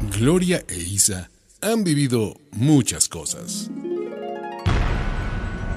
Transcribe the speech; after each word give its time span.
Gloria 0.00 0.62
e 0.68 0.76
Isa 0.76 1.30
han 1.62 1.82
vivido 1.82 2.34
muchas 2.52 3.08
cosas. 3.08 3.70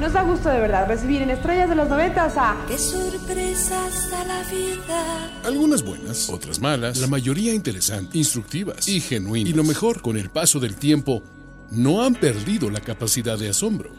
Nos 0.01 0.13
da 0.13 0.23
gusto 0.23 0.49
de 0.49 0.59
verdad 0.59 0.87
recibir 0.87 1.21
en 1.21 1.29
Estrellas 1.29 1.69
de 1.69 1.75
los 1.75 1.87
Noventas 1.87 2.33
a... 2.37 2.57
¡Qué 2.67 2.77
sorpresas 2.77 4.11
da 4.11 4.23
la 4.25 4.43
vida! 4.43 5.41
Algunas 5.45 5.83
buenas, 5.83 6.29
otras 6.29 6.59
malas, 6.59 6.97
la 6.99 7.07
mayoría 7.07 7.53
interesantes, 7.53 8.15
instructivas 8.15 8.87
y 8.87 8.99
genuinas. 8.99 9.51
Y 9.51 9.53
lo 9.53 9.63
mejor, 9.63 10.01
con 10.01 10.17
el 10.17 10.29
paso 10.29 10.59
del 10.59 10.75
tiempo, 10.75 11.23
no 11.71 12.03
han 12.03 12.15
perdido 12.15 12.69
la 12.69 12.81
capacidad 12.81 13.37
de 13.37 13.49
asombro, 13.49 13.91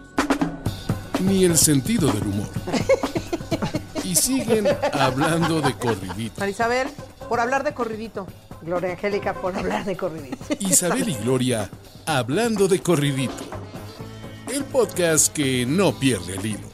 ni 1.23 1.45
el 1.45 1.57
sentido 1.57 2.13
del 2.13 2.25
humor. 2.25 2.51
Y 4.05 4.15
siguen 4.15 4.67
hablando 4.93 5.61
de 5.61 5.75
corridito. 5.75 6.41
Marisabel, 6.41 6.89
por 7.29 7.41
hablar 7.41 7.65
de 7.65 7.75
corridito. 7.75 8.27
Gloria 8.63 8.91
Angélica, 8.93 9.35
por 9.35 9.57
hablar 9.57 9.85
de 9.85 9.97
corridito. 9.97 10.37
Isabel 10.61 11.09
y 11.09 11.15
Gloria 11.17 11.71
hablando 12.07 12.69
de 12.69 12.81
corridito. 12.83 13.45
El 14.53 14.65
podcast 14.65 15.33
que 15.33 15.65
no 15.67 15.93
pierde 15.99 16.35
el 16.37 16.45
hilo. 16.47 16.71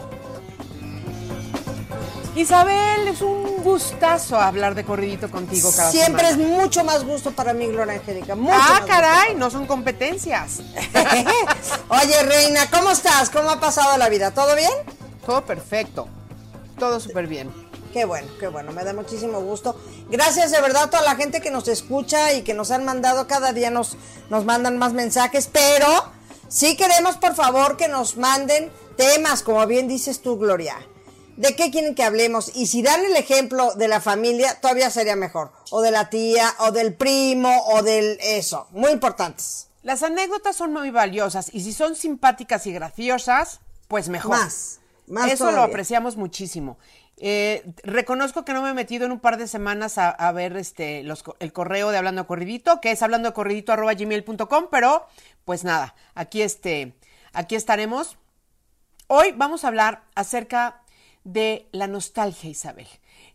Isabel, 2.34 3.09
es 3.09 3.22
un 3.22 3.62
gustazo 3.62 4.38
hablar 4.38 4.74
de 4.74 4.84
corridito 4.84 5.30
contigo 5.30 5.70
cada 5.74 5.90
Siempre 5.90 6.28
es 6.28 6.36
mucho 6.36 6.84
más 6.84 7.02
gusto 7.02 7.30
para 7.30 7.54
mí, 7.54 7.66
Gloria 7.68 7.95
Angélica. 7.95 8.34
Mucho 8.34 8.54
Ah, 8.54 8.78
más 8.80 8.80
caray, 8.82 9.34
no 9.37 9.50
son 9.50 9.66
competencias. 9.66 10.60
Oye, 11.88 12.23
Reina, 12.24 12.68
¿cómo 12.70 12.90
estás? 12.90 13.30
¿Cómo 13.30 13.50
ha 13.50 13.59
pasado 13.60 13.96
la 13.96 14.09
vida? 14.10 14.32
¿Todo 14.32 14.54
bien? 14.54 14.73
Todo 15.24 15.45
perfecto. 15.46 16.09
Todo 16.78 17.00
súper 17.00 17.26
bien. 17.26 17.50
Qué 17.96 18.05
bueno, 18.05 18.28
qué 18.38 18.48
bueno, 18.48 18.73
me 18.73 18.84
da 18.84 18.92
muchísimo 18.92 19.41
gusto. 19.41 19.74
Gracias 20.10 20.50
de 20.50 20.60
verdad 20.60 20.82
a 20.82 20.91
toda 20.91 21.02
la 21.02 21.16
gente 21.16 21.41
que 21.41 21.50
nos 21.50 21.66
escucha 21.66 22.34
y 22.34 22.42
que 22.42 22.52
nos 22.52 22.70
han 22.70 22.84
mandado, 22.84 23.27
cada 23.27 23.54
día 23.54 23.70
nos, 23.70 23.96
nos 24.28 24.45
mandan 24.45 24.77
más 24.77 24.92
mensajes, 24.92 25.48
pero 25.50 25.87
sí 26.46 26.76
queremos 26.76 27.16
por 27.16 27.35
favor 27.35 27.79
que 27.79 27.88
nos 27.88 28.18
manden 28.18 28.70
temas, 28.98 29.43
como 29.43 29.66
bien 29.66 29.88
dices 29.88 30.20
tú, 30.20 30.37
Gloria. 30.37 30.76
¿De 31.38 31.57
qué 31.57 31.70
quieren 31.70 31.95
que 31.95 32.02
hablemos? 32.02 32.54
Y 32.54 32.66
si 32.66 32.82
dan 32.82 33.02
el 33.02 33.16
ejemplo 33.16 33.73
de 33.76 33.88
la 33.88 34.02
familia, 34.02 34.60
todavía 34.60 34.90
sería 34.90 35.16
mejor. 35.16 35.52
O 35.70 35.80
de 35.80 35.90
la 35.90 36.10
tía, 36.10 36.54
o 36.59 36.73
del 36.73 36.92
primo, 36.92 37.65
o 37.68 37.82
del 37.82 38.18
eso. 38.20 38.66
Muy 38.73 38.90
importantes. 38.90 39.68
Las 39.82 40.02
anécdotas 40.02 40.54
son 40.54 40.70
muy 40.70 40.90
valiosas 40.90 41.48
y 41.51 41.63
si 41.63 41.73
son 41.73 41.96
simpáticas 41.96 42.66
y 42.66 42.74
graciosas, 42.74 43.60
pues 43.88 44.10
mejor. 44.10 44.32
Más, 44.32 44.80
más 45.07 45.32
Eso 45.32 45.51
lo 45.51 45.63
apreciamos 45.63 46.18
muchísimo. 46.18 46.76
Eh, 47.18 47.72
reconozco 47.82 48.45
que 48.45 48.52
no 48.52 48.60
me 48.60 48.70
he 48.70 48.74
metido 48.74 49.06
en 49.06 49.12
un 49.12 49.20
par 49.20 49.38
de 49.38 49.48
semanas 49.48 49.96
a, 49.96 50.32
ver 50.32 50.56
este 50.56 51.00
el 51.00 51.52
correo 51.52 51.90
de 51.90 51.96
Hablando 51.96 52.26
Corridito, 52.26 52.80
que 52.80 52.90
es 52.90 53.02
hablando 53.02 53.32
corridito 53.32 53.74
gmail.com, 53.74 54.66
pero 54.70 55.06
pues 55.45 55.64
nada, 55.64 55.95
aquí 56.14 56.42
este, 56.42 56.95
aquí 57.32 57.54
estaremos. 57.54 58.18
Hoy 59.06 59.32
vamos 59.32 59.64
a 59.64 59.68
hablar 59.68 60.02
acerca 60.14 60.82
de 61.24 61.68
la 61.73 61.86
nostalgia, 61.86 62.50
Isabel. 62.50 62.88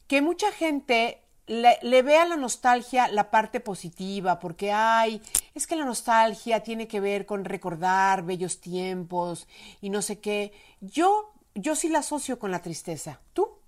Que 0.07 0.21
mucha 0.21 0.51
gente 0.51 1.23
le, 1.47 1.79
le 1.81 2.03
ve 2.03 2.17
a 2.17 2.27
la 2.27 2.35
nostalgia 2.35 3.07
la 3.07 3.31
parte 3.31 3.61
positiva, 3.61 4.37
porque 4.37 4.71
ay, 4.71 5.23
es 5.55 5.65
que 5.65 5.75
la 5.75 5.85
nostalgia 5.85 6.61
tiene 6.61 6.87
que 6.87 6.99
ver 6.99 7.25
con 7.25 7.45
recordar 7.45 8.23
bellos 8.23 8.61
tiempos 8.61 9.47
y 9.81 9.89
no 9.89 10.03
sé 10.03 10.19
qué. 10.19 10.51
Yo, 10.81 11.33
yo 11.55 11.75
sí 11.75 11.89
la 11.89 11.99
asocio 11.99 12.37
con 12.37 12.51
la 12.51 12.61
tristeza. 12.61 13.21
¿Tú? 13.33 13.60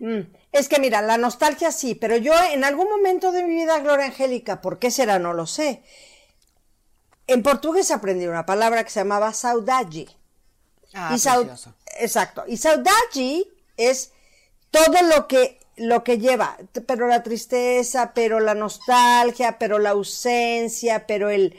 Mm, 0.00 0.20
Es 0.52 0.68
que 0.68 0.78
mira, 0.80 1.02
la 1.02 1.18
nostalgia 1.18 1.72
sí, 1.72 1.94
pero 1.94 2.16
yo 2.16 2.32
en 2.52 2.64
algún 2.64 2.88
momento 2.88 3.32
de 3.32 3.42
mi 3.44 3.54
vida, 3.54 3.78
Gloria 3.80 4.06
Angélica, 4.06 4.60
¿por 4.60 4.78
qué 4.78 4.90
será? 4.90 5.18
No 5.18 5.32
lo 5.34 5.46
sé. 5.46 5.82
En 7.26 7.42
portugués 7.42 7.90
aprendí 7.90 8.26
una 8.26 8.46
palabra 8.46 8.84
que 8.84 8.90
se 8.90 9.00
llamaba 9.00 9.32
saudade. 9.32 10.06
Ah, 10.94 11.12
y 11.14 11.18
sau- 11.18 11.44
precioso. 11.44 11.74
Exacto. 11.98 12.44
Y 12.46 12.56
saudade 12.56 13.46
es 13.76 14.12
todo 14.70 15.02
lo 15.02 15.28
que 15.28 15.58
lo 15.76 16.02
que 16.02 16.18
lleva, 16.18 16.56
pero 16.88 17.06
la 17.06 17.22
tristeza, 17.22 18.12
pero 18.12 18.40
la 18.40 18.54
nostalgia, 18.54 19.58
pero 19.60 19.78
la 19.78 19.90
ausencia, 19.90 21.06
pero 21.06 21.30
el 21.30 21.56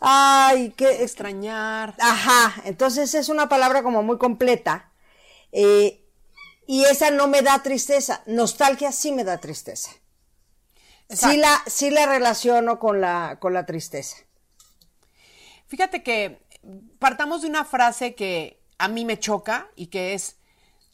ay, 0.00 0.72
qué 0.76 1.02
Extrañar. 1.04 1.94
Ajá, 2.00 2.62
entonces 2.64 3.14
es 3.14 3.28
una 3.28 3.48
palabra 3.48 3.84
como 3.84 4.02
muy 4.02 4.18
completa. 4.18 4.90
eh, 5.52 6.01
y 6.66 6.84
esa 6.84 7.10
no 7.10 7.26
me 7.28 7.42
da 7.42 7.62
tristeza. 7.62 8.22
Nostalgia 8.26 8.92
sí 8.92 9.12
me 9.12 9.24
da 9.24 9.38
tristeza. 9.38 9.90
Sí 11.08 11.36
la, 11.36 11.62
sí 11.66 11.90
la 11.90 12.06
relaciono 12.06 12.78
con 12.78 13.00
la, 13.00 13.38
con 13.38 13.52
la 13.52 13.66
tristeza. 13.66 14.16
Fíjate 15.66 16.02
que 16.02 16.42
partamos 16.98 17.42
de 17.42 17.48
una 17.48 17.64
frase 17.64 18.14
que 18.14 18.62
a 18.78 18.88
mí 18.88 19.04
me 19.04 19.18
choca 19.18 19.68
y 19.76 19.88
que 19.88 20.14
es, 20.14 20.36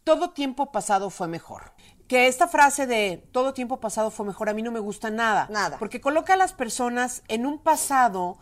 todo 0.04 0.30
tiempo 0.30 0.72
pasado 0.72 1.10
fue 1.10 1.28
mejor. 1.28 1.72
Que 2.08 2.26
esta 2.26 2.48
frase 2.48 2.86
de 2.86 3.22
todo 3.32 3.52
tiempo 3.52 3.80
pasado 3.80 4.10
fue 4.10 4.24
mejor 4.24 4.48
a 4.48 4.54
mí 4.54 4.62
no 4.62 4.72
me 4.72 4.80
gusta 4.80 5.10
nada. 5.10 5.46
Nada. 5.50 5.78
Porque 5.78 6.00
coloca 6.00 6.34
a 6.34 6.36
las 6.36 6.52
personas 6.52 7.22
en 7.28 7.44
un 7.44 7.58
pasado 7.58 8.38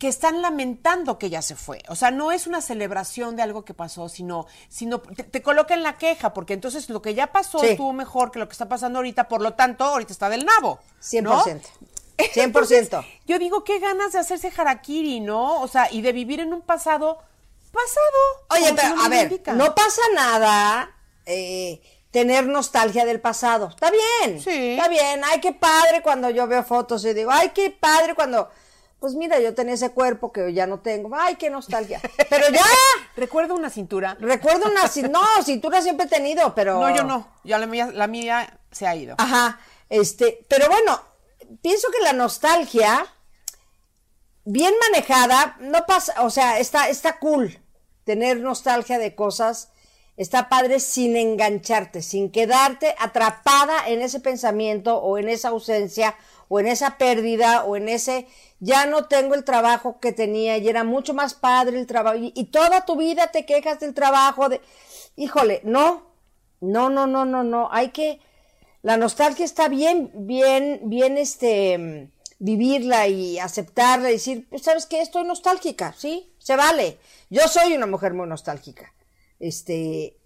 que 0.00 0.08
están 0.08 0.40
lamentando 0.40 1.18
que 1.18 1.28
ya 1.28 1.42
se 1.42 1.54
fue. 1.54 1.82
O 1.88 1.94
sea, 1.94 2.10
no 2.10 2.32
es 2.32 2.46
una 2.46 2.62
celebración 2.62 3.36
de 3.36 3.42
algo 3.42 3.66
que 3.66 3.74
pasó, 3.74 4.08
sino, 4.08 4.46
sino 4.70 5.00
te, 5.00 5.24
te 5.24 5.42
coloca 5.42 5.74
en 5.74 5.82
la 5.82 5.98
queja, 5.98 6.32
porque 6.32 6.54
entonces 6.54 6.88
lo 6.88 7.02
que 7.02 7.14
ya 7.14 7.28
pasó 7.28 7.58
Sí. 7.60 7.66
estuvo 7.68 7.92
mejor 7.92 8.30
que 8.32 8.38
lo 8.38 8.48
que 8.48 8.52
está 8.52 8.66
pasando 8.66 8.98
ahorita, 9.00 9.28
por 9.28 9.42
lo 9.42 9.52
tanto, 9.52 9.84
ahorita 9.84 10.12
está 10.12 10.30
del 10.30 10.46
nabo. 10.46 10.80
¿no? 11.22 11.44
100%. 11.44 11.60
100%. 12.16 12.42
Entonces, 12.42 12.90
yo 13.26 13.38
digo, 13.38 13.62
qué 13.62 13.78
ganas 13.78 14.12
de 14.12 14.18
hacerse 14.20 14.50
harakiri, 14.56 15.20
¿no? 15.20 15.60
O 15.60 15.68
sea, 15.68 15.92
y 15.92 16.00
de 16.00 16.12
vivir 16.12 16.40
en 16.40 16.54
un 16.54 16.62
pasado 16.62 17.18
pasado. 17.70 18.62
Oye, 18.62 18.72
pero 18.74 18.88
nombre 18.88 19.04
a 19.06 19.08
ver, 19.10 19.22
indica. 19.32 19.52
no 19.52 19.74
pasa 19.74 20.02
nada 20.14 20.90
eh, 21.26 21.80
tener 22.10 22.46
nostalgia 22.46 23.04
del 23.04 23.20
pasado. 23.20 23.68
Está 23.68 23.90
bien. 23.90 24.40
Sí. 24.40 24.70
Está 24.72 24.88
bien. 24.88 25.20
Ay, 25.24 25.40
qué 25.40 25.52
padre 25.52 26.02
cuando 26.02 26.30
yo 26.30 26.46
veo 26.46 26.64
fotos 26.64 27.04
y 27.04 27.12
digo, 27.14 27.30
ay, 27.30 27.50
qué 27.50 27.70
padre 27.70 28.14
cuando. 28.14 28.50
Pues 29.00 29.14
mira, 29.14 29.40
yo 29.40 29.54
tenía 29.54 29.74
ese 29.74 29.90
cuerpo 29.92 30.30
que 30.30 30.52
ya 30.52 30.66
no 30.66 30.80
tengo. 30.80 31.16
Ay, 31.16 31.36
qué 31.36 31.48
nostalgia. 31.50 32.00
Pero 32.30 32.48
ya. 32.50 32.62
Recuerdo 33.16 33.54
una 33.54 33.70
cintura. 33.70 34.16
Recuerdo 34.20 34.70
una. 34.70 34.82
cin- 34.84 35.10
No, 35.10 35.22
cintura 35.42 35.80
siempre 35.82 36.06
he 36.06 36.08
tenido, 36.08 36.54
pero. 36.54 36.78
No, 36.78 36.94
yo 36.94 37.02
no. 37.02 37.26
Ya 37.42 37.58
la 37.58 37.66
mía, 37.66 37.90
la 37.92 38.06
mía 38.06 38.60
se 38.70 38.86
ha 38.86 38.94
ido. 38.94 39.14
Ajá. 39.18 39.58
Este, 39.88 40.46
pero 40.48 40.68
bueno, 40.68 41.00
pienso 41.62 41.88
que 41.90 42.00
la 42.04 42.12
nostalgia, 42.12 43.04
bien 44.44 44.72
manejada, 44.90 45.56
no 45.60 45.84
pasa, 45.86 46.22
o 46.22 46.30
sea, 46.30 46.58
está, 46.60 46.88
está 46.88 47.18
cool 47.18 47.58
tener 48.04 48.38
nostalgia 48.38 48.98
de 48.98 49.14
cosas, 49.16 49.70
está 50.16 50.48
padre 50.48 50.78
sin 50.80 51.16
engancharte, 51.16 52.02
sin 52.02 52.30
quedarte 52.30 52.94
atrapada 52.98 53.88
en 53.88 54.00
ese 54.02 54.20
pensamiento 54.20 54.98
o 54.98 55.18
en 55.18 55.28
esa 55.28 55.48
ausencia 55.48 56.14
o 56.48 56.60
en 56.60 56.66
esa 56.68 56.96
pérdida 56.98 57.64
o 57.64 57.76
en 57.76 57.88
ese 57.88 58.28
ya 58.60 58.86
no 58.86 59.06
tengo 59.06 59.34
el 59.34 59.44
trabajo 59.44 59.98
que 60.00 60.12
tenía 60.12 60.58
y 60.58 60.68
era 60.68 60.84
mucho 60.84 61.14
más 61.14 61.34
padre 61.34 61.78
el 61.78 61.86
trabajo 61.86 62.16
y, 62.20 62.44
toda 62.44 62.84
tu 62.84 62.96
vida 62.96 63.28
te 63.28 63.46
quejas 63.46 63.80
del 63.80 63.94
trabajo 63.94 64.48
de 64.48 64.60
híjole, 65.16 65.60
no, 65.64 66.12
no, 66.60 66.88
no, 66.90 67.06
no, 67.06 67.24
no, 67.24 67.42
no, 67.42 67.68
hay 67.72 67.88
que 67.90 68.20
la 68.82 68.96
nostalgia 68.96 69.44
está 69.44 69.68
bien, 69.68 70.10
bien, 70.14 70.80
bien, 70.84 71.18
este, 71.18 72.10
vivirla 72.38 73.08
y 73.08 73.38
aceptarla 73.38 74.08
y 74.08 74.14
decir, 74.14 74.46
pues, 74.48 74.62
¿sabes 74.62 74.86
qué? 74.86 75.02
Estoy 75.02 75.24
nostálgica, 75.24 75.92
¿sí? 75.96 76.32
Se 76.38 76.56
vale. 76.56 76.98
Yo 77.28 77.46
soy 77.46 77.74
una 77.74 77.86
mujer 77.86 78.14
muy 78.14 78.26
nostálgica. 78.26 78.94
Este, 79.38 80.16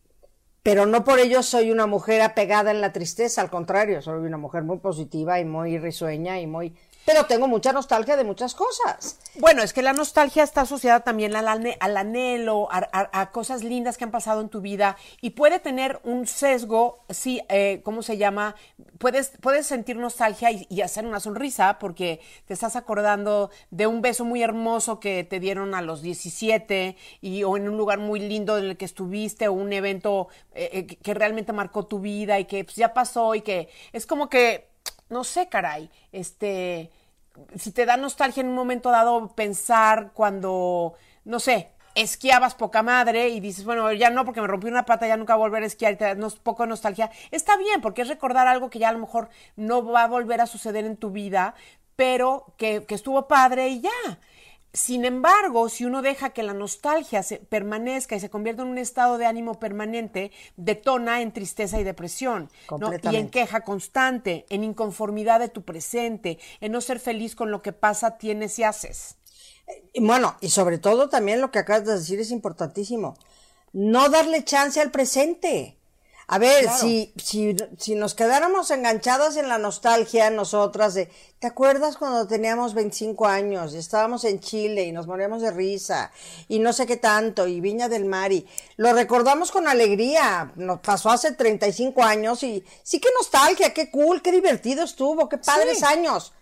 pero 0.62 0.87
no 0.87 1.05
por 1.05 1.19
ello 1.19 1.43
soy 1.43 1.72
una 1.72 1.87
mujer 1.87 2.22
apegada 2.22 2.71
en 2.71 2.81
la 2.81 2.93
tristeza, 2.93 3.41
al 3.41 3.51
contrario, 3.51 4.01
soy 4.01 4.25
una 4.25 4.39
mujer 4.39 4.62
muy 4.62 4.78
positiva 4.78 5.41
y 5.41 5.45
muy 5.45 5.78
risueña 5.78 6.41
y 6.41 6.47
muy... 6.47 6.75
Pero 7.04 7.26
tengo 7.26 7.48
mucha 7.48 7.72
nostalgia 7.72 8.16
de 8.16 8.24
muchas 8.24 8.54
cosas. 8.54 9.18
Bueno, 9.36 9.62
es 9.62 9.72
que 9.72 9.83
la 9.83 9.92
nostalgia 9.92 10.42
está 10.42 10.62
asociada 10.62 11.01
también 11.01 11.36
al, 11.36 11.48
anhelo, 11.97 12.68
a, 12.71 12.89
a- 12.92 13.30
cosas 13.30 13.62
lindas 13.62 13.98
que 13.98 14.04
han 14.04 14.10
pasado 14.10 14.41
en 14.41 14.48
tu 14.48 14.60
vida 14.60 14.97
y 15.21 15.30
puede 15.30 15.59
tener 15.59 16.01
un 16.04 16.27
sesgo, 16.27 17.04
sí, 17.10 17.42
eh, 17.48 17.80
¿cómo 17.84 18.03
se 18.03 18.16
llama? 18.16 18.54
Puedes, 18.98 19.33
puedes 19.41 19.66
sentir 19.66 19.97
nostalgia 19.97 20.51
y, 20.51 20.80
hacer 20.84 21.06
una 21.06 21.18
sonrisa 21.21 21.78
porque 21.78 22.21
te 22.47 22.54
estás 22.54 22.77
acordando 22.77 23.50
de 23.71 23.86
un 23.86 24.03
beso 24.03 24.24
muy 24.24 24.42
hermoso 24.42 25.00
que 25.00 25.24
te 25.24 25.41
dieron 25.41 25.74
a 25.74 25.83
los 25.83 26.03
17 26.03 26.97
y, 27.21 27.42
o 27.42 27.57
en 27.57 27.68
un 27.68 27.77
lugar 27.77 27.98
muy 27.98 28.21
lindo 28.21 28.59
en 28.59 28.65
el 28.65 28.77
que 28.77 28.84
estuviste 28.84 29.48
o 29.48 29.53
un 29.53 29.72
evento 29.72 30.28
eh, 30.54 30.71
eh, 30.72 30.86
que 30.86 31.15
realmente 31.15 31.53
marcó 31.53 31.86
tu 31.86 32.00
vida 32.00 32.39
y 32.39 32.45
que 32.45 32.65
pues, 32.65 32.77
ya 32.77 32.92
pasó 32.92 33.34
y 33.34 33.41
que 33.41 33.68
es 33.92 34.07
como 34.07 34.28
que 34.28 34.73
no 35.09 35.24
sé, 35.24 35.48
caray, 35.48 35.91
este, 36.12 36.91
si 37.56 37.72
te 37.72 37.86
da 37.86 37.97
nostalgia 37.97 38.41
en 38.41 38.48
un 38.48 38.54
momento 38.54 38.91
dado 38.91 39.34
pensar 39.34 40.12
cuando, 40.12 40.95
no 41.24 41.41
sé, 41.41 41.71
esquiabas 41.95 42.54
poca 42.54 42.83
madre 42.83 43.28
y 43.28 43.41
dices, 43.41 43.65
bueno, 43.65 43.92
ya 43.92 44.10
no 44.10 44.24
porque 44.24 44.41
me 44.41 44.47
rompí 44.47 44.66
una 44.66 44.84
pata, 44.84 45.06
ya 45.06 45.16
nunca 45.16 45.36
volver 45.36 45.62
a 45.62 45.66
esquiar 45.66 45.92
y 45.92 45.97
te 45.97 46.15
da 46.15 46.28
poco 46.42 46.66
nostalgia, 46.66 47.10
está 47.30 47.56
bien 47.56 47.80
porque 47.80 48.03
es 48.03 48.09
recordar 48.09 48.48
algo 48.48 48.71
que 48.71 48.78
ya 48.78 48.89
a 48.89 48.92
lo 48.92 48.98
mejor 48.98 49.28
no 49.56 49.84
va 49.84 50.04
a 50.04 50.09
volver 50.09 50.41
a 50.41 50.47
suceder 50.47 50.84
en 50.84 50.97
tu 50.97 51.10
vida, 51.10 51.54
pero 51.97 52.47
que, 52.57 52.84
que 52.86 52.95
estuvo 52.95 53.28
padre 53.28 53.68
y 53.68 53.80
ya. 53.83 54.18
Sin 54.74 55.04
embargo, 55.04 55.68
si 55.68 55.84
uno 55.84 56.03
deja 56.03 56.30
que 56.30 56.42
la 56.42 56.53
nostalgia 56.53 57.22
se 57.22 57.36
permanezca 57.36 58.16
y 58.16 58.21
se 58.21 58.28
convierta 58.28 58.62
en 58.62 58.68
un 58.68 58.78
estado 58.78 59.18
de 59.18 59.26
ánimo 59.26 59.60
permanente, 59.60 60.32
detona 60.56 61.22
en 61.22 61.32
tristeza 61.32 61.78
y 61.78 61.84
depresión, 61.84 62.50
¿no? 62.68 62.91
y 62.92 63.15
en 63.15 63.30
queja 63.30 63.60
constante, 63.60 64.47
en 64.48 64.65
inconformidad 64.65 65.38
de 65.38 65.48
tu 65.48 65.62
presente, 65.62 66.41
en 66.60 66.72
no 66.72 66.80
ser 66.80 66.98
feliz 66.98 67.36
con 67.36 67.53
lo 67.53 67.62
que 67.62 67.72
pasa, 67.72 68.18
tienes 68.18 68.59
y 68.59 68.65
haces. 68.65 69.15
Bueno, 69.94 70.36
y 70.41 70.50
sobre 70.50 70.78
todo 70.78 71.09
también 71.09 71.41
lo 71.41 71.53
que 71.53 71.60
acabas 71.60 71.86
de 71.86 71.94
decir 71.94 72.18
es 72.18 72.32
importantísimo, 72.32 73.16
no 73.72 74.09
darle 74.09 74.42
chance 74.42 74.80
al 74.80 74.91
presente. 74.91 75.78
A 76.26 76.38
ver, 76.38 76.71
si, 76.71 77.12
si, 77.22 77.54
si 77.78 77.94
nos 77.94 78.15
quedáramos 78.15 78.71
enganchadas 78.71 79.36
en 79.36 79.48
la 79.48 79.59
nostalgia 79.59 80.30
nosotras 80.30 80.94
de, 80.94 81.10
¿te 81.38 81.47
acuerdas 81.47 81.98
cuando 81.98 82.26
teníamos 82.26 82.72
25 82.72 83.26
años 83.26 83.74
y 83.74 83.76
estábamos 83.76 84.24
en 84.24 84.41
Chile 84.41 84.84
y 84.84 84.92
nos 84.92 85.06
moríamos 85.06 85.42
de 85.42 85.50
risa 85.50 86.10
y 86.48 86.60
no 86.60 86.72
sé 86.72 86.86
qué 86.86 86.97
tanto 86.97 87.47
y 87.47 87.60
Viña 87.60 87.91
del 87.91 88.06
Mar 88.06 88.32
y 88.32 88.47
lo 88.76 88.94
recordamos 88.94 89.53
con 89.53 89.68
alegría, 89.68 90.50
nos 90.56 90.80
pasó 90.80 91.10
hace 91.10 91.32
35 91.32 92.03
años 92.03 92.42
y 92.42 92.65
sí 92.82 93.00
que 93.00 93.10
nostalgia, 93.18 93.74
qué 93.74 93.91
cool, 93.91 94.22
qué 94.22 94.32
divertido 94.32 94.82
estuvo, 94.82 95.28
qué 95.28 95.36
padres 95.36 95.82
años. 95.82 96.32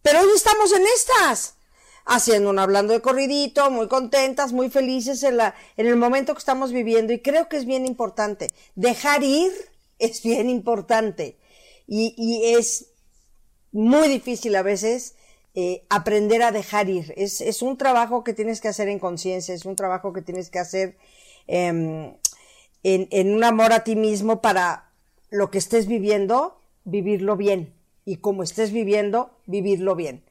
Pero 0.00 0.20
hoy 0.20 0.28
estamos 0.34 0.72
en 0.72 0.84
estas 0.86 1.56
haciendo 2.04 2.50
un 2.50 2.58
hablando 2.58 2.92
de 2.92 3.00
corridito, 3.00 3.70
muy 3.70 3.88
contentas, 3.88 4.52
muy 4.52 4.70
felices 4.70 5.22
en, 5.22 5.40
el 5.76 5.96
momento 5.96 6.34
que 6.34 6.38
estamos 6.38 6.72
viviendo 6.72 7.12
y 7.12 7.20
creo 7.20 7.48
que 7.48 7.56
es 7.56 7.64
bien 7.64 7.86
importante. 7.86 8.50
Dejar 8.74 9.22
ir 9.22 9.52
es 9.98 10.22
bien 10.22 10.50
importante 10.50 11.38
y, 11.86 12.54
es 12.56 12.90
muy 13.72 14.08
difícil 14.08 14.54
a 14.56 14.62
veces 14.62 15.14
eh, 15.54 15.84
aprender 15.88 16.42
a 16.42 16.52
dejar 16.52 16.88
ir. 16.88 17.14
Es, 17.16 17.62
un 17.62 17.78
trabajo 17.78 18.22
que 18.22 18.34
tienes 18.34 18.60
que 18.60 18.68
hacer 18.68 18.88
en 18.88 18.98
conciencia, 18.98 19.54
es 19.54 19.64
un 19.64 19.76
trabajo 19.76 20.12
que 20.12 20.22
tienes 20.22 20.50
que 20.50 20.58
hacer 20.58 20.96
eh, 21.48 21.68
en, 22.82 23.08
en 23.10 23.34
un 23.34 23.44
amor 23.44 23.72
a 23.72 23.84
ti 23.84 23.96
mismo 23.96 24.42
para 24.42 24.90
lo 25.30 25.50
que 25.50 25.58
estés 25.58 25.86
viviendo, 25.86 26.60
vivirlo 26.84 27.36
bien. 27.36 27.72
Y 28.04 28.16
como 28.16 28.42
estés 28.42 28.70
viviendo, 28.70 29.30
vivirlo 29.46 29.94
bien. 29.94 30.22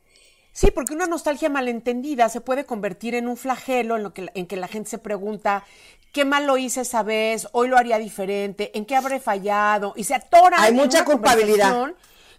Sí, 0.54 0.70
porque 0.70 0.94
una 0.94 1.08
nostalgia 1.08 1.50
malentendida 1.50 2.30
se 2.30 2.40
puede 2.40 2.66
convertir 2.66 3.16
en 3.16 3.28
un 3.28 3.38
flagelo 3.38 3.98
en 3.98 4.04
lo 4.04 4.14
que 4.14 4.30
en 4.36 4.46
que 4.46 4.56
la 4.56 4.68
gente 4.68 4.92
se 4.92 5.00
pregunta 5.00 5.66
qué 6.12 6.26
mal 6.26 6.46
lo 6.46 6.58
hice 6.58 6.82
esa 6.82 7.02
vez, 7.02 7.48
hoy 7.54 7.68
lo 7.68 7.76
haría 7.76 7.98
diferente, 7.98 8.72
en 8.78 8.86
qué 8.86 8.96
habré 8.96 9.20
fallado 9.20 9.94
y 9.96 10.04
se 10.04 10.14
atora. 10.14 10.62
Hay 10.62 10.74
mucha 10.74 11.04
culpabilidad. 11.04 11.94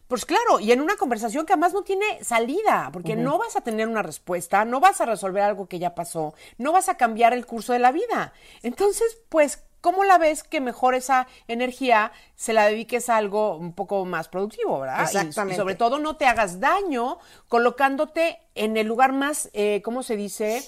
Pues 0.07 0.27
claro, 0.27 0.61
y 0.61 0.71
en 0.71 0.81
una 0.81 0.97
conversación 0.97 1.45
que 1.45 1.55
además 1.55 1.73
no 1.73 1.83
tiene 1.83 2.23
salida, 2.23 2.91
porque 2.93 3.17
no 3.17 3.39
vas 3.39 3.57
a 3.57 3.63
tener 3.63 3.89
una 3.89 4.03
respuesta, 4.03 4.65
no 4.65 4.79
vas 4.79 5.01
a 5.01 5.07
resolver 5.07 5.43
algo 5.43 5.67
que 5.67 5.79
ya 5.79 5.95
pasó, 5.95 6.35
no 6.59 6.73
vas 6.73 6.89
a 6.89 6.97
cambiar 6.97 7.33
el 7.33 7.47
curso 7.47 7.73
de 7.73 7.79
la 7.79 7.91
vida. 7.91 8.33
Entonces, 8.63 9.19
pues 9.31 9.65
¿Cómo 9.85 10.03
la 10.05 10.17
ves 10.17 10.45
que 10.45 10.63
mejor 10.63 10.95
esa 10.95 11.27
energía 11.47 12.11
se 12.37 12.55
la 12.55 12.65
dediques 12.65 13.11
a 13.11 13.19
algo 13.19 13.59
un 13.59 13.75
poco 13.75 14.07
más 14.07 14.29
productivo, 14.29 14.81
verdad? 14.81 15.03
Exactamente. 15.03 15.57
Y, 15.57 15.59
sobre 15.59 15.75
todo 15.75 15.99
no 15.99 16.17
te 16.17 16.25
hagas 16.25 16.59
daño 16.59 17.19
colocándote 17.49 18.39
en 18.55 18.79
el 18.79 18.87
lugar 18.87 19.13
más, 19.13 19.51
eh, 19.53 19.83
¿cómo 19.85 20.03
se 20.03 20.17
dice? 20.17 20.67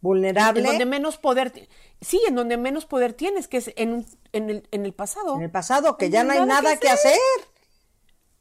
Vulnerable. 0.00 0.60
En 0.60 0.66
donde 0.66 0.86
menos 0.86 1.18
poder, 1.18 1.68
sí, 2.00 2.22
en 2.28 2.36
donde 2.36 2.56
menos 2.56 2.86
poder 2.86 3.14
tienes, 3.14 3.48
que 3.48 3.56
es 3.56 3.72
en, 3.74 4.06
en, 4.30 4.48
el, 4.48 4.68
en 4.70 4.86
el 4.86 4.94
pasado. 4.94 5.34
En 5.34 5.42
el 5.42 5.50
pasado, 5.50 5.96
que 5.96 6.08
ya 6.08 6.22
no 6.22 6.32
hay 6.32 6.46
nada, 6.46 6.76
que 6.76 6.88
hacer. 6.88 7.18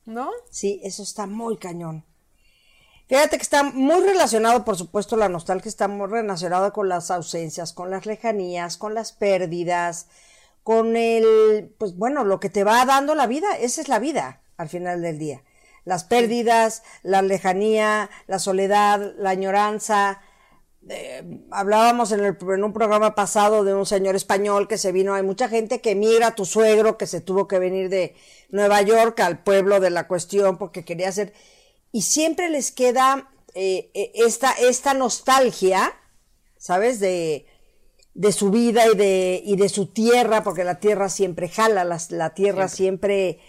¿No? 0.06 0.30
Sí, 0.52 0.80
eso 0.84 1.02
está 1.02 1.26
muy 1.26 1.58
cañón. 1.58 2.06
Fíjate 3.08 3.38
que 3.38 3.44
está 3.44 3.64
muy 3.64 4.02
relacionado, 4.02 4.64
por 4.64 4.78
supuesto, 4.78 5.18
la 5.18 5.30
nostalgia 5.30 5.70
está 5.70 5.88
muy 5.88 6.08
relacionada 6.08 6.72
con 6.72 6.88
las 6.88 7.12
ausencias, 7.12 7.74
con 7.74 7.92
las 7.92 8.06
lejanías, 8.06 8.78
con 8.78 8.94
las 8.94 9.12
pérdidas, 9.12 10.08
con 10.64 10.96
el, 10.96 11.74
pues 11.78 11.98
bueno, 11.98 12.24
lo 12.24 12.40
que 12.40 12.50
te 12.50 12.64
va 12.64 12.86
dando 12.86 13.14
la 13.14 13.28
vida, 13.28 13.58
esa 13.60 13.82
es 13.82 13.90
la 13.90 14.00
vida 14.00 14.42
al 14.58 14.70
final 14.70 15.02
del 15.02 15.20
día. 15.20 15.44
Las 15.84 16.06
pérdidas, 16.06 16.84
la 17.04 17.22
lejanía, 17.22 18.10
la 18.28 18.40
soledad, 18.40 19.14
la 19.18 19.32
añoranza. 19.32 20.22
Eh, 20.88 21.42
hablábamos 21.52 22.14
en, 22.14 22.22
el, 22.22 22.38
en 22.40 22.64
un 22.64 22.72
programa 22.72 23.16
pasado 23.16 23.66
de 23.66 23.74
un 23.74 23.86
señor 23.86 24.16
español 24.16 24.70
que 24.70 24.78
se 24.78 24.94
vino, 24.94 25.14
hay 25.14 25.24
mucha 25.24 25.50
gente 25.50 25.82
que 25.82 25.96
mira 25.96 26.28
a 26.28 26.36
tu 26.36 26.46
suegro 26.46 26.98
que 26.98 27.08
se 27.08 27.20
tuvo 27.20 27.48
que 27.50 27.60
venir 27.60 27.90
de 27.90 28.16
Nueva 28.50 28.82
York 28.82 29.20
al 29.20 29.44
pueblo 29.44 29.82
de 29.82 29.90
la 29.90 30.08
cuestión 30.08 30.58
porque 30.58 30.86
quería 30.86 31.10
hacer 31.10 31.34
y 31.94 32.02
siempre 32.02 32.50
les 32.50 32.72
queda 32.72 33.30
eh, 33.54 33.92
eh, 33.94 34.12
esta, 34.16 34.52
esta 34.52 34.96
nostalgia, 34.96 35.94
¿sabes? 36.58 37.00
De, 37.00 37.46
de 38.16 38.32
su 38.34 38.50
vida 38.50 38.88
y 38.92 38.98
de, 38.98 39.42
y 39.46 39.56
de 39.56 39.70
su 39.70 39.86
tierra, 39.86 40.44
porque 40.44 40.64
la 40.64 40.80
tierra 40.80 41.08
siempre 41.08 41.48
jala, 41.48 41.84
la, 41.86 42.02
la 42.10 42.34
tierra 42.34 42.68
siempre, 42.68 43.40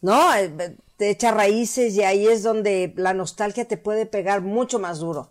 ¿no? 0.00 0.34
Eh, 0.34 0.76
te 0.96 1.10
echa 1.10 1.30
raíces 1.30 1.94
y 1.94 2.02
ahí 2.02 2.26
es 2.26 2.42
donde 2.42 2.92
la 2.96 3.12
nostalgia 3.12 3.68
te 3.68 3.76
puede 3.76 4.06
pegar 4.06 4.40
mucho 4.40 4.78
más 4.78 4.98
duro. 4.98 5.30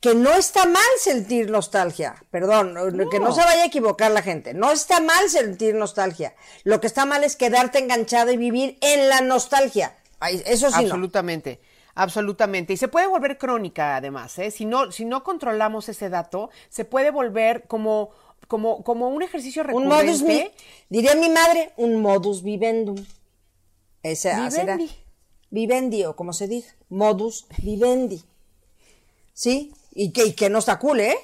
Que 0.00 0.14
no 0.14 0.32
está 0.32 0.64
mal 0.66 0.82
sentir 1.00 1.50
nostalgia, 1.50 2.24
perdón, 2.30 2.76
que 3.10 3.18
no 3.18 3.34
se 3.34 3.40
vaya 3.40 3.62
a 3.62 3.66
equivocar 3.66 4.12
la 4.12 4.22
gente, 4.22 4.54
no 4.54 4.70
está 4.70 5.00
mal 5.00 5.28
sentir 5.28 5.74
nostalgia. 5.74 6.36
Lo 6.62 6.80
que 6.80 6.86
está 6.86 7.04
mal 7.04 7.24
es 7.24 7.34
quedarte 7.34 7.80
enganchado 7.80 8.30
y 8.30 8.36
vivir 8.36 8.78
en 8.80 9.08
la 9.08 9.20
nostalgia. 9.20 9.96
Eso 10.46 10.68
sí. 10.70 10.84
Absolutamente. 10.84 11.60
Absolutamente. 11.98 12.72
Y 12.72 12.76
se 12.76 12.86
puede 12.86 13.08
volver 13.08 13.38
crónica, 13.38 13.96
además. 13.96 14.38
¿eh? 14.38 14.52
Si, 14.52 14.64
no, 14.64 14.92
si 14.92 15.04
no 15.04 15.24
controlamos 15.24 15.88
ese 15.88 16.08
dato, 16.08 16.48
se 16.68 16.84
puede 16.84 17.10
volver 17.10 17.66
como, 17.66 18.10
como, 18.46 18.84
como 18.84 19.08
un 19.08 19.20
ejercicio 19.20 19.64
recurrente. 19.64 19.94
Un 19.94 20.06
modus 20.06 20.22
vivendi. 20.22 20.52
Diría 20.88 21.16
mi 21.16 21.28
madre, 21.28 21.72
un 21.76 22.00
modus 22.00 22.44
vivendum. 22.44 23.04
Ese 24.04 24.32
vivendi. 24.32 24.90
vivendi, 25.50 26.04
o 26.04 26.14
como 26.14 26.32
se 26.32 26.46
dice, 26.46 26.72
modus 26.88 27.46
vivendi. 27.62 28.22
¿Sí? 29.32 29.72
Y 29.92 30.12
que, 30.12 30.26
y 30.26 30.32
que 30.34 30.50
no 30.50 30.60
está 30.60 30.78
cool, 30.78 31.00
¿eh? 31.00 31.16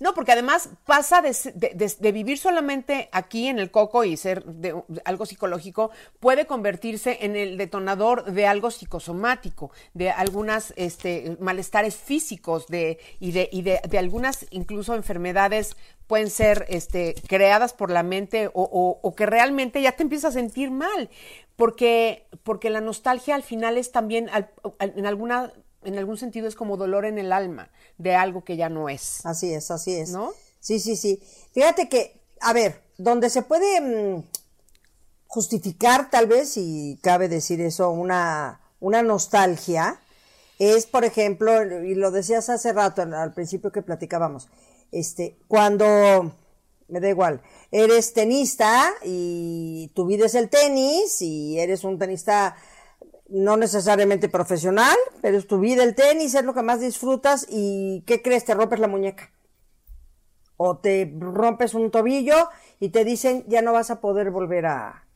No, 0.00 0.14
porque 0.14 0.32
además 0.32 0.70
pasa 0.86 1.20
de, 1.20 2.12
vivir 2.12 2.38
solamente 2.38 3.10
aquí 3.12 3.48
en 3.48 3.58
el 3.58 3.70
coco 3.70 4.02
y 4.02 4.16
ser 4.16 4.42
de, 4.44 4.74
algo 5.04 5.26
psicológico, 5.26 5.90
puede 6.20 6.46
convertirse 6.46 7.18
en 7.20 7.36
el 7.36 7.58
detonador 7.58 8.24
de 8.24 8.46
algo 8.46 8.70
psicosomático, 8.70 9.70
de 9.92 10.10
algunas 10.10 10.72
este, 10.76 11.36
malestares 11.38 11.96
físicos 11.96 12.66
de, 12.68 12.98
y, 13.18 13.32
de, 13.32 13.50
y 13.52 13.60
de, 13.60 13.98
algunas 13.98 14.46
incluso 14.50 14.94
enfermedades 14.94 15.76
pueden 16.06 16.30
ser 16.30 16.64
este, 16.70 17.14
creadas 17.28 17.74
por 17.74 17.90
la 17.90 18.02
mente 18.02 18.50
o, 18.54 19.14
que 19.14 19.26
realmente 19.26 19.82
ya 19.82 19.92
te 19.92 20.02
empiezas 20.02 20.30
a 20.30 20.38
sentir 20.40 20.70
mal, 20.70 21.10
porque, 21.56 22.26
porque 22.42 22.70
la 22.70 22.80
nostalgia 22.80 23.34
al 23.34 23.42
final 23.42 23.76
es 23.76 23.92
también 23.92 24.30
en 24.78 25.06
alguna 25.06 25.52
en 25.82 25.98
algún 25.98 26.16
sentido 26.16 26.46
es 26.48 26.54
como 26.54 26.76
dolor 26.76 27.04
en 27.04 27.18
el 27.18 27.32
alma 27.32 27.70
de 27.98 28.14
algo 28.14 28.44
que 28.44 28.56
ya 28.56 28.68
no 28.68 28.88
es. 28.88 29.24
Así 29.24 29.52
es, 29.52 29.70
así 29.70 29.94
es. 29.94 30.10
¿No? 30.10 30.32
Sí, 30.60 30.78
sí, 30.78 30.96
sí. 30.96 31.22
Fíjate 31.52 31.88
que, 31.88 32.20
a 32.40 32.52
ver, 32.52 32.82
donde 32.98 33.30
se 33.30 33.42
puede 33.42 33.80
mm, 33.80 34.24
justificar 35.26 36.10
tal 36.10 36.26
vez, 36.26 36.50
si 36.50 36.98
cabe 37.02 37.28
decir 37.28 37.60
eso, 37.60 37.90
una, 37.90 38.60
una 38.80 39.02
nostalgia, 39.02 40.00
es, 40.58 40.86
por 40.86 41.04
ejemplo, 41.04 41.82
y 41.82 41.94
lo 41.94 42.10
decías 42.10 42.50
hace 42.50 42.72
rato, 42.74 43.00
al 43.02 43.32
principio 43.32 43.72
que 43.72 43.80
platicábamos, 43.80 44.48
este, 44.92 45.38
cuando, 45.48 46.34
me 46.88 47.00
da 47.00 47.08
igual, 47.08 47.40
eres 47.70 48.12
tenista 48.12 48.92
y 49.02 49.90
tu 49.94 50.04
vida 50.04 50.26
es 50.26 50.34
el 50.34 50.50
tenis 50.50 51.22
y 51.22 51.58
eres 51.58 51.84
un 51.84 51.98
tenista 51.98 52.56
no 53.30 53.56
necesariamente 53.56 54.28
profesional, 54.28 54.96
pero 55.22 55.38
es 55.38 55.46
tu 55.46 55.58
vida 55.58 55.82
el 55.82 55.94
tenis, 55.94 56.34
es 56.34 56.44
lo 56.44 56.54
que 56.54 56.62
más 56.62 56.80
disfrutas 56.80 57.46
y 57.48 58.02
¿qué 58.06 58.22
crees? 58.22 58.44
Te 58.44 58.54
rompes 58.54 58.80
la 58.80 58.88
muñeca. 58.88 59.30
O 60.56 60.76
te 60.78 61.10
rompes 61.18 61.74
un 61.74 61.90
tobillo 61.90 62.48
y 62.80 62.90
te 62.90 63.04
dicen 63.04 63.44
ya 63.48 63.62
no 63.62 63.72
vas 63.72 63.90
a 63.90 64.00
poder 64.00 64.30
volver 64.30 64.66
a, 64.66 65.06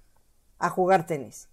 a 0.59 0.71
jugar 0.71 1.06
tenis. 1.06 1.49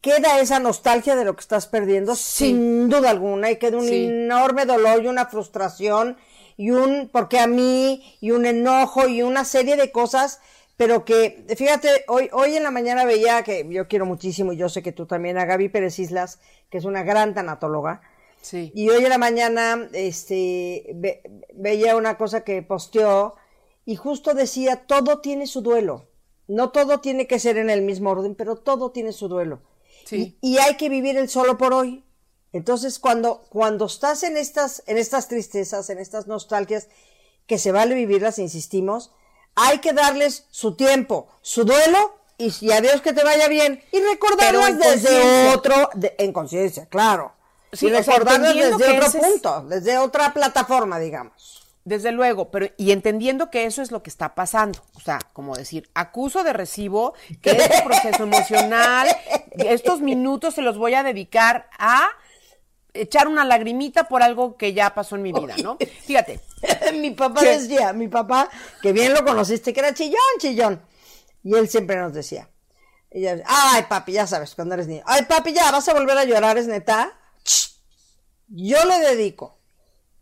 Queda 0.00 0.38
esa 0.40 0.60
nostalgia 0.60 1.16
de 1.16 1.24
lo 1.24 1.34
que 1.34 1.40
estás 1.40 1.66
perdiendo, 1.66 2.14
sin 2.14 2.88
duda 2.88 3.10
alguna, 3.10 3.50
y 3.50 3.56
queda 3.56 3.78
un 3.78 3.88
enorme 3.88 4.66
dolor 4.66 5.02
y 5.02 5.08
una 5.08 5.26
frustración 5.26 6.16
y 6.56 6.70
un 6.70 7.08
porque 7.12 7.38
a 7.38 7.46
mí 7.46 8.16
y 8.20 8.30
un 8.30 8.46
enojo 8.46 9.08
y 9.08 9.22
una 9.22 9.44
serie 9.44 9.76
de 9.76 9.90
cosas 9.90 10.40
pero 10.76 11.04
que, 11.04 11.46
fíjate, 11.56 12.04
hoy, 12.08 12.28
hoy 12.32 12.56
en 12.56 12.62
la 12.62 12.70
mañana 12.70 13.04
veía 13.04 13.42
que 13.42 13.66
yo 13.70 13.88
quiero 13.88 14.04
muchísimo, 14.04 14.52
y 14.52 14.56
yo 14.56 14.68
sé 14.68 14.82
que 14.82 14.92
tú 14.92 15.06
también, 15.06 15.38
a 15.38 15.46
Gaby 15.46 15.70
Pérez 15.70 15.98
Islas, 15.98 16.38
que 16.70 16.78
es 16.78 16.84
una 16.84 17.02
gran 17.02 17.34
tanatóloga. 17.34 18.02
Sí. 18.42 18.72
Y 18.74 18.90
hoy 18.90 19.02
en 19.02 19.10
la 19.10 19.18
mañana, 19.18 19.88
este, 19.92 20.94
veía 21.54 21.96
una 21.96 22.18
cosa 22.18 22.44
que 22.44 22.62
posteó, 22.62 23.36
y 23.84 23.96
justo 23.96 24.34
decía, 24.34 24.84
todo 24.86 25.20
tiene 25.20 25.46
su 25.46 25.62
duelo. 25.62 26.08
No 26.46 26.70
todo 26.70 27.00
tiene 27.00 27.26
que 27.26 27.38
ser 27.38 27.56
en 27.56 27.70
el 27.70 27.82
mismo 27.82 28.10
orden, 28.10 28.34
pero 28.34 28.56
todo 28.56 28.90
tiene 28.92 29.12
su 29.12 29.28
duelo. 29.28 29.62
Sí. 30.04 30.38
Y, 30.40 30.54
y 30.54 30.58
hay 30.58 30.76
que 30.76 30.88
vivir 30.88 31.16
el 31.16 31.28
solo 31.28 31.56
por 31.56 31.72
hoy. 31.72 32.04
Entonces, 32.52 32.98
cuando, 32.98 33.44
cuando 33.48 33.86
estás 33.86 34.22
en 34.22 34.36
estas, 34.36 34.82
en 34.86 34.98
estas 34.98 35.28
tristezas, 35.28 35.90
en 35.90 35.98
estas 35.98 36.26
nostalgias, 36.26 36.88
que 37.46 37.58
se 37.58 37.72
vale 37.72 37.94
vivirlas, 37.94 38.38
insistimos, 38.38 39.12
hay 39.56 39.78
que 39.78 39.92
darles 39.92 40.44
su 40.50 40.74
tiempo, 40.76 41.28
su 41.42 41.64
duelo 41.64 42.18
y, 42.38 42.52
y 42.60 42.70
a 42.72 42.80
Dios 42.80 43.00
que 43.00 43.12
te 43.12 43.24
vaya 43.24 43.48
bien. 43.48 43.82
Y 43.92 44.00
recordarlas 44.00 44.78
desde 44.78 45.48
otro, 45.48 45.90
de- 45.94 46.14
en 46.18 46.32
conciencia, 46.32 46.86
claro. 46.86 47.32
Sí, 47.72 47.86
y 47.86 47.90
recordarlas 47.90 48.54
desde 48.54 48.76
que 48.76 48.92
otro 49.00 49.06
es- 49.06 49.16
punto, 49.16 49.60
desde 49.62 49.98
otra 49.98 50.32
plataforma, 50.32 50.98
digamos. 50.98 51.62
Desde 51.84 52.10
luego, 52.10 52.50
pero 52.50 52.66
y 52.76 52.90
entendiendo 52.90 53.48
que 53.50 53.64
eso 53.64 53.80
es 53.80 53.92
lo 53.92 54.02
que 54.02 54.10
está 54.10 54.34
pasando. 54.34 54.80
O 54.96 55.00
sea, 55.00 55.20
como 55.32 55.54
decir, 55.56 55.88
acuso 55.94 56.42
de 56.42 56.52
recibo 56.52 57.14
que 57.40 57.50
este 57.52 57.80
proceso 57.84 58.24
emocional, 58.24 59.08
estos 59.52 60.00
minutos 60.00 60.54
se 60.54 60.62
los 60.62 60.78
voy 60.78 60.94
a 60.94 61.04
dedicar 61.04 61.68
a 61.78 62.08
echar 63.00 63.28
una 63.28 63.44
lagrimita 63.44 64.08
por 64.08 64.22
algo 64.22 64.56
que 64.56 64.72
ya 64.72 64.94
pasó 64.94 65.16
en 65.16 65.22
mi 65.22 65.32
vida, 65.32 65.54
¿no? 65.62 65.78
Fíjate, 66.04 66.40
mi 66.94 67.10
papá 67.10 67.40
¿Qué? 67.40 67.58
decía, 67.58 67.92
mi 67.92 68.08
papá, 68.08 68.48
que 68.82 68.92
bien 68.92 69.14
lo 69.14 69.24
conociste, 69.24 69.72
que 69.72 69.80
era 69.80 69.94
chillón, 69.94 70.20
chillón. 70.38 70.82
Y 71.42 71.54
él 71.54 71.68
siempre 71.68 71.96
nos 71.96 72.12
decía, 72.12 72.50
ay 73.46 73.84
papi, 73.88 74.12
ya 74.12 74.26
sabes, 74.26 74.54
cuando 74.54 74.74
eres 74.74 74.86
niño, 74.88 75.02
ay 75.06 75.22
papi, 75.24 75.52
ya 75.52 75.70
vas 75.70 75.88
a 75.88 75.94
volver 75.94 76.18
a 76.18 76.24
llorar, 76.24 76.58
es 76.58 76.66
neta. 76.66 77.18
Yo 78.48 78.84
le 78.84 78.98
dedico 79.00 79.58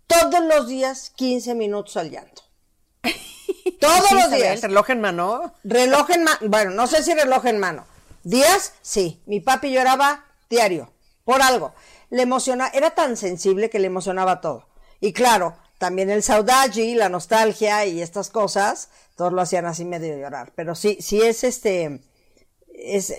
todos 0.07 0.43
los 0.45 0.69
días 0.69 1.11
15 1.17 1.55
minutos 1.55 1.97
al 1.97 2.11
llanto. 2.11 2.43
Todos 3.81 4.09
sí, 4.09 4.15
los 4.15 4.23
Isabel, 4.25 4.41
días. 4.41 4.61
reloj 4.63 4.91
en 4.91 5.01
mano. 5.01 5.55
Reloj 5.65 6.11
en 6.11 6.25
mano, 6.25 6.39
bueno, 6.43 6.71
no 6.71 6.87
sé 6.87 7.03
si 7.03 7.15
reloj 7.15 7.45
en 7.47 7.59
mano. 7.59 7.87
¿Días? 8.23 8.73
Sí. 8.81 9.23
Mi 9.27 9.41
papi 9.41 9.71
lloraba 9.73 10.25
diario, 10.49 10.93
por 11.25 11.43
algo. 11.43 11.75
Le 12.11 12.23
emociona, 12.23 12.69
era 12.69 12.91
tan 12.91 13.17
sensible 13.17 13.71
que 13.71 13.79
le 13.79 13.87
emocionaba 13.87 14.41
todo. 14.41 14.69
Y 15.01 15.13
claro, 15.13 15.57
también 15.79 16.11
el 16.11 16.23
saudade, 16.23 16.95
la 16.95 17.09
nostalgia 17.09 17.85
y 17.87 18.01
estas 18.01 18.31
cosas, 18.31 18.91
todos 19.17 19.33
lo 19.33 19.43
hacían 19.43 19.67
así 19.67 19.85
medio 19.85 20.17
llorar. 20.17 20.53
Pero 20.55 20.75
sí, 20.75 20.99
sí 21.01 21.21
es 21.21 21.45
este, 21.45 22.01
es, 22.69 23.15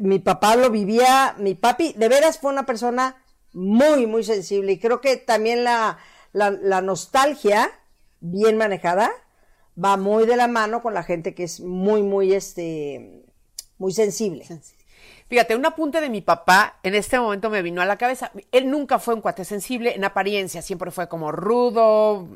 mi 0.00 0.18
papá 0.18 0.56
lo 0.56 0.70
vivía, 0.70 1.34
mi 1.38 1.54
papi 1.54 1.94
de 1.94 2.08
veras 2.08 2.38
fue 2.38 2.52
una 2.52 2.66
persona 2.66 3.22
muy, 3.52 4.06
muy 4.06 4.24
sensible. 4.24 4.72
Y 4.72 4.78
creo 4.78 5.00
que 5.00 5.16
también 5.16 5.64
la, 5.64 5.98
la, 6.32 6.50
la 6.50 6.80
nostalgia, 6.80 7.70
bien 8.20 8.56
manejada, 8.56 9.10
va 9.82 9.96
muy 9.96 10.26
de 10.26 10.36
la 10.36 10.48
mano 10.48 10.82
con 10.82 10.94
la 10.94 11.02
gente 11.02 11.34
que 11.34 11.44
es 11.44 11.60
muy, 11.60 12.02
muy, 12.02 12.32
este, 12.32 13.24
muy 13.78 13.92
sensible. 13.92 14.46
Fíjate, 15.28 15.56
un 15.56 15.66
apunte 15.66 16.00
de 16.00 16.08
mi 16.08 16.20
papá 16.20 16.78
en 16.82 16.94
este 16.94 17.18
momento 17.18 17.50
me 17.50 17.62
vino 17.62 17.82
a 17.82 17.86
la 17.86 17.96
cabeza. 17.96 18.30
Él 18.52 18.70
nunca 18.70 18.98
fue 18.98 19.14
un 19.14 19.20
cuate 19.20 19.44
sensible 19.44 19.94
en 19.94 20.04
apariencia, 20.04 20.62
siempre 20.62 20.90
fue 20.90 21.08
como 21.08 21.32
rudo. 21.32 22.28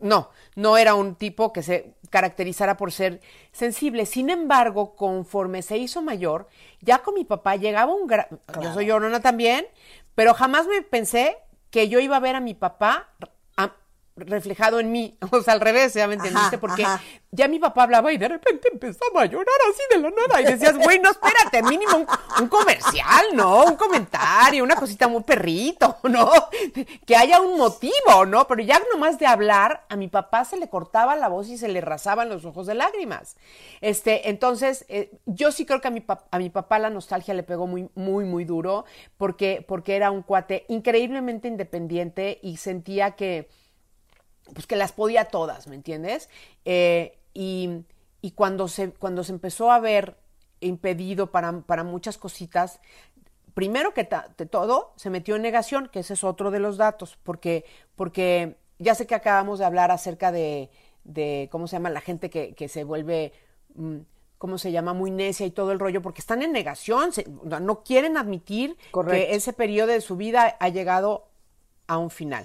No, 0.00 0.30
no 0.54 0.76
era 0.76 0.94
un 0.94 1.14
tipo 1.14 1.52
que 1.52 1.62
se 1.62 1.94
caracterizara 2.10 2.76
por 2.76 2.92
ser 2.92 3.20
sensible. 3.52 4.06
Sin 4.06 4.30
embargo, 4.30 4.96
conforme 4.96 5.62
se 5.62 5.76
hizo 5.76 6.02
mayor, 6.02 6.48
ya 6.80 6.98
con 6.98 7.14
mi 7.14 7.24
papá 7.24 7.56
llegaba 7.56 7.94
un 7.94 8.06
gran... 8.06 8.26
Yo 8.60 8.72
soy 8.72 8.86
llorona 8.86 9.20
también, 9.20 9.66
pero 10.14 10.34
jamás 10.34 10.66
me 10.66 10.82
pensé 10.82 11.38
que 11.70 11.88
yo 11.88 12.00
iba 12.00 12.16
a 12.16 12.20
ver 12.20 12.36
a 12.36 12.40
mi 12.40 12.54
papá 12.54 13.10
reflejado 14.16 14.80
en 14.80 14.90
mí. 14.92 15.16
O 15.36 15.42
sea, 15.42 15.54
al 15.54 15.60
revés, 15.60 15.92
¿ya 15.94 16.06
me 16.06 16.14
entendiste? 16.14 16.56
Ajá, 16.56 16.60
Porque 16.60 16.84
ajá. 16.84 17.02
ya 17.30 17.46
mi 17.48 17.58
papá 17.58 17.82
hablaba 17.82 18.12
y 18.12 18.16
de 18.16 18.28
repente 18.28 18.68
empezaba 18.72 19.22
a 19.22 19.26
llorar 19.26 19.54
así 19.70 19.82
de 19.90 19.98
la 19.98 20.10
nada. 20.10 20.40
Y 20.40 20.44
decías, 20.44 20.76
güey, 20.78 20.98
no, 20.98 21.10
espérate, 21.10 21.62
mínimo 21.62 21.96
un, 21.98 22.06
un 22.40 22.48
comercial, 22.48 23.26
¿no? 23.34 23.64
Un 23.64 23.76
comentario, 23.76 24.64
una 24.64 24.76
cosita 24.76 25.08
muy 25.08 25.22
perrito, 25.24 25.98
¿no? 26.04 26.30
Que 27.04 27.16
haya 27.16 27.40
un 27.40 27.58
motivo, 27.58 28.24
¿no? 28.26 28.46
Pero 28.46 28.62
ya 28.62 28.80
nomás 28.92 29.18
de 29.18 29.26
hablar, 29.26 29.84
a 29.88 29.96
mi 29.96 30.08
papá 30.08 30.44
se 30.44 30.56
le 30.56 30.68
cortaba 30.68 31.16
la 31.16 31.28
voz 31.28 31.48
y 31.48 31.58
se 31.58 31.68
le 31.68 31.80
rasaban 31.80 32.28
los 32.28 32.44
ojos 32.44 32.66
de 32.66 32.74
lágrimas. 32.74 33.36
Este, 33.80 34.30
entonces, 34.30 34.86
eh, 34.88 35.10
yo 35.26 35.52
sí 35.52 35.66
creo 35.66 35.80
que 35.80 35.88
a 35.88 35.90
mi, 35.90 36.04
a 36.30 36.38
mi 36.38 36.50
papá 36.50 36.78
la 36.78 36.88
nostalgia 36.88 37.34
le 37.34 37.42
pegó 37.42 37.66
muy, 37.66 37.90
muy, 37.94 38.24
muy 38.24 38.44
duro, 38.44 38.84
porque, 39.18 39.64
porque 39.66 39.96
era 39.96 40.10
un 40.10 40.22
cuate 40.22 40.64
increíblemente 40.68 41.48
independiente 41.48 42.38
y 42.42 42.56
sentía 42.56 43.12
que 43.12 43.48
pues 44.54 44.66
que 44.66 44.76
las 44.76 44.92
podía 44.92 45.26
todas, 45.26 45.66
¿me 45.66 45.74
entiendes? 45.74 46.28
Eh, 46.64 47.18
y 47.34 47.82
y 48.22 48.32
cuando, 48.32 48.66
se, 48.66 48.90
cuando 48.90 49.22
se 49.22 49.30
empezó 49.32 49.70
a 49.70 49.78
ver 49.78 50.16
impedido 50.60 51.30
para, 51.30 51.60
para 51.60 51.84
muchas 51.84 52.18
cositas, 52.18 52.80
primero 53.54 53.94
que 53.94 54.08
de 54.36 54.46
todo, 54.46 54.92
se 54.96 55.10
metió 55.10 55.36
en 55.36 55.42
negación, 55.42 55.88
que 55.92 56.00
ese 56.00 56.14
es 56.14 56.24
otro 56.24 56.50
de 56.50 56.58
los 56.58 56.76
datos, 56.76 57.18
porque, 57.22 57.64
porque 57.94 58.56
ya 58.78 58.94
sé 58.96 59.06
que 59.06 59.14
acabamos 59.14 59.58
de 59.60 59.64
hablar 59.66 59.90
acerca 59.92 60.32
de, 60.32 60.70
de 61.04 61.48
¿cómo 61.52 61.68
se 61.68 61.76
llama? 61.76 61.90
La 61.90 62.00
gente 62.00 62.28
que, 62.28 62.54
que 62.54 62.68
se 62.68 62.82
vuelve, 62.82 63.32
mm, 63.74 63.98
¿cómo 64.38 64.58
se 64.58 64.72
llama? 64.72 64.92
Muy 64.92 65.10
necia 65.12 65.46
y 65.46 65.50
todo 65.52 65.70
el 65.70 65.78
rollo, 65.78 66.02
porque 66.02 66.20
están 66.20 66.42
en 66.42 66.50
negación, 66.52 67.12
se- 67.12 67.26
no 67.28 67.84
quieren 67.84 68.16
admitir 68.16 68.76
Correcto. 68.90 69.14
que 69.28 69.36
ese 69.36 69.52
periodo 69.52 69.88
de 69.88 70.00
su 70.00 70.16
vida 70.16 70.56
ha 70.58 70.68
llegado 70.68 71.28
a 71.86 71.98
un 71.98 72.10
final. 72.10 72.44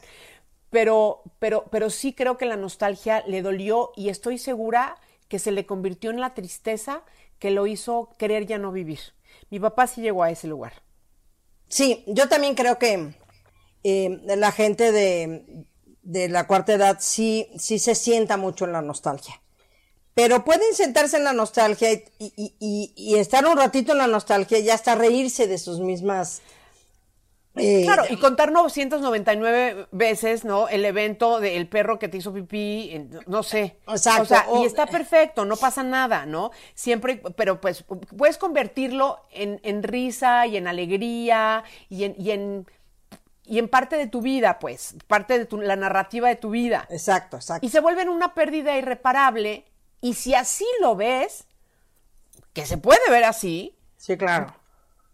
Pero, 0.71 1.23
pero, 1.39 1.65
pero 1.69 1.89
sí 1.89 2.13
creo 2.13 2.37
que 2.37 2.45
la 2.45 2.57
nostalgia 2.57 3.23
le 3.27 3.41
dolió 3.43 3.91
y 3.95 4.09
estoy 4.09 4.37
segura 4.39 4.97
que 5.27 5.39
se 5.39 5.51
le 5.51 5.65
convirtió 5.65 6.09
en 6.11 6.19
la 6.21 6.33
tristeza 6.33 7.03
que 7.39 7.51
lo 7.51 7.67
hizo 7.67 8.09
querer 8.17 8.45
ya 8.47 8.57
no 8.57 8.71
vivir. 8.71 8.99
Mi 9.49 9.59
papá 9.59 9.87
sí 9.87 10.01
llegó 10.01 10.23
a 10.23 10.31
ese 10.31 10.47
lugar. 10.47 10.73
Sí, 11.67 12.03
yo 12.07 12.27
también 12.27 12.55
creo 12.55 12.77
que 12.77 13.13
eh, 13.83 14.19
la 14.25 14.51
gente 14.51 14.91
de, 14.91 15.65
de 16.03 16.29
la 16.29 16.47
cuarta 16.47 16.73
edad 16.73 16.97
sí, 16.99 17.47
sí 17.57 17.79
se 17.79 17.95
sienta 17.95 18.37
mucho 18.37 18.65
en 18.65 18.73
la 18.73 18.81
nostalgia. 18.81 19.41
Pero 20.13 20.43
pueden 20.45 20.73
sentarse 20.75 21.17
en 21.17 21.23
la 21.23 21.33
nostalgia 21.33 21.93
y, 21.93 22.03
y- 22.19 23.15
estar 23.15 23.45
un 23.45 23.57
ratito 23.57 23.93
en 23.93 23.99
la 23.99 24.07
nostalgia 24.07 24.59
y 24.59 24.69
hasta 24.69 24.95
reírse 24.95 25.47
de 25.47 25.57
sus 25.57 25.79
mismas... 25.79 26.41
eh, 27.55 27.81
Claro, 27.83 28.03
y 28.09 28.17
contar 28.17 28.51
999 28.51 29.87
veces, 29.91 30.45
¿no? 30.45 30.67
El 30.69 30.85
evento 30.85 31.39
del 31.39 31.67
perro 31.67 31.99
que 31.99 32.07
te 32.07 32.17
hizo 32.17 32.33
pipí, 32.33 33.07
no 33.27 33.43
sé. 33.43 33.77
Exacto, 33.87 34.21
O 34.21 34.25
sea, 34.25 34.45
o- 34.47 34.63
y 34.63 34.65
está 34.65 34.85
perfecto, 34.87 35.43
no 35.45 35.57
pasa 35.57 35.83
nada, 35.83 36.25
¿no? 36.25 36.51
Siempre, 36.73 37.21
pero 37.35 37.59
pues 37.59 37.83
puedes 38.17 38.37
convertirlo 38.37 39.25
en, 39.31 39.59
en 39.63 39.83
risa 39.83 40.47
y 40.47 40.57
en 40.57 40.67
alegría 40.67 41.63
y 41.89 42.05
en, 42.05 42.15
y 42.17 42.31
en 42.31 42.67
y 43.43 43.59
en 43.59 43.67
parte 43.67 43.97
de 43.97 44.07
tu 44.07 44.21
vida, 44.21 44.59
pues, 44.59 44.95
parte 45.07 45.37
de 45.37 45.45
tu- 45.45 45.59
la 45.59 45.75
narrativa 45.75 46.29
de 46.29 46.35
tu 46.37 46.51
vida. 46.51 46.87
Exacto, 46.89 47.35
exacto. 47.37 47.65
Y 47.65 47.69
se 47.69 47.81
vuelven 47.81 48.07
una 48.07 48.33
pérdida 48.33 48.77
irreparable. 48.77 49.65
Y 49.99 50.13
si 50.13 50.33
así 50.35 50.65
lo 50.79 50.95
ves, 50.95 51.45
que 52.53 52.65
se 52.65 52.77
puede 52.77 53.01
ver 53.09 53.25
así, 53.25 53.75
Sí, 53.97 54.15
claro. 54.15 54.53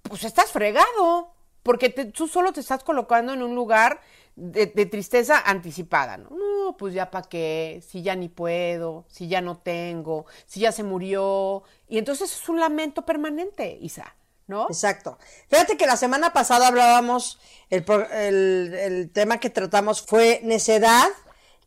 pues 0.03 0.23
estás 0.23 0.51
fregado, 0.51 1.33
porque 1.67 1.89
te- 1.89 2.05
tú 2.05 2.27
solo 2.29 2.53
te 2.53 2.61
estás 2.61 2.81
colocando 2.83 3.33
en 3.33 3.43
un 3.43 3.53
lugar 3.53 3.99
de, 4.37 4.67
de 4.67 4.85
tristeza 4.85 5.37
anticipada, 5.45 6.15
¿no? 6.17 6.29
No, 6.29 6.77
pues 6.77 6.93
ya 6.93 7.11
para 7.11 7.27
qué, 7.27 7.83
si 7.87 8.01
ya 8.01 8.15
ni 8.15 8.29
puedo, 8.29 9.03
si 9.09 9.27
ya 9.27 9.41
no 9.41 9.57
tengo, 9.57 10.25
si 10.45 10.61
ya 10.61 10.71
se 10.71 10.83
murió. 10.83 11.63
Y 11.89 11.97
entonces 11.97 12.31
es 12.31 12.47
un 12.47 12.59
lamento 12.59 13.03
permanente, 13.05 13.77
Isa, 13.81 14.15
¿no? 14.47 14.67
Exacto. 14.69 15.17
Fíjate 15.49 15.75
que 15.75 15.85
la 15.85 15.97
semana 15.97 16.31
pasada 16.33 16.67
hablábamos, 16.69 17.39
el, 17.69 17.83
el- 18.13 18.73
el 18.73 19.09
tema 19.11 19.39
que 19.39 19.49
tratamos 19.49 20.01
fue 20.01 20.39
necedad, 20.43 21.09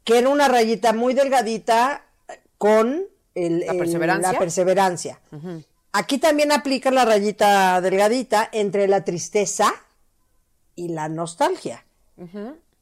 que 0.04 0.18
era 0.18 0.30
una 0.30 0.48
rayita 0.48 0.92
muy 0.94 1.12
delgadita 1.12 2.06
con 2.56 3.04
el- 3.34 3.60
¿La 3.66 3.72
el- 3.72 3.78
perseverancia? 3.78 4.32
la 4.32 4.38
perseverancia. 4.38 5.20
Aquí 5.92 6.18
también 6.18 6.52
aplica 6.52 6.90
la 6.92 7.04
rayita 7.04 7.80
delgadita 7.80 8.48
entre 8.52 8.86
la 8.86 9.04
tristeza 9.04 9.72
y 10.80 10.88
la 10.88 11.08
nostalgia. 11.08 11.84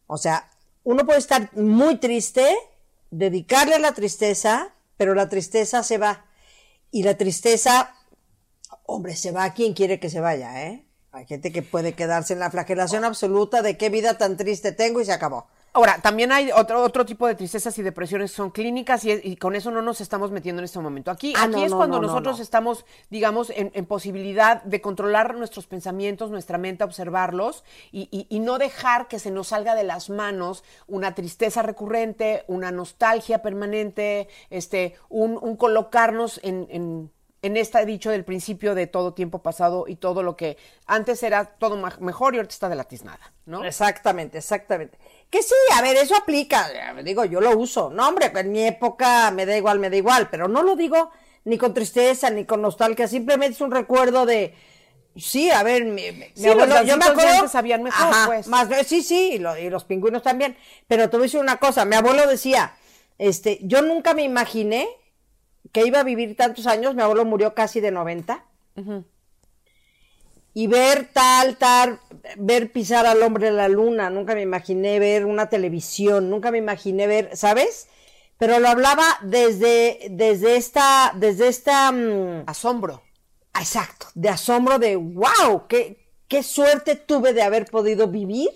O 0.06 0.18
sea, 0.18 0.50
uno 0.84 1.04
puede 1.04 1.18
estar 1.18 1.50
muy 1.56 1.96
triste, 1.96 2.56
dedicarle 3.10 3.74
a 3.74 3.78
la 3.78 3.92
tristeza, 3.92 4.74
pero 4.96 5.14
la 5.14 5.28
tristeza 5.28 5.82
se 5.82 5.98
va. 5.98 6.24
Y 6.90 7.02
la 7.02 7.16
tristeza 7.16 7.94
Hombre, 8.90 9.16
se 9.16 9.32
va 9.32 9.52
quien 9.52 9.74
quiere 9.74 10.00
que 10.00 10.08
se 10.08 10.18
vaya, 10.18 10.66
¿eh? 10.66 10.82
Hay 11.12 11.26
gente 11.26 11.52
que 11.52 11.62
puede 11.62 11.92
quedarse 11.92 12.32
en 12.32 12.38
la 12.38 12.50
flagelación 12.50 13.04
absoluta 13.04 13.60
de 13.60 13.76
qué 13.76 13.90
vida 13.90 14.16
tan 14.16 14.38
triste 14.38 14.72
tengo 14.72 15.02
y 15.02 15.04
se 15.04 15.12
acabó. 15.12 15.46
Ahora, 15.74 16.00
también 16.02 16.32
hay 16.32 16.50
otro, 16.50 16.82
otro 16.82 17.04
tipo 17.06 17.26
de 17.26 17.34
tristezas 17.34 17.78
y 17.78 17.82
depresiones 17.82 18.32
son 18.32 18.50
clínicas 18.50 19.04
y, 19.04 19.12
y 19.12 19.36
con 19.36 19.54
eso 19.54 19.70
no 19.70 19.80
nos 19.82 20.00
estamos 20.00 20.30
metiendo 20.32 20.60
en 20.60 20.64
este 20.64 20.80
momento. 20.80 21.10
Aquí, 21.10 21.34
Ah, 21.36 21.44
aquí 21.44 21.52
no, 21.52 21.64
es 21.64 21.70
no, 21.70 21.76
cuando 21.76 21.98
no, 21.98 22.02
no, 22.06 22.08
nosotros 22.08 22.38
no. 22.38 22.42
estamos, 22.42 22.84
digamos, 23.10 23.50
en, 23.50 23.70
en 23.74 23.86
posibilidad 23.86 24.62
de 24.64 24.80
controlar 24.80 25.34
nuestros 25.36 25.66
pensamientos, 25.66 26.30
nuestra 26.30 26.58
mente, 26.58 26.82
observarlos 26.84 27.64
y, 27.92 28.08
y- 28.10 28.26
y 28.34 28.40
no 28.40 28.58
dejar 28.58 29.06
que 29.08 29.18
se 29.18 29.30
nos 29.30 29.48
salga 29.48 29.74
de 29.74 29.84
las 29.84 30.10
manos 30.10 30.64
una 30.88 31.14
tristeza 31.14 31.62
recurrente, 31.62 32.44
una 32.48 32.72
nostalgia 32.72 33.40
permanente, 33.42 34.26
este, 34.50 34.94
un, 35.08 35.38
un 35.40 35.56
colocarnos 35.56 36.40
en, 36.42 36.66
en- 36.70 37.12
en 37.40 37.56
este 37.56 37.86
dicho 37.86 38.10
del 38.10 38.24
principio 38.24 38.74
de 38.74 38.88
todo 38.88 39.14
tiempo 39.14 39.42
pasado 39.42 39.84
y 39.86 39.94
todo 39.94 40.24
lo 40.24 40.36
que 40.36 40.56
antes 40.86 41.22
era 41.22 41.44
todo 41.44 41.76
mejor 42.00 42.34
y 42.34 42.38
ahorita 42.38 42.52
está 42.52 42.68
de 42.68 42.74
la 42.74 42.82
tiznada, 42.82 43.32
¿no? 43.46 43.64
Exactamente, 43.64 44.38
exactamente. 44.38 44.98
Que 45.30 45.42
sí, 45.42 45.54
a 45.74 45.82
ver, 45.82 45.96
eso 45.96 46.16
aplica. 46.16 46.68
Digo, 47.04 47.24
yo 47.24 47.40
lo 47.40 47.56
uso. 47.56 47.90
No, 47.90 48.08
hombre, 48.08 48.32
en 48.34 48.50
mi 48.52 48.64
época 48.64 49.30
me 49.30 49.44
da 49.44 49.56
igual, 49.56 49.78
me 49.78 49.90
da 49.90 49.96
igual, 49.96 50.28
pero 50.30 50.48
no 50.48 50.62
lo 50.62 50.74
digo 50.76 51.10
ni 51.44 51.56
con 51.58 51.72
tristeza 51.74 52.30
ni 52.30 52.44
con 52.44 52.60
nostalgia, 52.62 53.06
simplemente 53.08 53.54
es 53.54 53.60
un 53.60 53.70
recuerdo 53.70 54.24
de. 54.26 54.54
Sí, 55.16 55.50
a 55.50 55.62
ver, 55.62 55.84
mi, 55.84 56.12
mi 56.12 56.24
Sí, 56.34 56.46
los 56.46 56.54
abuelo- 56.62 56.82
yo 56.84 56.96
me 56.96 57.04
acuerdo. 57.06 57.48
sabían 57.48 57.82
mejor, 57.82 58.14
pues. 58.26 58.46
Más, 58.46 58.68
sí, 58.86 59.02
sí, 59.02 59.32
y, 59.34 59.38
lo- 59.38 59.56
y 59.58 59.68
los 59.68 59.84
pingüinos 59.84 60.22
también. 60.22 60.56
Pero 60.86 61.10
te 61.10 61.16
voy 61.16 61.24
a 61.24 61.26
decir 61.26 61.40
una 61.40 61.56
cosa, 61.56 61.84
mi 61.84 61.96
abuelo 61.96 62.26
decía, 62.26 62.74
este, 63.18 63.58
yo 63.62 63.82
nunca 63.82 64.14
me 64.14 64.22
imaginé 64.22 64.88
que 65.72 65.84
iba 65.84 66.00
a 66.00 66.04
vivir 66.04 66.36
tantos 66.36 66.66
años, 66.66 66.94
mi 66.94 67.02
abuelo 67.02 67.24
murió 67.24 67.54
casi 67.54 67.80
de 67.80 67.90
90 67.90 68.44
y 70.58 70.66
ver 70.66 71.08
tal, 71.12 71.56
tal, 71.56 72.00
ver 72.36 72.72
pisar 72.72 73.06
al 73.06 73.22
hombre 73.22 73.46
en 73.46 73.56
la 73.56 73.68
luna, 73.68 74.10
nunca 74.10 74.34
me 74.34 74.42
imaginé 74.42 74.98
ver 74.98 75.24
una 75.24 75.48
televisión, 75.48 76.30
nunca 76.30 76.50
me 76.50 76.58
imaginé 76.58 77.06
ver, 77.06 77.36
¿sabes? 77.36 77.86
Pero 78.38 78.58
lo 78.58 78.66
hablaba 78.66 79.04
desde, 79.22 80.08
desde 80.10 80.56
esta, 80.56 81.12
desde 81.14 81.46
esta, 81.46 81.92
mm, 81.92 82.42
Asombro. 82.48 83.04
exacto, 83.54 84.08
de 84.16 84.30
asombro 84.30 84.80
de, 84.80 84.96
wow, 84.96 85.68
qué, 85.68 86.08
qué 86.26 86.42
suerte 86.42 86.96
tuve 86.96 87.34
de 87.34 87.42
haber 87.42 87.66
podido 87.66 88.08
vivir 88.08 88.50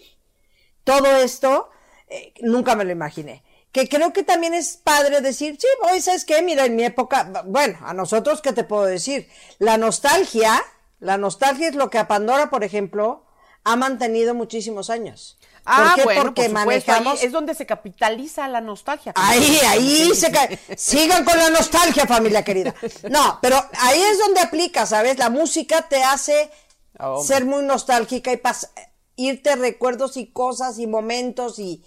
todo 0.83 1.07
esto, 1.07 1.71
eh, 2.09 2.35
nunca 2.41 2.75
me 2.75 2.85
lo 2.85 2.91
imaginé. 2.91 3.45
Que 3.71 3.89
creo 3.89 4.13
que 4.13 4.25
también 4.25 4.55
es 4.55 4.77
padre 4.77 5.21
decir, 5.21 5.57
sí, 5.57 5.69
oye, 5.89 6.01
¿sabes 6.01 6.25
qué? 6.25 6.43
Mira, 6.43 6.65
en 6.65 6.75
mi 6.75 6.83
época, 6.83 7.45
bueno, 7.47 7.79
a 7.83 7.95
nosotros, 7.95 8.43
¿qué 8.43 8.53
te 8.53 8.65
puedo 8.65 8.87
decir? 8.87 9.29
La 9.61 9.79
nostalgia, 9.79 10.61
la 11.03 11.19
nostalgia 11.19 11.69
es 11.69 11.75
lo 11.75 11.91
que 11.91 11.99
a 11.99 12.07
Pandora, 12.09 12.49
por 12.49 12.63
ejemplo, 12.65 13.25
ha 13.65 13.77
mantenido 13.77 14.35
muchísimos 14.35 14.89
años. 14.89 15.39
Ah, 15.65 15.85
¿Por 15.87 15.95
qué? 15.95 16.03
bueno, 16.05 16.23
Porque 16.23 16.43
por 16.49 16.59
ahí 16.59 16.65
manejamos... 16.67 17.23
es 17.23 17.31
donde 17.33 17.55
se 17.55 17.67
capitaliza 17.67 18.49
la 18.49 18.61
nostalgia. 18.61 19.13
Ahí, 19.17 19.59
ahí 19.69 20.11
se 20.15 20.31
cae. 20.33 20.59
Sigan 20.77 21.25
con 21.25 21.37
la 21.39 21.51
nostalgia, 21.51 22.07
familia 22.07 22.43
querida. 22.43 22.75
No, 23.11 23.39
pero 23.43 23.57
ahí 23.81 24.01
es 24.01 24.19
donde 24.19 24.41
aplica, 24.41 24.87
¿sabes? 24.87 25.19
La 25.19 25.29
música 25.31 25.83
te 25.89 26.03
hace 26.03 26.51
Ah, 26.99 27.15
ser 27.25 27.45
muy 27.47 27.63
nostálgica 27.65 28.33
y 28.33 28.37
pas- 28.37 28.69
irte 29.17 29.57
recuerdos 29.57 30.17
y 30.17 30.27
cosas 30.31 30.79
y 30.79 30.87
momentos 30.87 31.59
y, 31.59 31.83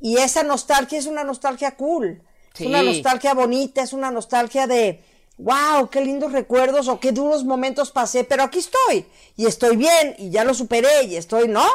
y 0.00 0.18
esa 0.18 0.42
nostalgia 0.42 0.98
es 0.98 1.06
una 1.06 1.24
nostalgia 1.24 1.76
cool. 1.76 2.22
Sí. 2.54 2.64
Es 2.64 2.68
una 2.68 2.82
nostalgia 2.82 3.34
bonita, 3.34 3.82
es 3.82 3.92
una 3.92 4.10
nostalgia 4.10 4.66
de 4.66 5.02
wow, 5.38 5.88
qué 5.90 6.00
lindos 6.00 6.32
recuerdos 6.32 6.88
o 6.88 7.00
qué 7.00 7.12
duros 7.12 7.44
momentos 7.44 7.90
pasé, 7.90 8.24
pero 8.24 8.42
aquí 8.42 8.58
estoy 8.58 9.06
y 9.36 9.46
estoy 9.46 9.76
bien 9.76 10.14
y 10.18 10.30
ya 10.30 10.44
lo 10.44 10.54
superé 10.54 11.04
y 11.04 11.16
estoy, 11.16 11.48
¿no? 11.48 11.66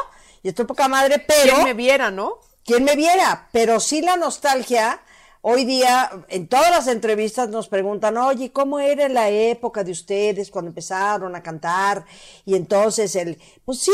Y 0.42 0.48
estoy 0.48 0.64
poca 0.64 0.88
madre, 0.88 1.18
pero 1.18 1.54
¿Quién 1.54 1.64
me 1.64 1.74
viera, 1.74 2.10
no? 2.10 2.40
quien 2.64 2.84
me 2.84 2.96
viera, 2.96 3.48
pero 3.50 3.80
sí 3.80 4.02
la 4.02 4.16
nostalgia. 4.16 5.00
Hoy 5.40 5.64
día, 5.64 6.10
en 6.28 6.48
todas 6.48 6.70
las 6.70 6.88
entrevistas 6.88 7.48
nos 7.48 7.68
preguntan, 7.68 8.18
oye, 8.18 8.52
¿cómo 8.52 8.78
era 8.80 9.08
la 9.08 9.30
época 9.30 9.84
de 9.84 9.92
ustedes 9.92 10.50
cuando 10.50 10.68
empezaron 10.70 11.34
a 11.34 11.42
cantar? 11.42 12.04
Y 12.44 12.56
entonces 12.56 13.14
el, 13.16 13.40
pues 13.64 13.78
sí, 13.78 13.92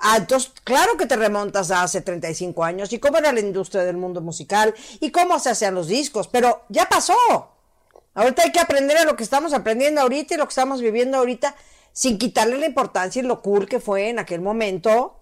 ah, 0.00 0.18
entonces 0.18 0.52
claro 0.62 0.96
que 0.96 1.06
te 1.06 1.16
remontas 1.16 1.70
a 1.70 1.82
hace 1.82 2.02
35 2.02 2.62
años 2.62 2.92
y 2.92 3.00
cómo 3.00 3.18
era 3.18 3.32
la 3.32 3.40
industria 3.40 3.82
del 3.82 3.96
mundo 3.96 4.20
musical 4.20 4.74
y 5.00 5.10
cómo 5.10 5.38
se 5.40 5.50
hacían 5.50 5.74
los 5.74 5.88
discos, 5.88 6.28
pero 6.28 6.62
ya 6.68 6.88
pasó. 6.88 7.53
Ahorita 8.14 8.42
hay 8.44 8.52
que 8.52 8.60
aprender 8.60 8.96
a 8.96 9.04
lo 9.04 9.16
que 9.16 9.24
estamos 9.24 9.52
aprendiendo 9.52 10.00
ahorita 10.00 10.34
y 10.34 10.36
lo 10.36 10.44
que 10.46 10.50
estamos 10.50 10.80
viviendo 10.80 11.18
ahorita 11.18 11.54
sin 11.92 12.18
quitarle 12.18 12.58
la 12.58 12.66
importancia 12.66 13.20
y 13.20 13.24
lo 13.24 13.42
cool 13.42 13.68
que 13.68 13.80
fue 13.80 14.08
en 14.08 14.18
aquel 14.18 14.40
momento 14.40 15.20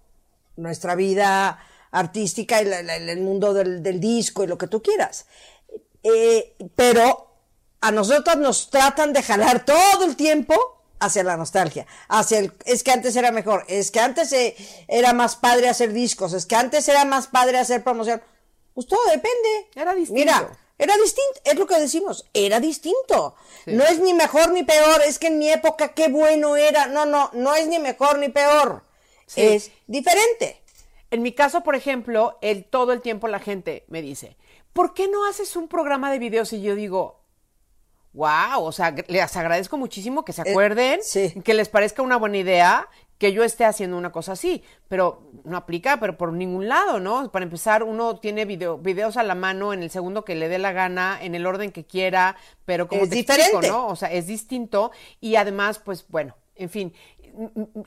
nuestra 0.56 0.94
vida 0.94 1.58
artística 1.90 2.60
y 2.62 2.64
la- 2.66 2.82
la- 2.82 2.96
el 2.96 3.20
mundo 3.20 3.52
del, 3.54 3.82
del 3.82 4.00
disco 4.00 4.44
y 4.44 4.46
lo 4.46 4.56
que 4.58 4.66
tú 4.66 4.82
quieras. 4.82 5.26
Eh, 6.02 6.54
pero 6.74 7.28
a 7.80 7.90
nosotros 7.90 8.36
nos 8.36 8.70
tratan 8.70 9.12
de 9.12 9.22
jalar 9.22 9.64
todo 9.64 10.04
el 10.04 10.16
tiempo 10.16 10.54
hacia 11.00 11.24
la 11.24 11.36
nostalgia, 11.36 11.86
hacia 12.08 12.38
el, 12.38 12.52
es 12.64 12.82
que 12.84 12.92
antes 12.92 13.16
era 13.16 13.32
mejor, 13.32 13.64
es 13.68 13.90
que 13.90 14.00
antes 14.00 14.32
eh, 14.32 14.54
era 14.88 15.12
más 15.12 15.36
padre 15.36 15.68
hacer 15.68 15.92
discos, 15.92 16.32
es 16.32 16.46
que 16.46 16.54
antes 16.56 16.86
era 16.88 17.04
más 17.04 17.26
padre 17.26 17.58
hacer 17.58 17.82
promoción. 17.82 18.22
Pues 18.74 18.86
todo 18.86 19.00
depende. 19.06 19.68
Era 19.74 19.94
distinto. 19.94 20.20
Mira, 20.20 20.58
era 20.82 20.96
distinto, 20.96 21.40
es 21.44 21.58
lo 21.58 21.66
que 21.66 21.78
decimos, 21.78 22.28
era 22.34 22.60
distinto. 22.60 23.34
No 23.66 23.84
es 23.84 24.00
ni 24.00 24.14
mejor 24.14 24.52
ni 24.52 24.62
peor, 24.64 25.00
es 25.06 25.18
que 25.18 25.28
en 25.28 25.38
mi 25.38 25.50
época 25.50 25.94
qué 25.94 26.08
bueno 26.08 26.56
era. 26.56 26.86
No, 26.86 27.06
no, 27.06 27.30
no 27.32 27.54
es 27.54 27.66
ni 27.68 27.78
mejor 27.78 28.18
ni 28.18 28.28
peor. 28.28 28.84
Sí. 29.26 29.42
Es 29.42 29.70
diferente. 29.86 30.60
En 31.10 31.22
mi 31.22 31.32
caso, 31.32 31.62
por 31.62 31.76
ejemplo, 31.76 32.38
el, 32.40 32.64
todo 32.64 32.92
el 32.92 33.00
tiempo 33.00 33.28
la 33.28 33.38
gente 33.38 33.84
me 33.88 34.02
dice, 34.02 34.36
¿por 34.72 34.94
qué 34.94 35.08
no 35.08 35.26
haces 35.26 35.56
un 35.56 35.68
programa 35.68 36.10
de 36.10 36.18
videos? 36.18 36.52
Y 36.52 36.62
yo 36.62 36.74
digo, 36.74 37.20
wow, 38.14 38.62
o 38.62 38.72
sea, 38.72 38.94
les 39.08 39.36
agradezco 39.36 39.76
muchísimo 39.76 40.24
que 40.24 40.32
se 40.32 40.42
acuerden, 40.42 41.00
sí. 41.02 41.32
que 41.44 41.54
les 41.54 41.68
parezca 41.68 42.02
una 42.02 42.16
buena 42.16 42.38
idea 42.38 42.88
que 43.22 43.32
yo 43.32 43.44
esté 43.44 43.64
haciendo 43.64 43.96
una 43.96 44.10
cosa 44.10 44.32
así, 44.32 44.64
pero 44.88 45.30
no 45.44 45.56
aplica, 45.56 46.00
pero 46.00 46.18
por 46.18 46.32
ningún 46.32 46.66
lado, 46.66 46.98
¿no? 46.98 47.30
Para 47.30 47.44
empezar, 47.44 47.84
uno 47.84 48.16
tiene 48.16 48.46
video, 48.46 48.78
videos 48.78 49.16
a 49.16 49.22
la 49.22 49.36
mano 49.36 49.72
en 49.72 49.84
el 49.84 49.90
segundo 49.90 50.24
que 50.24 50.34
le 50.34 50.48
dé 50.48 50.58
la 50.58 50.72
gana, 50.72 51.20
en 51.22 51.36
el 51.36 51.46
orden 51.46 51.70
que 51.70 51.84
quiera, 51.84 52.34
pero 52.64 52.88
como 52.88 53.04
Es 53.04 53.10
te 53.10 53.20
explico. 53.20 53.62
¿no? 53.62 53.86
O 53.86 53.94
sea, 53.94 54.10
es 54.10 54.26
distinto 54.26 54.90
y 55.20 55.36
además, 55.36 55.78
pues 55.78 56.04
bueno, 56.08 56.34
en 56.56 56.68
fin, 56.68 56.94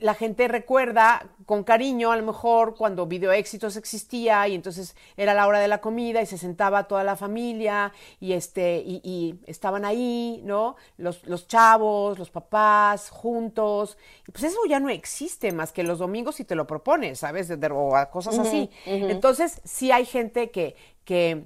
la 0.00 0.14
gente 0.14 0.48
recuerda 0.48 1.26
con 1.46 1.62
cariño 1.62 2.10
a 2.10 2.16
lo 2.16 2.24
mejor 2.24 2.74
cuando 2.76 3.06
Video 3.06 3.30
Éxitos 3.32 3.76
existía 3.76 4.46
y 4.48 4.54
entonces 4.54 4.96
era 5.16 5.34
la 5.34 5.46
hora 5.46 5.60
de 5.60 5.68
la 5.68 5.80
comida 5.80 6.20
y 6.20 6.26
se 6.26 6.36
sentaba 6.38 6.84
toda 6.88 7.04
la 7.04 7.16
familia 7.16 7.92
y 8.20 8.32
este 8.32 8.78
y, 8.84 9.00
y 9.04 9.38
estaban 9.46 9.84
ahí, 9.84 10.40
¿no? 10.44 10.76
Los, 10.98 11.24
los 11.26 11.46
chavos, 11.46 12.18
los 12.18 12.30
papás 12.30 13.10
juntos. 13.10 13.96
Y 14.26 14.32
pues 14.32 14.44
eso 14.44 14.58
ya 14.68 14.80
no 14.80 14.88
existe 14.90 15.52
más 15.52 15.72
que 15.72 15.82
los 15.84 15.98
domingos 15.98 16.36
si 16.36 16.44
te 16.44 16.54
lo 16.54 16.66
propones, 16.66 17.20
¿sabes? 17.20 17.48
De- 17.48 17.56
de- 17.56 17.68
o 17.68 17.94
a 17.96 18.10
cosas 18.10 18.38
así. 18.38 18.70
Entonces, 18.84 19.60
sí 19.64 19.92
hay 19.92 20.04
gente 20.06 20.50
que 20.50 20.74
que 21.04 21.44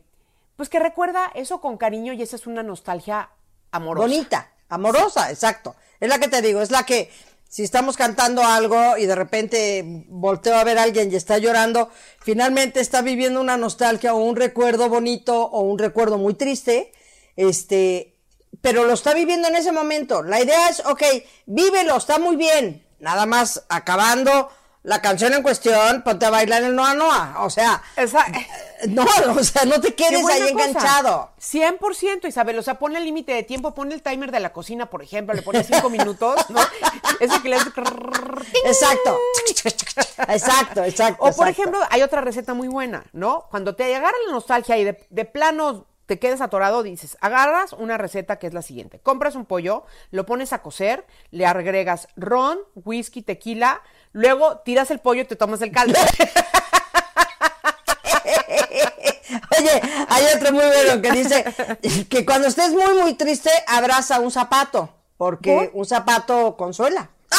pues 0.57 0.69
que 0.69 0.79
recuerda 0.79 1.31
eso 1.35 1.61
con 1.61 1.77
cariño 1.77 2.13
y 2.15 2.23
esa 2.23 2.37
es 2.37 2.47
una 2.47 2.63
nostalgia 2.63 3.31
amorosa. 3.73 4.07
Bonita, 4.07 4.51
amorosa, 4.69 5.31
exacto. 5.31 5.75
Es 6.01 6.09
la 6.09 6.19
que 6.19 6.29
te 6.29 6.41
digo, 6.43 6.61
es 6.63 6.71
la 6.71 6.85
que 6.85 7.11
si 7.51 7.65
estamos 7.65 7.97
cantando 7.97 8.45
algo 8.45 8.97
y 8.97 9.07
de 9.07 9.15
repente 9.17 10.05
volteo 10.07 10.55
a 10.55 10.63
ver 10.63 10.79
a 10.79 10.85
alguien 10.85 11.11
y 11.11 11.17
está 11.17 11.37
llorando, 11.39 11.91
finalmente 12.23 12.79
está 12.79 13.03
viviendo 13.03 13.41
una 13.41 13.57
nostalgia 13.57 14.15
o 14.15 14.19
un 14.19 14.37
recuerdo 14.37 14.89
bonito 14.89 15.47
o 15.47 15.63
un 15.63 15.77
recuerdo 15.77 16.17
muy 16.17 16.35
triste, 16.35 16.93
este, 17.35 18.17
pero 18.61 18.85
lo 18.85 18.93
está 18.93 19.15
viviendo 19.15 19.49
en 19.49 19.57
ese 19.57 19.73
momento. 19.73 20.23
La 20.23 20.41
idea 20.41 20.69
es, 20.69 20.81
ok, 20.87 21.03
vívelo, 21.47 21.97
está 21.97 22.21
muy 22.21 22.37
bien. 22.37 22.87
Nada 23.01 23.27
más 23.27 23.65
acabando 23.69 24.49
la 24.83 25.03
canción 25.03 25.35
en 25.35 25.43
cuestión, 25.43 26.03
ponte 26.03 26.25
a 26.25 26.31
bailar 26.31 26.63
el 26.63 26.75
Noa 26.75 26.95
Noa. 26.95 27.35
O 27.41 27.51
sea, 27.51 27.83
Esa- 27.97 28.27
no, 28.89 29.05
o 29.37 29.45
sea, 29.45 29.65
no 29.67 29.81
te 29.81 29.95
quedes 29.95 30.27
ahí 30.27 30.53
cosa. 30.53 30.67
enganchado. 30.69 31.33
100%, 31.41 32.27
Isabel. 32.29 32.59
O 32.59 32.63
sea, 32.63 32.79
pone 32.79 32.99
el 32.99 33.05
límite 33.05 33.33
de 33.33 33.43
tiempo, 33.43 33.75
pone 33.75 33.95
el 33.95 34.03
timer 34.03 34.31
de 34.31 34.41
la 34.41 34.53
cocina, 34.53 34.87
por 34.89 35.03
ejemplo, 35.03 35.35
le 35.35 35.43
pone 35.43 35.63
cinco 35.65 35.91
minutos, 35.91 36.49
¿no? 36.49 36.61
Ese 37.21 37.43
que 37.43 37.49
le 37.51 37.57
hace... 37.57 37.71
Exacto. 38.65 39.19
Exacto, 40.29 40.85
exacto. 40.85 41.23
O, 41.23 41.33
por 41.33 41.49
exacto. 41.49 41.51
ejemplo, 41.51 41.81
hay 41.91 42.03
otra 42.03 42.21
receta 42.21 42.55
muy 42.55 42.69
buena, 42.69 43.05
¿no? 43.13 43.47
Cuando 43.51 43.75
te 43.75 43.95
agarra 43.95 44.17
la 44.27 44.33
nostalgia 44.33 44.79
y 44.79 44.85
de, 44.85 45.07
de 45.11 45.25
plano 45.25 45.87
te 46.11 46.19
quedas 46.19 46.41
atorado, 46.41 46.83
dices, 46.83 47.17
agarras 47.21 47.73
una 47.73 47.97
receta 47.97 48.41
que 48.41 48.49
es 48.49 48.53
la 48.53 48.63
siguiente. 48.63 48.99
Compras 48.99 49.37
un 49.37 49.47
pollo, 49.47 49.85
lo 50.11 50.27
pones 50.27 50.53
a 50.53 50.61
cocer, 50.61 51.07
le 51.31 51.47
agregas 51.47 52.09
ron, 52.17 52.59
whisky, 52.75 53.23
tequila, 53.23 53.81
luego 54.13 54.59
tiras 54.59 54.91
el 54.91 54.99
pollo 54.99 55.23
y 55.23 55.25
te 55.25 55.37
tomas 55.37 55.63
el 55.63 55.73
caldo. 55.73 55.99
Oye, 59.59 59.83
hay 60.09 60.25
otro 60.37 60.53
muy 60.53 60.65
bueno 60.65 61.03
que 61.03 61.13
dice 61.13 61.45
que 62.09 62.25
cuando 62.25 62.49
estés 62.49 62.71
muy, 62.71 62.95
muy 62.95 63.15
triste, 63.15 63.51
abraza 63.67 64.21
un 64.21 64.31
zapato, 64.31 64.95
porque 65.17 65.71
un 65.75 65.85
zapato 65.85 66.57
consuela. 66.57 67.11
¡Ah! 67.31 67.37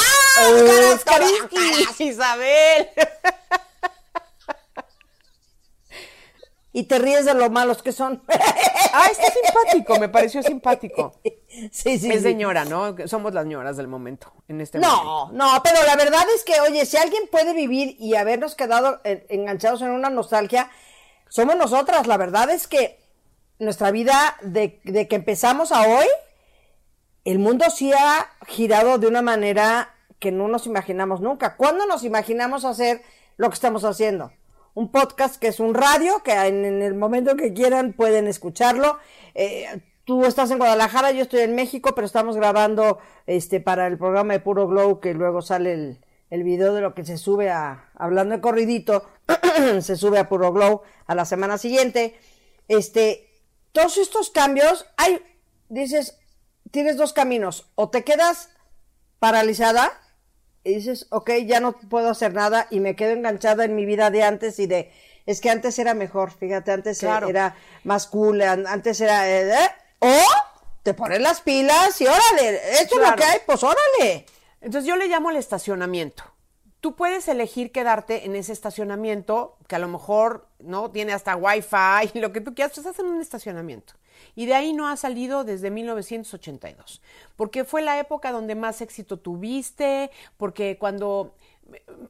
Isqui, 1.24 2.04
Isabel. 2.10 2.90
Y 6.74 6.84
te 6.84 7.00
ríes 7.00 7.26
de 7.26 7.34
lo 7.34 7.50
malos 7.50 7.82
que 7.82 7.92
son. 7.92 8.24
Ah, 8.94 9.08
está 9.10 9.32
simpático, 9.32 9.98
me 10.00 10.10
pareció 10.10 10.44
simpático. 10.44 11.14
Sí, 11.72 12.00
sí. 12.00 12.10
Es 12.12 12.24
señora, 12.24 12.64
¿no? 12.64 12.96
Somos 13.08 13.34
las 13.34 13.46
ñoras 13.46 13.76
del 13.76 13.88
momento, 13.88 14.32
en 14.48 14.62
este 14.62 14.80
momento. 14.80 15.04
No, 15.04 15.32
no, 15.34 15.64
pero 15.64 15.84
la 15.86 15.98
verdad 15.98 16.24
es 16.34 16.46
que, 16.46 16.60
oye, 16.62 16.86
si 16.86 16.96
alguien 16.96 17.24
puede 17.30 17.54
vivir 17.54 17.98
y 18.00 18.16
habernos 18.16 18.56
quedado 18.56 19.02
enganchados 19.04 19.82
en 19.82 19.92
una 19.92 20.10
nostalgia, 20.10 20.72
somos 21.28 21.58
nosotras. 21.58 22.08
La 22.08 22.16
verdad 22.16 22.50
es 22.50 22.68
que 22.68 23.00
nuestra 23.60 23.92
vida, 23.92 24.38
de, 24.42 24.80
de 24.86 25.10
que 25.10 25.18
empezamos 25.18 25.74
a 25.74 25.82
hoy, 25.82 26.08
el 27.26 27.40
mundo 27.40 27.66
sí 27.70 27.92
ha 27.92 28.30
girado 28.48 28.98
de 28.98 29.08
una 29.08 29.22
manera 29.22 29.94
que 30.20 30.32
no 30.32 30.48
nos 30.48 30.68
imaginamos 30.68 31.20
nunca. 31.20 31.58
¿Cuándo 31.58 31.86
nos 31.86 32.04
imaginamos 32.04 32.64
hacer 32.64 33.02
lo 33.38 33.50
que 33.50 33.56
estamos 33.56 33.84
haciendo? 33.84 34.32
Un 34.74 34.92
podcast 34.92 35.36
que 35.36 35.48
es 35.48 35.60
un 35.60 35.74
radio, 35.74 36.24
que 36.24 36.34
en, 36.34 36.82
el 36.82 36.96
momento 36.96 37.36
que 37.36 37.54
quieran 37.54 37.94
pueden 37.94 38.28
escucharlo. 38.28 38.98
Eh, 39.36 39.82
tú 40.06 40.26
estás 40.26 40.52
en 40.52 40.58
Guadalajara, 40.58 41.12
yo 41.12 41.24
estoy 41.24 41.42
en 41.42 41.56
México, 41.56 41.94
pero 41.96 42.06
estamos 42.06 42.38
grabando 42.38 43.00
este 43.28 43.60
para 43.60 43.88
el 43.88 43.98
programa 43.98 44.34
de 44.34 44.40
Puro 44.40 44.68
Glow, 44.68 45.00
que 45.00 45.14
luego 45.14 45.42
sale 45.42 45.74
el, 45.74 46.00
el 46.30 46.44
video 46.44 46.74
de 46.74 46.82
lo 46.82 46.96
que 46.96 47.06
se 47.06 47.18
sube 47.18 47.50
a, 47.50 47.92
hablando 47.96 48.34
de 48.34 48.42
corridito, 48.42 49.06
se 49.82 49.96
sube 49.98 50.18
a 50.18 50.30
Puro 50.30 50.52
Glow 50.54 50.82
a 51.06 51.14
la 51.14 51.26
semana 51.26 51.58
siguiente. 51.58 52.18
Este, 52.68 53.30
todos 53.74 53.98
estos 53.98 54.30
cambios, 54.30 54.86
hay, 54.96 55.22
dices, 55.68 56.18
tienes 56.72 56.96
dos 56.96 57.12
caminos, 57.12 57.70
o 57.76 57.90
te 57.90 58.04
quedas 58.04 58.50
paralizada 59.20 60.01
y 60.64 60.76
dices, 60.76 61.08
ok, 61.10 61.32
ya 61.46 61.60
no 61.60 61.74
puedo 61.74 62.10
hacer 62.10 62.34
nada 62.34 62.68
y 62.70 62.80
me 62.80 62.96
quedo 62.96 63.12
enganchada 63.12 63.66
en 63.66 63.76
mi 63.76 63.86
vida 63.86 64.12
de 64.12 64.24
antes 64.24 64.60
y 64.60 64.68
de, 64.68 64.92
es 65.26 65.42
que 65.42 65.50
antes 65.50 65.78
era 65.80 65.94
mejor, 65.94 66.32
fíjate, 66.32 66.72
antes 66.72 67.02
era 67.04 67.56
más 67.84 68.08
cool, 68.08 68.42
antes 68.42 69.02
era, 69.02 69.30
eh, 69.30 69.50
eh, 69.50 69.70
o 70.00 70.22
te 70.84 70.94
pones 70.94 71.22
las 71.22 71.42
pilas 71.42 72.00
y 72.02 72.08
órale, 72.08 72.80
esto 72.80 73.02
es 73.02 73.10
lo 73.10 73.16
que 73.16 73.24
hay, 73.24 73.40
pues 73.46 73.64
órale. 73.64 74.26
Entonces 74.62 74.88
yo 74.88 74.96
le 74.96 75.08
llamo 75.08 75.32
el 75.32 75.38
estacionamiento. 75.38 76.24
Tú 76.80 76.96
puedes 76.96 77.28
elegir 77.28 77.72
quedarte 77.72 78.26
en 78.26 78.36
ese 78.36 78.54
estacionamiento, 78.54 79.58
que 79.68 79.76
a 79.76 79.80
lo 79.80 79.88
mejor 79.88 80.48
no 80.60 80.90
tiene 80.90 81.14
hasta 81.14 81.36
wifi 81.36 82.12
y 82.14 82.20
lo 82.20 82.32
que 82.32 82.42
tú 82.42 82.56
quieras, 82.56 82.74
pues 82.74 82.86
estás 82.86 83.00
en 83.00 83.12
un 83.12 83.22
estacionamiento. 83.22 83.94
Y 84.36 84.46
de 84.46 84.54
ahí 84.54 84.74
no 84.74 84.88
ha 84.88 84.98
salido 84.98 85.44
desde 85.44 85.72
1982, 85.72 87.02
porque 87.36 87.64
fue 87.64 87.82
la 87.82 88.00
época 88.00 88.32
donde 88.32 88.56
más 88.56 88.82
éxito 88.82 89.18
tuviste, 89.18 90.12
porque 90.38 90.78
cuando 90.78 91.34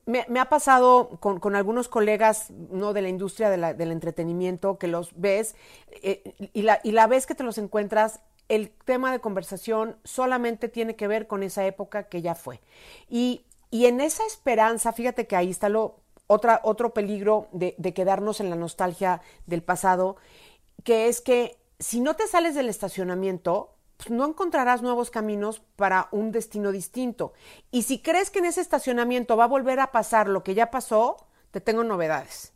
me, 0.05 0.39
ha 0.39 0.49
pasado 0.49 1.19
con, 1.19 1.55
algunos 1.55 1.87
colegas 1.87 2.49
no 2.49 2.93
de 2.93 3.01
la 3.01 3.09
industria 3.09 3.49
del 3.49 3.91
entretenimiento 3.91 4.79
que 4.79 4.87
los 4.87 5.11
ves 5.15 5.55
eh, 6.01 6.33
y, 6.53 6.63
la, 6.63 6.79
y 6.83 6.93
la 6.93 7.05
vez 7.05 7.27
que 7.27 7.35
te 7.35 7.43
los 7.43 7.59
encuentras 7.59 8.21
el 8.51 8.69
tema 8.69 9.13
de 9.13 9.19
conversación 9.19 9.95
solamente 10.03 10.67
tiene 10.67 10.97
que 10.97 11.07
ver 11.07 11.25
con 11.25 11.41
esa 11.41 11.65
época 11.65 12.09
que 12.09 12.21
ya 12.21 12.35
fue. 12.35 12.59
Y, 13.09 13.45
en 13.71 14.01
esa 14.01 14.25
esperanza, 14.25 14.91
fíjate 14.91 15.25
que 15.25 15.37
ahí 15.37 15.49
está 15.49 15.69
lo, 15.69 15.95
otro 16.27 16.93
peligro 16.93 17.47
de, 17.53 17.73
quedarnos 17.93 18.41
en 18.41 18.49
la 18.49 18.57
nostalgia 18.57 19.21
del 19.45 19.63
pasado, 19.63 20.17
que 20.83 21.07
es 21.07 21.21
que 21.21 21.55
si 21.81 21.99
no 21.99 22.15
te 22.15 22.27
sales 22.27 22.55
del 22.55 22.69
estacionamiento, 22.69 23.75
pues 23.97 24.11
no 24.11 24.25
encontrarás 24.25 24.81
nuevos 24.81 25.11
caminos 25.11 25.61
para 25.75 26.07
un 26.11 26.31
destino 26.31 26.71
distinto. 26.71 27.33
Y 27.71 27.83
si 27.83 28.01
crees 28.01 28.29
que 28.29 28.39
en 28.39 28.45
ese 28.45 28.61
estacionamiento 28.61 29.35
va 29.35 29.45
a 29.45 29.47
volver 29.47 29.79
a 29.79 29.91
pasar 29.91 30.29
lo 30.29 30.43
que 30.43 30.53
ya 30.53 30.71
pasó, 30.71 31.17
te 31.51 31.59
tengo 31.59 31.83
novedades. 31.83 32.53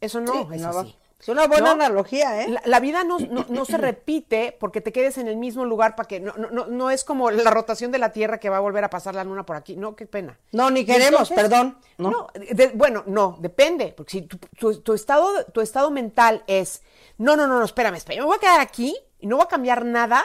Eso 0.00 0.20
no 0.20 0.52
es 0.52 0.62
así. 0.62 0.94
Es 1.18 1.28
una 1.28 1.46
buena 1.46 1.72
analogía, 1.72 2.42
¿eh? 2.42 2.60
La, 2.66 2.78
vida 2.78 3.02
no, 3.02 3.18
no, 3.18 3.64
se 3.64 3.78
repite 3.78 4.54
porque 4.60 4.82
te 4.82 4.92
quedes 4.92 5.16
en 5.16 5.28
el 5.28 5.36
mismo 5.36 5.64
lugar 5.64 5.96
para 5.96 6.06
que 6.06 6.20
no, 6.20 6.34
no, 6.34 6.66
no 6.66 6.90
es 6.90 7.04
como 7.04 7.30
la 7.30 7.50
rotación 7.50 7.90
de 7.90 7.98
la 7.98 8.12
Tierra 8.12 8.38
que 8.38 8.50
va 8.50 8.58
a 8.58 8.60
volver 8.60 8.84
a 8.84 8.90
pasar 8.90 9.14
la 9.14 9.24
luna 9.24 9.46
por 9.46 9.56
aquí. 9.56 9.76
No, 9.76 9.96
qué 9.96 10.06
pena. 10.06 10.38
No, 10.52 10.70
ni 10.70 10.84
queremos, 10.84 11.30
perdón. 11.30 11.78
No, 11.96 12.28
bueno, 12.74 13.02
no, 13.06 13.38
depende. 13.40 13.94
Porque 13.96 14.10
si 14.10 14.22
tu, 14.22 14.92
estado, 14.92 15.44
tu 15.46 15.62
estado 15.62 15.90
mental 15.90 16.44
es, 16.46 16.82
no, 17.16 17.34
no, 17.34 17.46
no, 17.46 17.58
no, 17.58 17.64
espérame, 17.64 17.94
espérame, 17.94 18.20
me 18.20 18.26
voy 18.26 18.36
a 18.36 18.40
quedar 18.40 18.60
aquí 18.60 18.94
y 19.18 19.26
no 19.26 19.36
voy 19.36 19.46
a 19.46 19.48
cambiar 19.48 19.86
nada 19.86 20.22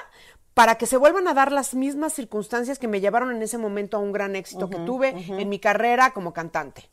para 0.53 0.75
que 0.75 0.85
se 0.85 0.97
vuelvan 0.97 1.27
a 1.29 1.33
dar 1.33 1.53
las 1.53 1.73
mismas 1.73 2.13
circunstancias 2.13 2.79
que 2.79 2.89
me 2.89 2.99
llevaron 2.99 3.33
en 3.33 3.41
ese 3.41 3.57
momento 3.57 3.95
a 3.95 4.01
un 4.01 4.11
gran 4.11 4.35
éxito 4.35 4.69
que 4.69 4.77
tuve 4.79 5.15
en 5.15 5.47
mi 5.47 5.59
carrera 5.59 6.11
como 6.11 6.33
cantante 6.33 6.89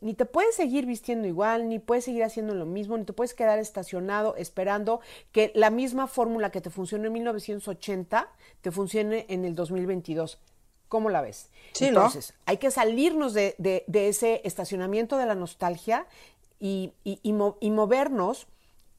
ni 0.00 0.14
te 0.14 0.24
puedes 0.24 0.54
seguir 0.54 0.86
vistiendo 0.86 1.26
igual, 1.26 1.68
ni 1.68 1.78
puedes 1.78 2.04
seguir 2.04 2.24
haciendo 2.24 2.54
lo 2.54 2.66
mismo, 2.66 2.96
ni 2.96 3.04
te 3.04 3.12
puedes 3.12 3.34
quedar 3.34 3.58
estacionado 3.58 4.36
esperando 4.36 5.00
que 5.32 5.52
la 5.54 5.70
misma 5.70 6.06
fórmula 6.06 6.50
que 6.50 6.60
te 6.60 6.70
funcionó 6.70 7.06
en 7.06 7.12
1980 7.14 8.28
te 8.60 8.70
funcione 8.70 9.26
en 9.28 9.44
el 9.44 9.54
2022. 9.54 10.38
¿Cómo 10.88 11.10
la 11.10 11.20
ves? 11.20 11.50
Sí, 11.72 11.86
Entonces, 11.86 12.34
hay 12.46 12.56
que 12.56 12.70
salirnos 12.70 13.34
de, 13.34 13.54
ese 13.92 14.40
estacionamiento 14.44 15.18
de 15.18 15.26
la 15.26 15.34
nostalgia 15.34 16.06
y, 16.58 16.92
movernos 17.64 18.46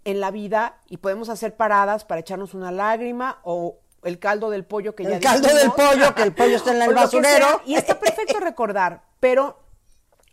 en 0.06 0.20
la 0.20 0.32
vida 0.32 0.80
y 0.88 0.98
podemos 0.98 1.30
hacer 1.30 1.56
paradas 1.56 2.06
para 2.06 2.22
echarnos 2.22 2.54
una 2.54 2.72
lágrima 2.72 3.40
o 3.44 3.80
el 4.04 4.20
caldo 4.20 4.50
del 4.50 4.64
pollo 4.64 4.96
que 4.96 5.04
ya 5.04 5.18
El 5.18 5.22
caldo 5.22 5.54
del 5.54 5.72
pollo, 5.72 6.16
que 6.16 6.24
el 6.24 6.34
pollo 6.34 6.56
está 6.56 6.76
en 6.76 6.82
el 6.84 6.94
basurero. 6.94 7.62
Y 7.66 7.76
está 7.76 8.00
perfecto 8.00 8.40
recordar, 8.40 9.02
pero 9.20 9.58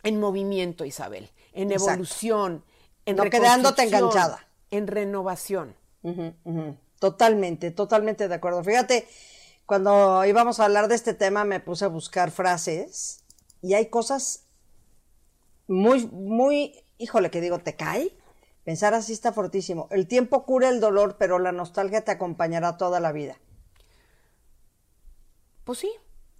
en 0.03 0.19
movimiento, 0.19 0.85
Isabel, 0.85 1.29
en 1.53 1.71
evolución, 1.71 2.63
en 3.05 3.15
no 3.15 3.23
quedándote 3.23 3.83
enganchada. 3.83 4.47
En 4.71 4.87
renovación. 4.87 5.75
Totalmente, 6.99 7.71
totalmente 7.71 8.27
de 8.27 8.35
acuerdo. 8.35 8.63
Fíjate, 8.63 9.07
cuando 9.65 10.25
íbamos 10.25 10.59
a 10.59 10.65
hablar 10.65 10.87
de 10.87 10.95
este 10.95 11.13
tema 11.13 11.43
me 11.43 11.59
puse 11.59 11.85
a 11.85 11.89
buscar 11.89 12.31
frases 12.31 13.23
y 13.61 13.73
hay 13.73 13.87
cosas 13.87 14.45
muy, 15.67 16.07
muy, 16.07 16.83
híjole, 16.97 17.29
que 17.29 17.41
digo, 17.41 17.59
¿te 17.59 17.75
cae? 17.75 18.17
Pensar 18.63 18.93
así 18.93 19.13
está 19.13 19.31
fortísimo. 19.31 19.87
El 19.91 20.07
tiempo 20.07 20.45
cura 20.45 20.69
el 20.69 20.79
dolor, 20.79 21.17
pero 21.17 21.39
la 21.39 21.51
nostalgia 21.51 22.03
te 22.03 22.11
acompañará 22.11 22.77
toda 22.77 22.99
la 22.99 23.11
vida. 23.11 23.37
Pues 25.63 25.79
sí, 25.79 25.91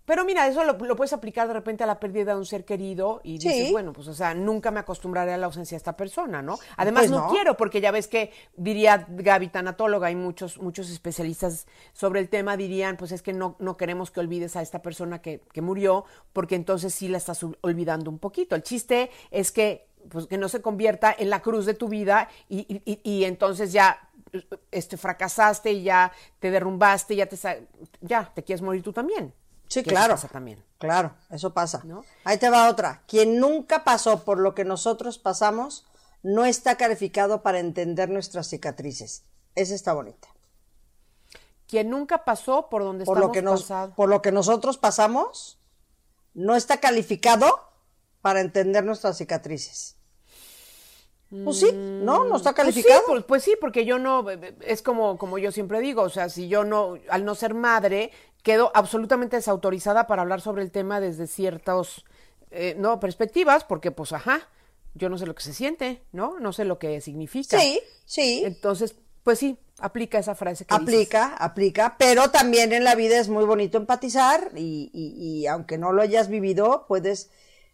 pero 0.08 0.24
mira, 0.24 0.48
eso 0.48 0.64
lo, 0.64 0.78
puedes 0.78 1.12
aplicar 1.12 1.50
de 1.50 1.54
repente 1.54 1.84
a 1.84 1.86
la 1.86 2.00
pérdida 2.00 2.32
de 2.32 2.38
un 2.38 2.46
ser 2.46 2.64
querido 2.64 3.20
y 3.26 3.40
dices, 3.40 3.70
bueno, 3.74 3.92
pues 3.92 4.08
o 4.08 4.14
sea, 4.14 4.34
nunca 4.34 4.72
me 4.72 4.80
acostumbraré 4.80 5.34
a 5.34 5.38
la 5.38 5.48
ausencia 5.48 5.76
de 5.76 5.80
esta 5.80 5.98
persona, 5.98 6.42
¿no? 6.42 6.58
Además, 6.78 7.08
pues 7.08 7.12
no. 7.12 7.28
quiero, 7.28 7.58
porque 7.58 7.82
ya 7.82 7.92
ves 7.92 8.08
que 8.08 8.32
diría 8.56 9.06
Gaby, 9.10 9.50
tanatóloga, 9.50 10.10
y 10.10 10.16
muchos, 10.16 10.60
muchos 10.60 10.90
especialistas 10.90 11.68
sobre 11.92 12.22
el 12.22 12.30
tema 12.30 12.56
dirían, 12.56 12.96
pues 12.96 13.12
es 13.12 13.22
que 13.22 13.34
no, 13.34 13.58
no 13.60 13.76
queremos 13.76 14.10
que 14.10 14.22
olvides 14.22 14.56
a 14.56 14.62
esta 14.62 14.82
persona 14.82 15.22
que, 15.22 15.42
que 15.52 15.62
murió, 15.62 16.06
porque 16.32 16.56
entonces 16.56 16.94
sí 16.94 17.10
la 17.10 17.18
estás 17.18 17.46
olvidando 17.60 18.10
un 18.10 18.20
poquito. 18.20 18.56
El 18.56 18.64
chiste 18.64 19.12
es 19.30 19.52
que, 19.52 19.90
pues, 20.10 20.28
que 20.28 20.38
no 20.38 20.48
se 20.48 20.62
convierta 20.62 21.14
en 21.20 21.30
la 21.30 21.42
cruz 21.42 21.66
de 21.66 21.74
tu 21.74 21.90
vida 21.90 22.30
y, 22.48 22.82
y, 22.86 23.02
y 23.04 23.26
entonces 23.26 23.74
ya 23.74 24.08
este, 24.72 24.96
fracasaste 24.96 25.74
y 25.74 25.84
ya 25.84 26.14
te 26.40 26.50
derrumbaste, 26.50 27.14
ya 27.14 27.26
te, 27.26 27.38
ya 28.00 28.32
te 28.34 28.42
quieres 28.46 28.62
morir 28.62 28.82
tú 28.84 28.94
también. 28.94 29.34
Sí, 29.68 29.84
claro. 29.84 30.16
también. 30.32 30.64
Claro, 30.78 31.16
eso 31.30 31.54
pasa. 31.54 31.84
Ahí 32.24 32.38
te 32.38 32.50
va 32.50 32.70
otra. 32.70 33.04
Quien 33.08 33.40
nunca 33.40 33.84
pasó 33.84 34.24
por 34.24 34.40
lo 34.40 34.54
que 34.54 34.66
nosotros 34.66 35.18
pasamos 35.18 35.86
no 36.24 36.46
está 36.46 36.76
calificado 36.76 37.42
para 37.42 37.60
entender 37.60 38.10
nuestras 38.10 38.48
cicatrices. 38.48 39.24
Esa 39.56 39.76
está 39.76 39.94
bonita. 39.94 40.28
Quien 41.68 41.90
nunca 41.90 42.24
pasó 42.24 42.70
por 42.70 42.84
donde 42.84 43.06
por 43.06 43.20
lo 43.20 43.32
que 43.32 43.42
nos, 43.42 43.68
Por 43.96 44.10
lo 44.10 44.22
que 44.22 44.32
nosotros 44.32 44.78
pasamos, 44.78 45.60
no 46.34 46.56
está 46.56 46.80
calificado 46.80 47.60
para 48.22 48.42
entender 48.42 48.86
nuestras 48.86 49.18
cicatrices. 49.18 49.98
Pues 51.30 51.60
sí, 51.60 51.72
¿no? 51.74 52.24
¿No 52.24 52.38
está 52.38 52.52
pues 52.52 52.56
calificado? 52.56 53.02
Pues 53.06 53.20
sí, 53.20 53.26
pues, 53.28 53.44
sí, 53.44 53.58
porque 53.60 53.84
yo 53.84 54.00
no, 54.00 54.26
es 54.62 54.82
como, 54.82 55.18
como 55.18 55.38
yo 55.38 55.52
siempre 55.52 55.82
digo, 55.82 56.04
o 56.04 56.10
sea, 56.10 56.30
si 56.30 56.48
yo 56.48 56.64
no, 56.64 56.96
al 57.10 57.26
no 57.26 57.36
ser 57.36 57.54
madre, 57.54 58.12
quedo 58.44 58.72
absolutamente 58.74 59.36
desautorizada 59.36 60.08
para 60.08 60.22
hablar 60.22 60.42
sobre 60.42 60.64
el 60.64 60.72
tema 60.72 61.00
desde 61.00 61.28
ciertas, 61.28 62.04
eh, 62.52 62.76
no, 62.78 63.00
perspectivas, 63.00 63.64
porque 63.64 63.92
pues, 63.92 64.14
ajá, 64.14 64.48
yo 64.94 65.10
no 65.10 65.18
sé 65.18 65.26
lo 65.26 65.36
que 65.36 65.44
se 65.44 65.54
siente, 65.54 66.02
¿no? 66.12 66.40
No 66.40 66.54
sé 66.54 66.66
lo 66.66 66.80
que 66.80 67.02
significa. 67.02 67.60
Sí, 67.60 67.80
sí. 68.06 68.44
Entonces, 68.46 68.96
pues 69.24 69.40
sí, 69.40 69.58
aplica 69.80 70.18
esa 70.18 70.36
frase 70.36 70.66
que 70.66 70.74
Aplica, 70.74 71.36
aplica, 71.36 71.96
pero 72.00 72.32
también 72.32 72.74
en 72.74 72.84
la 72.84 72.96
vida 72.96 73.20
es 73.20 73.30
muy 73.30 73.46
bonito 73.46 73.78
empatizar 73.78 74.52
y, 74.56 74.90
y 74.94 75.46
aunque 75.48 75.78
no 75.78 75.92
lo 75.92 76.02
hayas 76.02 76.30
vivido, 76.30 76.86
puedes 76.88 77.30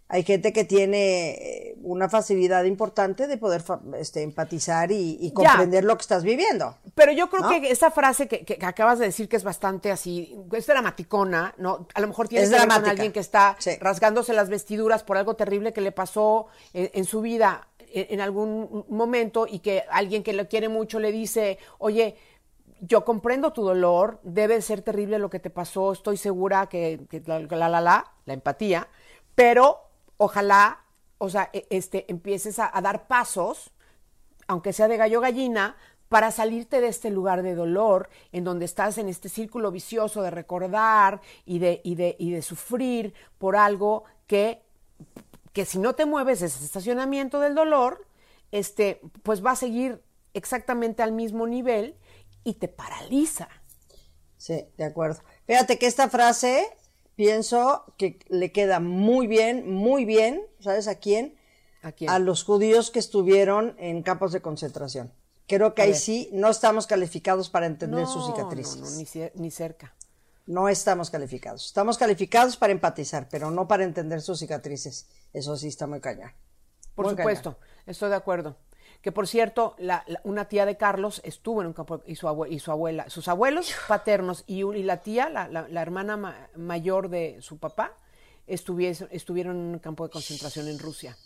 hay 0.10 0.24
gente 0.24 0.54
que 0.54 0.64
tiene 0.64 1.32
eh, 1.32 1.76
una 1.82 2.08
facilidad 2.08 2.66
importante 2.66 3.26
de 3.26 3.38
poder 3.38 3.64
este, 3.98 4.22
empatizar 4.22 4.92
y, 4.92 5.32
comprender 5.34 5.84
lo 5.84 5.98
que 5.98 6.02
estás 6.02 6.24
viviendo. 6.24 6.78
Pero 6.94 7.12
yo 7.14 7.30
creo 7.30 7.50
que 7.50 7.72
esa 7.72 7.90
frase 7.90 8.28
que, 8.28 8.60
acabas 8.64 9.00
de 9.00 9.06
decir 9.06 9.28
que 9.28 9.38
es 9.38 9.44
bastante 9.44 9.92
así, 9.92 10.38
es 10.52 10.68
dramaticona, 10.68 11.56
¿no? 11.58 11.88
A 11.96 12.02
lo 12.02 12.08
mejor 12.08 12.28
tienes 12.28 12.50
que 12.50 12.60
ver 12.60 12.68
con 12.68 12.86
alguien 12.86 13.12
que 13.12 13.20
está 13.20 13.58
rasgándose 13.80 14.34
las 14.34 14.50
vestiduras 14.50 15.04
por 15.04 15.18
algo 15.18 15.36
terrible 15.36 15.74
que 15.74 15.82
le 15.82 15.92
pasó 15.92 16.48
en, 16.74 17.06
su 17.06 17.22
vida 17.22 17.68
en, 17.80 18.22
algún 18.22 18.86
momento 18.90 19.48
y 19.50 19.60
que 19.60 19.84
alguien 19.90 20.22
que 20.22 20.34
lo 20.34 20.48
quiere 20.48 20.70
mucho 20.70 21.00
le 21.00 21.12
dice, 21.12 21.58
oye, 21.80 22.16
yo 22.82 23.06
comprendo 23.06 23.54
tu 23.54 23.64
dolor, 23.64 24.20
debe 24.24 24.62
ser 24.62 24.82
terrible 24.82 25.18
lo 25.18 25.30
que 25.30 25.40
te 25.40 25.50
pasó, 25.50 25.94
estoy 25.94 26.18
segura 26.18 26.68
que, 26.68 27.00
la, 27.26 27.40
la, 27.40 27.70
la, 27.70 27.82
la, 27.82 28.12
la 28.26 28.34
empatía, 28.34 28.88
pero 29.36 29.93
ojalá, 30.24 30.86
o 31.18 31.30
sea, 31.30 31.50
e, 31.54 31.68
este, 31.70 32.10
empieces 32.10 32.58
a, 32.60 32.70
dar 32.82 33.08
pasos, 33.08 33.72
aunque 34.48 34.74
sea 34.74 34.88
de 34.88 34.98
gallo 34.98 35.20
gallina, 35.20 35.76
para 36.08 36.32
salirte 36.32 36.80
de 36.80 36.88
este 36.88 37.10
lugar 37.10 37.42
de 37.42 37.56
dolor, 37.56 38.10
en 38.32 38.44
donde 38.44 38.66
estás 38.66 38.98
en 38.98 39.10
este 39.10 39.30
círculo 39.30 39.72
vicioso 39.72 40.22
de 40.22 40.30
recordar 40.30 41.22
y 41.46 41.60
de, 41.60 41.82
y 41.84 41.96
de, 41.96 42.16
y 42.20 42.32
de 42.32 42.42
sufrir 42.42 43.14
por 43.38 43.56
algo 43.56 44.04
que, 44.28 44.62
que 45.54 45.66
si 45.66 45.80
no 45.80 45.94
te 45.94 46.06
mueves 46.06 46.40
de 46.40 46.46
ese 46.46 46.64
estacionamiento 46.64 47.40
del 47.40 47.56
dolor, 47.56 48.06
este, 48.52 49.02
pues 49.24 49.44
va 49.44 49.52
a 49.52 49.56
seguir 49.56 50.04
exactamente 50.34 51.04
al 51.04 51.12
mismo 51.12 51.48
nivel 51.48 51.98
y 52.44 52.54
te 52.54 52.68
paraliza. 52.68 53.50
Sí, 54.38 54.66
de 54.78 54.84
acuerdo. 54.84 55.22
Fíjate 55.48 55.80
que 55.80 55.88
esta 55.88 56.10
frase 56.10 56.68
pienso 57.16 57.86
que 57.98 58.20
le 58.30 58.52
queda 58.52 58.80
muy 58.80 59.28
bien, 59.28 59.72
muy 59.72 60.06
bien, 60.06 60.42
¿sabes 60.60 60.88
a 60.88 60.96
quién? 60.96 61.36
¿A 61.82 61.92
quién? 61.92 62.10
A 62.10 62.20
los 62.20 62.44
judíos 62.44 62.92
que 62.92 63.00
estuvieron 63.00 63.76
en 63.80 64.04
campos 64.04 64.32
de 64.32 64.42
concentración. 64.42 65.12
Creo 65.48 65.74
que 65.76 65.82
A 65.82 65.86
ahí 65.86 65.92
ver. 65.92 66.00
sí 66.00 66.30
no 66.32 66.50
estamos 66.50 66.88
calificados 66.88 67.50
para 67.50 67.66
entender 67.66 68.02
No, 68.02 68.08
sus 68.12 68.26
cicatrices. 68.28 68.78
No, 68.78 68.90
no, 68.90 68.96
ni, 68.96 69.04
cer- 69.06 69.32
ni 69.36 69.52
cerca. 69.52 69.94
No 70.46 70.70
estamos 70.70 71.10
calificados. 71.10 71.66
Estamos 71.66 71.98
calificados 71.98 72.58
para 72.58 72.74
empatizar, 72.74 73.28
pero 73.30 73.52
no 73.52 73.68
para 73.68 73.84
entender 73.84 74.22
sus 74.22 74.40
cicatrices. 74.40 75.08
Eso 75.34 75.56
sí 75.58 75.68
está 75.68 75.88
muy 75.88 76.00
cañón. 76.02 76.32
Por 76.96 77.06
Muy 77.06 77.16
supuesto, 77.16 77.58
estoy 77.86 78.10
de 78.10 78.16
acuerdo. 78.16 78.58
Que 79.04 79.12
por 79.12 79.28
cierto, 79.28 79.76
la- 79.78 80.04
la- 80.08 80.22
una 80.24 80.46
tía 80.46 80.66
de 80.66 80.78
Carlos 80.78 81.22
estuvo 81.24 81.62
en 81.62 81.68
un 81.68 81.74
campo 81.74 82.02
y 82.08 82.16
su, 82.16 82.26
abue- 82.28 82.48
y 82.50 82.58
su 82.60 82.72
abuela, 82.72 83.10
sus 83.10 83.28
abuelos 83.28 83.72
paternos 83.88 84.44
y, 84.48 84.64
un- 84.64 84.78
y 84.78 84.82
la 84.84 85.02
tía, 85.02 85.30
la, 85.30 85.48
la- 85.50 85.68
la 85.68 85.82
hermana 85.82 86.18
ma- 86.18 86.48
mayor 86.56 87.10
de 87.10 87.38
su 87.42 87.58
papá, 87.60 87.92
estuvieron 88.48 89.56
en 89.58 89.62
un 89.74 89.80
campo 89.80 90.06
de 90.06 90.10
concentración 90.12 90.68
en 90.68 90.80
Rusia. 90.80 91.18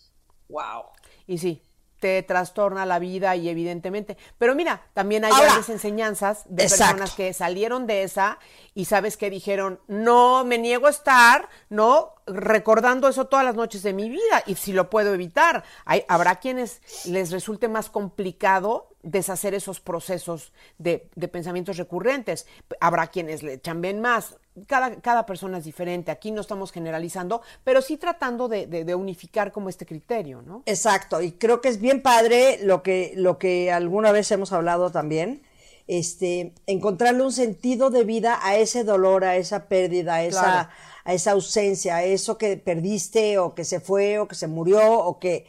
Wow. 0.50 0.86
Y 1.28 1.38
sí, 1.38 1.62
te 2.00 2.22
trastorna 2.24 2.86
la 2.86 3.00
vida 3.00 3.36
y 3.36 3.50
evidentemente. 3.50 4.18
Pero 4.38 4.56
mira, 4.56 4.82
también 4.94 5.26
hay 5.26 5.32
Ahora, 5.32 5.46
grandes 5.46 5.70
enseñanzas 5.70 6.44
de 6.48 6.64
exacto. 6.64 6.86
personas 6.86 7.16
que 7.16 7.34
salieron 7.34 7.88
de 7.88 8.04
esa 8.04 8.40
y 8.74 8.86
sabes 8.86 9.18
que 9.18 9.30
dijeron, 9.30 9.80
no, 9.88 10.44
me 10.46 10.58
niego 10.58 10.88
a 10.88 10.92
estar, 10.92 11.50
no, 11.70 12.14
recordando 12.28 13.08
eso 13.08 13.26
todas 13.26 13.46
las 13.46 13.56
noches 13.56 13.84
de 13.84 13.94
mi 13.94 14.10
vida 14.10 14.44
y 14.46 14.56
si 14.56 14.74
lo 14.74 14.90
puedo 14.90 15.14
evitar. 15.14 15.64
Hay, 15.86 16.04
habrá 16.08 16.36
quienes 16.36 16.82
les 17.06 17.32
resulte 17.32 17.68
más 17.68 17.90
complicado 17.90 18.90
deshacer 19.02 19.54
esos 19.54 19.80
procesos 19.80 20.52
de, 20.78 21.10
de 21.16 21.28
pensamientos 21.28 21.78
recurrentes. 21.78 22.46
Habrá 22.80 23.08
quienes 23.08 23.44
le 23.44 23.60
chamben 23.60 24.02
más. 24.02 24.38
Cada, 24.66 24.96
cada 25.02 25.26
persona 25.26 25.60
es 25.60 25.66
diferente. 25.66 26.10
Aquí 26.12 26.32
no 26.32 26.42
estamos 26.42 26.72
generalizando, 26.72 27.42
pero 27.64 27.82
sí 27.82 27.98
tratando 27.98 28.48
de, 28.48 28.66
de- 28.66 28.86
de 28.86 28.96
unificar 28.96 29.52
como 29.52 29.70
este 29.70 29.86
criterio, 29.86 30.42
¿no? 30.42 30.64
Exacto, 30.66 31.22
y 31.22 31.34
creo 31.34 31.62
que 31.62 31.70
es 31.70 31.80
bien 31.80 32.02
padre 32.02 32.60
lo 32.64 32.82
que, 32.82 33.14
lo 33.16 33.38
que 33.38 33.72
alguna 33.72 34.12
vez 34.12 34.32
hemos 34.32 34.52
hablado 34.54 34.90
también, 34.92 35.44
este, 35.88 36.54
encontrarle 36.66 37.24
un 37.24 37.32
sentido 37.32 37.90
de 37.90 38.04
vida 38.04 38.40
a 38.42 38.58
ese 38.58 38.84
dolor, 38.84 39.24
a 39.24 39.38
esa 39.38 39.68
pérdida, 39.68 40.16
a 40.16 40.24
esa, 40.24 40.42
Claro. 40.42 40.70
a 41.06 41.14
esa 41.14 41.32
ausencia, 41.32 41.96
a 41.98 42.04
eso 42.04 42.38
que 42.38 42.58
perdiste 42.58 43.38
o 43.38 43.54
que 43.56 43.64
se 43.64 43.80
fue 43.80 44.20
o 44.20 44.28
que 44.28 44.36
se 44.36 44.48
murió 44.48 44.82
o 45.00 45.20
que 45.20 45.46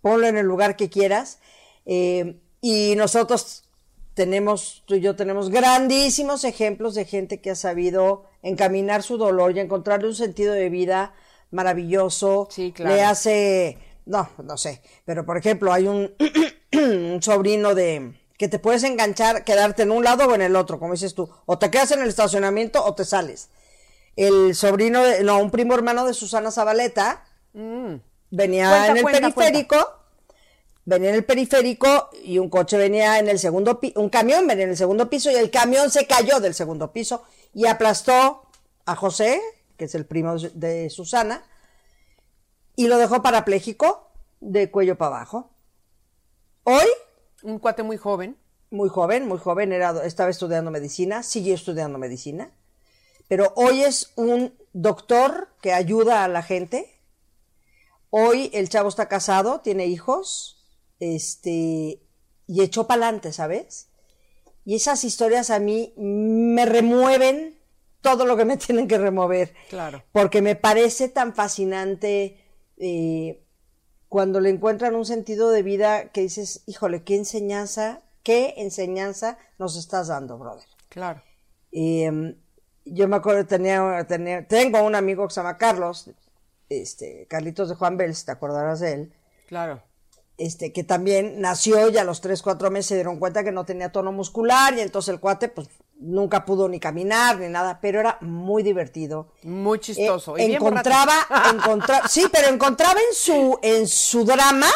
ponlo 0.00 0.26
en 0.26 0.36
el 0.36 0.46
lugar 0.46 0.76
que 0.76 0.88
quieras. 0.88 1.38
Eh, 1.86 2.36
y 2.60 2.94
nosotros 2.96 3.64
tenemos, 4.14 4.82
tú 4.86 4.94
y 4.94 5.00
yo 5.00 5.16
tenemos 5.16 5.48
grandísimos 5.50 6.44
ejemplos 6.44 6.94
de 6.94 7.04
gente 7.04 7.40
que 7.40 7.50
ha 7.50 7.54
sabido 7.56 8.24
encaminar 8.42 9.02
su 9.02 9.16
dolor 9.16 9.56
y 9.56 9.60
encontrarle 9.60 10.08
un 10.08 10.14
sentido 10.14 10.52
de 10.52 10.68
vida 10.68 11.14
maravilloso. 11.50 12.48
Sí, 12.50 12.72
claro. 12.72 12.94
Le 12.94 13.02
hace, 13.02 13.78
no, 14.06 14.28
no 14.42 14.56
sé, 14.56 14.82
pero 15.04 15.24
por 15.24 15.36
ejemplo 15.36 15.72
hay 15.72 15.86
un, 15.86 16.14
un 16.72 17.22
sobrino 17.22 17.74
de 17.74 18.14
que 18.42 18.48
te 18.48 18.58
puedes 18.58 18.82
enganchar, 18.82 19.44
quedarte 19.44 19.82
en 19.82 19.92
un 19.92 20.02
lado 20.02 20.26
o 20.26 20.34
en 20.34 20.42
el 20.42 20.56
otro, 20.56 20.80
como 20.80 20.94
dices 20.94 21.14
tú, 21.14 21.30
o 21.46 21.58
te 21.58 21.70
quedas 21.70 21.92
en 21.92 22.02
el 22.02 22.08
estacionamiento 22.08 22.84
o 22.84 22.92
te 22.94 23.04
sales. 23.04 23.50
El 24.16 24.56
sobrino, 24.56 25.04
de, 25.04 25.22
no, 25.22 25.38
un 25.38 25.52
primo 25.52 25.74
hermano 25.74 26.04
de 26.04 26.12
Susana 26.12 26.50
Zabaleta 26.50 27.24
venía 28.30 28.68
Cuenta, 28.68 28.90
en 28.90 28.96
el 28.96 29.02
cuenta, 29.04 29.20
periférico, 29.20 29.76
venía 30.84 31.10
en 31.10 31.14
el 31.14 31.24
periférico 31.24 32.10
y 32.24 32.38
un 32.38 32.50
coche 32.50 32.76
venía 32.76 33.18
en 33.18 33.28
el 33.28 33.38
segundo 33.38 33.78
piso, 33.78 34.00
un 34.00 34.08
camión 34.08 34.46
venía 34.46 34.64
en 34.64 34.70
el 34.70 34.76
segundo 34.76 35.08
piso 35.08 35.30
y 35.30 35.34
el 35.34 35.50
camión 35.50 35.90
se 35.90 36.06
cayó 36.06 36.40
del 36.40 36.54
segundo 36.54 36.92
piso 36.92 37.22
y 37.54 37.66
aplastó 37.66 38.48
a 38.86 38.96
José, 38.96 39.40
que 39.76 39.84
es 39.86 39.94
el 39.94 40.06
primo 40.06 40.36
de- 40.38 40.90
Susana, 40.90 41.42
y 42.76 42.86
lo 42.88 42.96
dejó 42.98 43.22
parapléjico 43.22 44.10
de 44.40 44.70
cuello 44.70 44.96
para 44.96 45.16
abajo. 45.16 45.50
Hoy, 46.64 46.86
Un 47.42 47.58
cuate 47.58 47.82
muy 47.82 47.96
joven. 47.96 48.36
muy 48.70 48.88
joven, 48.88 49.28
muy 49.28 49.38
joven, 49.38 49.72
era, 49.72 50.04
estaba 50.06 50.30
estudiando 50.30 50.70
medicina, 50.70 51.22
siguió 51.22 51.54
estudiando 51.54 51.98
medicina, 51.98 52.50
pero 53.28 53.52
hoy 53.56 53.82
es 53.82 54.12
un 54.16 54.54
doctor 54.72 55.48
que 55.60 55.72
ayuda 55.74 56.24
a 56.24 56.28
la 56.28 56.42
gente. 56.42 56.98
Hoy 58.08 58.50
el 58.54 58.68
chavo 58.70 58.88
está 58.88 59.08
casado, 59.08 59.60
tiene 59.60 59.86
hijos, 59.86 60.64
este, 61.00 62.00
y 62.46 62.62
echó 62.62 62.86
para 62.86 63.02
adelante, 63.06 63.32
¿sabes? 63.32 63.88
Y 64.64 64.76
esas 64.76 65.04
historias 65.04 65.50
a 65.50 65.58
mí 65.58 65.92
me 65.96 66.64
remueven 66.66 67.58
todo 68.00 68.26
lo 68.26 68.36
que 68.36 68.44
me 68.44 68.56
tienen 68.58 68.88
que 68.88 68.98
remover. 68.98 69.54
Claro. 69.70 70.02
Porque 70.12 70.42
me 70.42 70.56
parece 70.56 71.08
tan 71.08 71.34
fascinante 71.34 72.38
eh, 72.76 73.44
cuando 74.08 74.40
le 74.40 74.50
encuentran 74.50 74.94
un 74.94 75.04
sentido 75.04 75.50
de 75.50 75.62
vida 75.62 76.10
que 76.10 76.22
dices, 76.22 76.62
híjole, 76.66 77.02
qué 77.02 77.16
enseñanza, 77.16 78.02
qué 78.22 78.54
enseñanza 78.58 79.38
nos 79.58 79.76
estás 79.76 80.08
dando, 80.08 80.38
brother. 80.38 80.66
Claro. 80.88 81.22
Y, 81.70 82.02
em, 82.02 82.36
yo 82.84 83.08
me 83.08 83.16
acuerdo, 83.16 83.46
tenía, 83.46 84.04
tenía, 84.06 84.46
tengo 84.46 84.82
un 84.82 84.94
amigo 84.94 85.26
que 85.26 85.34
se 85.34 85.40
llama 85.40 85.56
Carlos, 85.56 86.10
este, 86.68 87.26
Carlitos 87.28 87.68
de 87.68 87.74
Juan 87.76 87.96
Bels, 87.96 88.24
te 88.24 88.32
acordarás 88.32 88.80
de 88.80 88.92
él, 88.92 89.12
Claro. 89.46 89.82
Este, 90.42 90.72
que 90.72 90.82
también 90.82 91.40
nació 91.40 91.88
y 91.88 91.98
a 91.98 92.04
los 92.04 92.20
3, 92.20 92.42
4 92.42 92.70
meses 92.70 92.86
se 92.86 92.94
dieron 92.96 93.18
cuenta 93.18 93.44
que 93.44 93.52
no 93.52 93.64
tenía 93.64 93.92
tono 93.92 94.10
muscular 94.10 94.74
y 94.76 94.80
entonces 94.80 95.14
el 95.14 95.20
cuate 95.20 95.48
pues 95.48 95.68
nunca 96.00 96.44
pudo 96.44 96.68
ni 96.68 96.80
caminar 96.80 97.38
ni 97.38 97.48
nada, 97.48 97.78
pero 97.80 98.00
era 98.00 98.18
muy 98.20 98.64
divertido. 98.64 99.28
Muy 99.44 99.78
chistoso. 99.78 100.36
Eh, 100.36 100.46
y 100.46 100.54
encontraba, 100.54 101.14
sí, 102.08 102.26
pero 102.32 102.48
encontraba 102.48 102.98
en 102.98 103.14
su, 103.14 103.58
en 103.62 103.86
su 103.86 104.24
drama, 104.24 104.68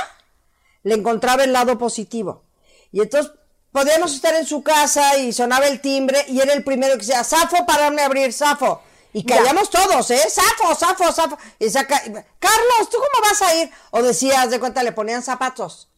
le 0.84 0.94
encontraba 0.94 1.42
el 1.42 1.52
lado 1.52 1.76
positivo. 1.76 2.44
Y 2.92 3.00
entonces 3.00 3.32
podíamos 3.72 4.14
estar 4.14 4.34
en 4.36 4.46
su 4.46 4.62
casa 4.62 5.18
y 5.18 5.32
sonaba 5.32 5.66
el 5.66 5.80
timbre 5.80 6.24
y 6.28 6.40
era 6.40 6.52
el 6.52 6.62
primero 6.62 6.92
que 6.92 7.00
decía, 7.00 7.24
Safo, 7.24 7.66
pararme 7.66 8.02
a 8.02 8.06
abrir, 8.06 8.32
Safo. 8.32 8.82
Y 9.18 9.22
Ya. 9.26 9.38
callamos 9.38 9.70
todos, 9.70 10.10
¿eh? 10.10 10.20
Safo, 10.28 10.74
Safo, 10.74 11.10
Safo. 11.10 11.38
Y 11.58 11.70
saca, 11.70 11.98
Carlos, 12.02 12.90
¿tú 12.90 12.98
cómo 12.98 13.22
vas 13.30 13.40
a 13.40 13.54
ir? 13.54 13.70
O 13.90 14.02
decías, 14.02 14.50
de 14.50 14.60
cuenta, 14.60 14.82
le 14.82 14.92
ponían 14.92 15.22
zapatos. 15.22 15.88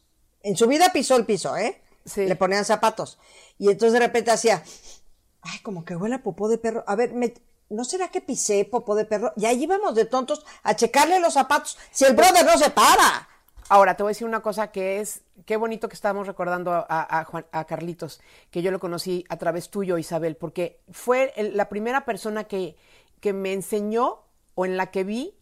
En 0.41 0.55
su 0.55 0.67
vida 0.67 0.93
pisó 0.93 1.17
el 1.17 1.25
piso, 1.25 1.57
¿eh? 1.57 1.81
Sí. 2.05 2.25
Le 2.25 2.37
ponían 2.37 2.63
zapatos. 2.63 3.19
Y 3.57 3.69
entonces 3.69 3.91
de 3.91 3.99
repente 3.99 4.31
hacía, 4.31 4.63
ay, 5.41 5.59
como 5.59 5.83
que 5.83 5.97
huele 5.97 6.15
a 6.15 6.23
popó 6.23 6.47
de 6.47 6.57
perro. 6.59 6.85
A 6.87 6.95
ver, 6.95 7.11
me- 7.13 7.33
¿no 7.69 7.83
será 7.83 8.07
que 8.07 8.21
pisé 8.21 8.63
popó 8.63 8.95
de 8.95 9.03
perro? 9.03 9.33
Y 9.35 9.45
ahí 9.47 9.63
íbamos 9.63 9.95
de 9.95 10.05
tontos 10.05 10.45
a 10.63 10.77
checarle 10.77 11.19
los 11.19 11.33
zapatos. 11.33 11.77
Si 11.91 12.05
el 12.05 12.15
brother 12.15 12.45
no 12.45 12.57
se 12.57 12.69
para. 12.69 13.27
Ahora, 13.67 13.97
te 13.97 14.01
voy 14.03 14.11
a 14.11 14.13
decir 14.13 14.25
una 14.25 14.39
cosa 14.41 14.71
que 14.71 15.01
es, 15.01 15.21
qué 15.45 15.57
bonito 15.57 15.89
que 15.89 15.93
estamos 15.95 16.25
recordando 16.25 16.71
a, 16.73 16.85
a 17.19 17.23
Juan- 17.25 17.45
a 17.51 17.65
Carlitos, 17.65 18.19
que 18.49 18.61
yo 18.63 18.71
lo 18.71 18.79
conocí 18.79 19.25
a 19.29 19.35
través 19.37 19.69
tuyo, 19.69 19.97
Isabel, 19.97 20.37
porque 20.37 20.79
fue 20.89 21.33
el- 21.35 21.55
la 21.57 21.67
primera 21.69 22.03
persona 22.05 22.45
que, 22.45 22.75
que 23.19 23.33
me 23.33 23.53
enseñó 23.53 24.19
o 24.55 24.65
en 24.65 24.77
la 24.77 24.91
que 24.91 25.03
vi 25.03 25.35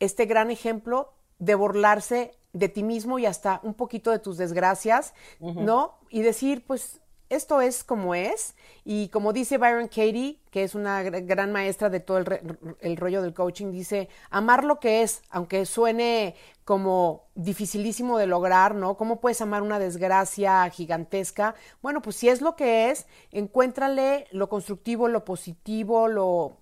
este 0.00 0.26
gran 0.26 0.50
ejemplo 0.50 1.12
de 1.38 1.54
burlarse 1.54 2.32
de 2.52 2.68
ti 2.68 2.82
mismo 2.82 3.18
y 3.18 3.26
hasta 3.26 3.60
un 3.62 3.74
poquito 3.74 4.10
de 4.10 4.18
tus 4.18 4.36
desgracias, 4.36 5.14
¿no? 5.40 5.98
Y 6.10 6.22
decir, 6.22 6.64
pues, 6.66 7.00
esto 7.30 7.62
es 7.62 7.82
como 7.82 8.14
es. 8.14 8.54
Y 8.84 9.08
como 9.08 9.32
dice 9.32 9.56
Byron 9.56 9.88
Katie, 9.88 10.38
que 10.50 10.64
es 10.64 10.74
una 10.74 11.02
gr- 11.02 11.24
gran 11.26 11.50
maestra 11.50 11.88
de 11.88 12.00
todo 12.00 12.18
el, 12.18 12.26
re- 12.26 12.42
el 12.80 12.96
rollo 12.98 13.22
del 13.22 13.32
coaching, 13.32 13.70
dice, 13.72 14.10
amar 14.28 14.64
lo 14.64 14.80
que 14.80 15.02
es, 15.02 15.22
aunque 15.30 15.64
suene 15.64 16.34
como 16.66 17.24
dificilísimo 17.34 18.18
de 18.18 18.26
lograr, 18.26 18.74
¿no? 18.74 18.98
¿Cómo 18.98 19.18
puedes 19.18 19.40
amar 19.40 19.62
una 19.62 19.78
desgracia 19.78 20.68
gigantesca? 20.68 21.54
Bueno, 21.80 22.02
pues 22.02 22.16
si 22.16 22.28
es 22.28 22.42
lo 22.42 22.54
que 22.54 22.90
es, 22.90 23.06
encuéntrale 23.30 24.26
lo 24.30 24.48
constructivo, 24.50 25.08
lo 25.08 25.24
positivo, 25.24 26.08
lo, 26.08 26.58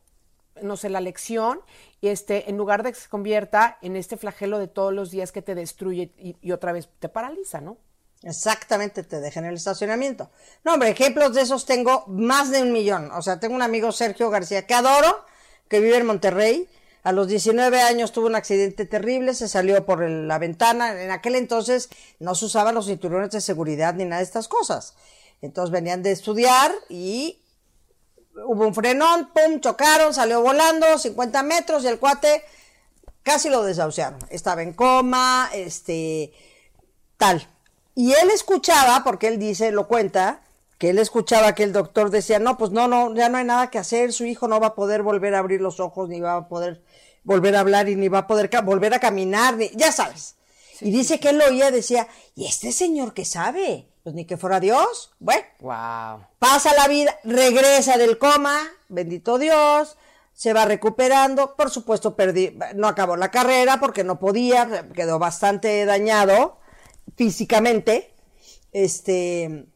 no 0.63 0.77
sé, 0.77 0.91
la 0.91 1.01
lección, 1.01 1.61
y 2.01 2.09
este, 2.09 2.51
en 2.51 2.57
lugar 2.57 2.83
de 2.83 2.93
que 2.93 2.99
se 2.99 3.09
convierta 3.09 3.79
en 3.83 3.97
este 3.97 4.17
flagelo 4.17 4.59
de 4.59 4.69
todos 4.69 4.93
los 4.93 5.11
días 5.11 5.33
que 5.33 5.43
te 5.43 5.55
destruye 5.55 6.13
y, 6.19 6.37
y 6.41 6.53
otra 6.53 6.73
vez 6.73 6.89
te 6.99 7.09
paraliza, 7.09 7.61
¿no? 7.61 7.79
Exactamente, 8.23 9.03
te 9.03 9.21
dejan 9.21 9.45
en 9.45 9.51
el 9.51 9.57
estacionamiento. 9.57 10.31
No, 10.65 10.75
hombre, 10.75 10.91
ejemplos 10.91 11.35
de 11.35 11.41
esos 11.41 11.65
tengo 11.65 12.05
más 12.07 12.51
de 12.51 12.63
un 12.63 12.73
millón. 12.73 13.11
O 13.13 13.23
sea, 13.23 13.41
tengo 13.41 13.55
un 13.55 13.63
amigo 13.63 13.93
Sergio 13.93 14.29
García 14.29 14.67
que 14.67 14.75
adoro, 14.75 15.25
que 15.69 15.81
vive 15.81 15.97
en 15.97 16.07
Monterrey. 16.07 16.69
A 17.03 17.13
los 17.13 17.29
19 17.29 17.81
años 17.81 18.13
tuvo 18.13 18.27
un 18.27 18.35
accidente 18.35 18.85
terrible, 18.85 19.33
se 19.33 19.49
salió 19.49 19.87
por 19.87 20.07
la 20.07 20.39
ventana. 20.39 21.03
En 21.03 21.11
aquel 21.11 21.35
entonces 21.35 21.89
no 22.19 22.35
se 22.35 22.45
usaban 22.45 22.75
los 22.75 22.87
cinturones 22.87 23.31
de 23.31 23.41
seguridad 23.41 23.95
ni 23.95 24.05
nada 24.05 24.19
de 24.19 24.25
estas 24.25 24.49
cosas. 24.49 24.95
Entonces 25.41 25.71
venían 25.71 26.03
de 26.03 26.13
estudiar 26.13 26.71
y 26.91 27.41
hubo 28.47 28.67
un 28.67 28.75
frenón, 28.75 29.31
pum, 29.33 29.61
chocaron, 29.61 30.15
salió 30.15 30.43
volando 30.43 30.99
50 30.99 31.43
metros 31.43 31.85
y 31.85 31.89
el 31.89 31.99
cuate 31.99 32.43
casi 33.23 33.49
lo 33.49 33.63
desahuciaron. 33.63 34.19
Estaba 34.31 34.63
en 34.63 34.73
coma, 34.73 35.51
este, 35.55 36.33
tal. 37.17 37.47
Y 37.95 38.13
él 38.13 38.31
escuchaba, 38.31 39.03
porque 39.05 39.29
él 39.29 39.39
dice, 39.39 39.73
lo 39.73 39.89
cuenta, 39.89 40.43
que 40.79 40.91
él 40.91 40.99
escuchaba 40.99 41.55
que 41.55 41.65
el 41.65 41.73
doctor 41.73 42.11
decía, 42.11 42.39
no, 42.39 42.57
pues 42.57 42.71
no, 42.71 42.89
no, 42.89 43.15
ya 43.15 43.29
no 43.29 43.39
hay 43.39 43.45
nada 43.45 43.71
que 43.71 43.79
hacer, 43.79 44.13
su 44.13 44.25
hijo 44.25 44.49
no 44.49 44.61
va 44.61 44.69
a 44.69 44.75
poder 44.75 45.03
volver 45.03 45.35
a 45.35 45.41
abrir 45.41 45.61
los 45.61 45.81
ojos, 45.81 46.09
ni 46.09 46.21
va 46.21 46.37
a 46.37 46.49
poder 46.49 46.83
volver 47.23 47.57
a 47.57 47.61
hablar 47.61 47.89
y 47.89 47.97
ni 47.97 48.09
va 48.09 48.21
a 48.21 48.27
poder 48.27 48.51
volver 48.65 48.95
a 48.95 49.01
caminar, 49.01 49.57
ni, 49.57 49.69
ya 49.75 49.93
sabes. 49.93 50.37
y 50.81 50.91
dice 50.91 51.21
que 51.21 51.31
él 51.31 51.39
lo 51.39 51.45
oía, 51.45 51.71
decía, 51.71 52.09
¿y 52.35 52.47
este 52.47 52.73
señor 52.73 53.13
qué 53.13 53.27
sabe? 53.27 53.87
Pues 54.03 54.15
ni 54.15 54.25
que 54.25 54.37
fuera 54.37 54.61
Dios. 54.61 55.11
Bueno, 55.19 55.43
Wow. 55.61 56.25
pasa 56.39 56.75
la 56.75 56.89
vida, 56.89 57.19
regresa 57.25 57.99
del 57.99 58.17
coma, 58.19 58.59
bendito 58.89 59.39
Dios, 59.39 59.97
se 60.33 60.53
va 60.55 60.65
recuperando. 60.65 61.55
Por 61.55 61.71
supuesto, 61.71 62.17
perdí, 62.17 62.57
no 62.75 62.89
acabó 62.89 63.17
la 63.17 63.31
carrera 63.31 63.79
porque 63.79 64.05
no 64.05 64.19
podía, 64.19 64.89
quedó 64.95 65.19
bastante 65.19 65.85
dañado 65.85 66.59
físicamente. 67.17 68.15
Este. 68.73 69.67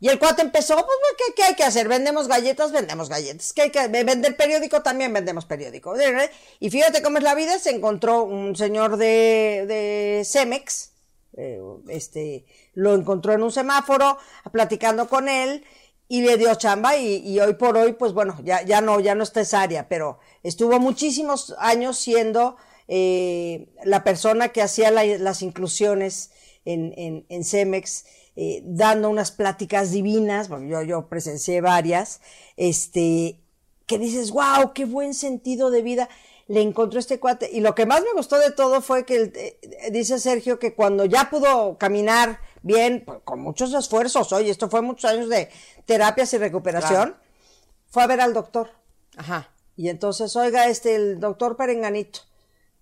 Y 0.00 0.08
el 0.08 0.18
cuate 0.18 0.42
empezó, 0.42 0.74
pues, 0.74 0.88
¿qué, 1.16 1.32
qué 1.34 1.44
hay 1.44 1.54
que 1.54 1.62
hacer? 1.62 1.86
Vendemos 1.88 2.26
galletas, 2.26 2.72
vendemos 2.72 3.08
galletas. 3.08 3.52
¿Qué 3.52 3.62
hay 3.62 3.70
que 3.70 3.86
vender 3.86 4.36
periódico? 4.36 4.82
También 4.82 5.12
vendemos 5.12 5.46
periódico. 5.46 5.94
Y 6.58 6.70
fíjate 6.70 7.02
cómo 7.02 7.18
es 7.18 7.24
la 7.24 7.36
vida, 7.36 7.56
se 7.60 7.70
encontró 7.70 8.24
un 8.24 8.56
señor 8.56 8.96
de, 8.96 9.64
de 9.68 10.22
Cemex, 10.24 10.90
eh, 11.36 11.60
este, 11.88 12.44
lo 12.74 12.94
encontró 12.94 13.32
en 13.32 13.42
un 13.42 13.52
semáforo, 13.52 14.18
platicando 14.52 15.08
con 15.08 15.28
él, 15.28 15.64
y 16.08 16.20
le 16.22 16.36
dio 16.36 16.54
chamba, 16.56 16.96
y, 16.96 17.16
y 17.26 17.40
hoy 17.40 17.54
por 17.54 17.76
hoy, 17.76 17.94
pues 17.94 18.12
bueno, 18.12 18.36
ya, 18.44 18.62
ya 18.62 18.80
no, 18.82 19.00
ya 19.00 19.14
no 19.14 19.22
está 19.22 19.40
esa 19.40 19.62
área, 19.62 19.88
pero 19.88 20.18
estuvo 20.42 20.78
muchísimos 20.78 21.54
años 21.58 21.96
siendo 21.98 22.56
eh, 22.88 23.68
la 23.84 24.04
persona 24.04 24.48
que 24.48 24.60
hacía 24.60 24.90
la- 24.90 25.04
las 25.04 25.40
inclusiones 25.40 26.30
en, 26.64 26.92
en, 26.98 27.24
en 27.30 27.44
Cemex, 27.44 28.04
eh, 28.36 28.62
dando 28.64 29.08
unas 29.08 29.30
pláticas 29.30 29.90
divinas, 29.90 30.48
porque 30.48 30.68
yo, 30.68 30.82
yo 30.82 31.08
presencié 31.08 31.60
varias, 31.60 32.20
este, 32.56 33.38
que 33.86 33.98
dices, 33.98 34.30
wow, 34.32 34.72
qué 34.74 34.84
buen 34.84 35.14
sentido 35.14 35.70
de 35.70 35.82
vida 35.82 36.08
le 36.48 36.60
encontró 36.60 36.98
este 36.98 37.18
cuate. 37.20 37.48
Y 37.52 37.60
lo 37.60 37.74
que 37.74 37.86
más 37.86 38.02
me 38.02 38.12
gustó 38.14 38.38
de 38.38 38.50
todo 38.50 38.80
fue 38.82 39.04
que, 39.04 39.16
el- 39.16 39.32
eh, 39.34 39.58
dice 39.90 40.18
Sergio, 40.18 40.58
que 40.58 40.74
cuando 40.74 41.04
ya 41.04 41.30
pudo 41.30 41.78
caminar 41.78 42.40
bien, 42.62 43.02
pues, 43.04 43.20
con 43.24 43.40
muchos 43.40 43.72
esfuerzos, 43.74 44.32
oye, 44.32 44.50
esto 44.50 44.68
fue 44.68 44.82
muchos 44.82 45.10
años 45.10 45.28
de 45.28 45.48
terapias 45.86 46.32
y 46.34 46.38
recuperación, 46.38 47.16
fue 47.88 48.02
a 48.02 48.06
ver 48.06 48.20
al 48.20 48.32
doctor. 48.34 48.70
Ajá. 49.16 49.50
Y 49.76 49.88
entonces, 49.88 50.34
oiga, 50.36 50.66
este, 50.68 50.94
el 50.94 51.20
doctor 51.20 51.56
Perenganito. 51.56 52.20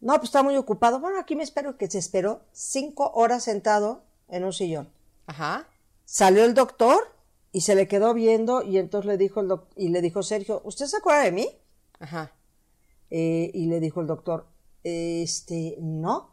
No, 0.01 0.15
pues 0.15 0.25
está 0.25 0.43
muy 0.43 0.57
ocupado. 0.57 0.99
Bueno, 0.99 1.19
aquí 1.21 1.37
me 1.37 1.43
espero 1.43 1.77
que 1.77 1.91
se 1.91 1.99
esperó 1.99 2.41
cinco 2.53 3.11
horas 3.15 3.45
sentado 3.45 4.03
en 4.29 4.45
un 4.45 4.53
sillón. 4.53 4.91
Ajá. 5.27 5.69
Salió 6.05 6.45
el 6.45 6.55
doctor 6.55 7.15
y 7.53 7.61
se 7.61 7.75
le 7.75 7.87
quedó 7.87 8.15
viendo 8.15 8.63
y 8.63 8.79
entonces 8.79 9.07
le 9.09 9.17
dijo 9.19 9.41
el 9.41 9.49
doc- 9.49 9.69
y 9.77 9.89
le 9.91 10.01
dijo 10.01 10.23
Sergio, 10.23 10.63
¿usted 10.65 10.87
se 10.87 10.97
acuerda 10.97 11.23
de 11.23 11.33
mí? 11.33 11.49
Ajá. 11.99 12.33
Eh, 13.11 13.51
y 13.53 13.67
le 13.67 13.81
dijo 13.81 14.01
el 14.01 14.07
doctor, 14.07 14.47
este, 14.83 15.77
no. 15.81 16.31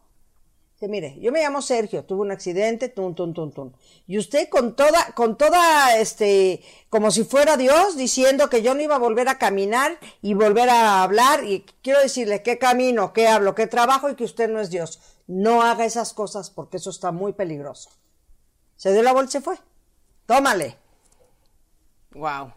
Dice, 0.73 0.87
mire, 0.89 1.19
yo 1.19 1.31
me 1.31 1.41
llamo 1.41 1.63
Sergio, 1.63 2.05
tuve 2.05 2.21
un 2.21 2.31
accidente, 2.31 2.87
tun, 2.87 3.15
tun, 3.15 3.33
tun, 3.33 3.51
tun. 3.51 3.75
Y 4.05 4.19
usted 4.19 4.47
con 4.47 4.75
toda, 4.75 5.11
con 5.15 5.35
toda, 5.35 5.97
este, 5.97 6.61
como 6.89 7.09
si 7.09 7.23
fuera 7.23 7.57
Dios, 7.57 7.97
diciendo 7.97 8.47
que 8.47 8.61
yo 8.61 8.75
no 8.75 8.81
iba 8.81 8.95
a 8.95 8.99
volver 8.99 9.27
a 9.27 9.39
caminar 9.39 9.97
y 10.21 10.35
volver 10.35 10.69
a 10.69 11.01
hablar. 11.01 11.43
Y 11.45 11.65
quiero 11.81 11.99
decirle 11.99 12.43
qué 12.43 12.59
camino, 12.59 13.11
qué 13.11 13.27
hablo, 13.27 13.55
qué 13.55 13.65
trabajo 13.65 14.09
y 14.09 14.15
que 14.15 14.23
usted 14.23 14.49
no 14.49 14.59
es 14.59 14.69
Dios. 14.69 14.99
No 15.25 15.63
haga 15.63 15.83
esas 15.83 16.13
cosas 16.13 16.51
porque 16.51 16.77
eso 16.77 16.91
está 16.91 17.11
muy 17.11 17.33
peligroso. 17.33 17.89
Se 18.75 18.93
dio 18.93 19.01
la 19.01 19.13
vuelta 19.13 19.29
y 19.29 19.31
se 19.31 19.41
fue. 19.41 19.57
Tómale. 20.27 20.77
Wow. 22.11 22.53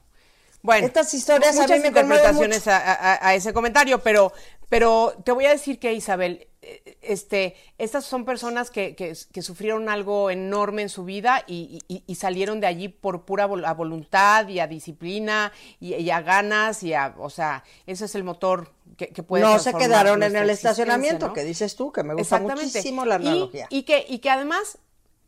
Bueno, 0.62 0.86
Estas 0.86 1.12
historias 1.14 1.56
a 1.58 1.62
muchas 1.62 1.78
mí 1.78 1.82
me 1.82 1.92
conmueven 1.92 2.34
interpretaciones 2.36 2.68
a, 2.68 2.76
a- 3.16 3.28
a 3.28 3.34
ese 3.34 3.52
comentario, 3.52 4.00
pero, 4.00 4.32
pero 4.68 5.14
te 5.24 5.32
voy 5.32 5.46
a 5.46 5.50
decir 5.50 5.78
que 5.78 5.92
Isabel, 5.94 6.48
eh, 6.62 6.98
este, 7.00 7.56
estas 7.78 8.04
son 8.04 8.26
personas 8.26 8.70
que, 8.70 8.94
que- 8.94 9.16
que 9.32 9.40
sufrieron 9.42 9.88
algo 9.88 10.30
enorme 10.30 10.82
en 10.82 10.90
su 10.90 11.04
vida 11.04 11.44
y, 11.46 11.78
y- 11.88 12.04
y 12.06 12.14
salieron 12.16 12.60
de 12.60 12.66
allí 12.66 12.88
por 12.88 13.24
pura 13.24 13.48
vol- 13.48 13.64
a 13.66 13.72
voluntad 13.72 14.46
y 14.48 14.60
a 14.60 14.66
disciplina 14.66 15.50
y, 15.80 15.94
y 15.94 16.10
a 16.10 16.20
ganas 16.20 16.82
y 16.82 16.92
a, 16.92 17.14
o 17.18 17.30
sea, 17.30 17.64
ese 17.86 18.04
es 18.04 18.14
el 18.14 18.24
motor 18.24 18.70
que, 18.98 19.08
que 19.08 19.22
puede 19.22 19.44
No 19.44 19.58
se 19.58 19.72
quedaron 19.72 20.22
en 20.22 20.36
el 20.36 20.50
estacionamiento, 20.50 21.28
¿no? 21.28 21.32
que 21.32 21.44
dices 21.44 21.74
tú, 21.74 21.90
que 21.90 22.02
me 22.02 22.12
gusta 22.12 22.38
muchísimo 22.40 23.06
la 23.06 23.14
analogía. 23.14 23.66
Y, 23.70 23.84
que, 23.84 24.04
y 24.06 24.18
que 24.18 24.28
además 24.28 24.76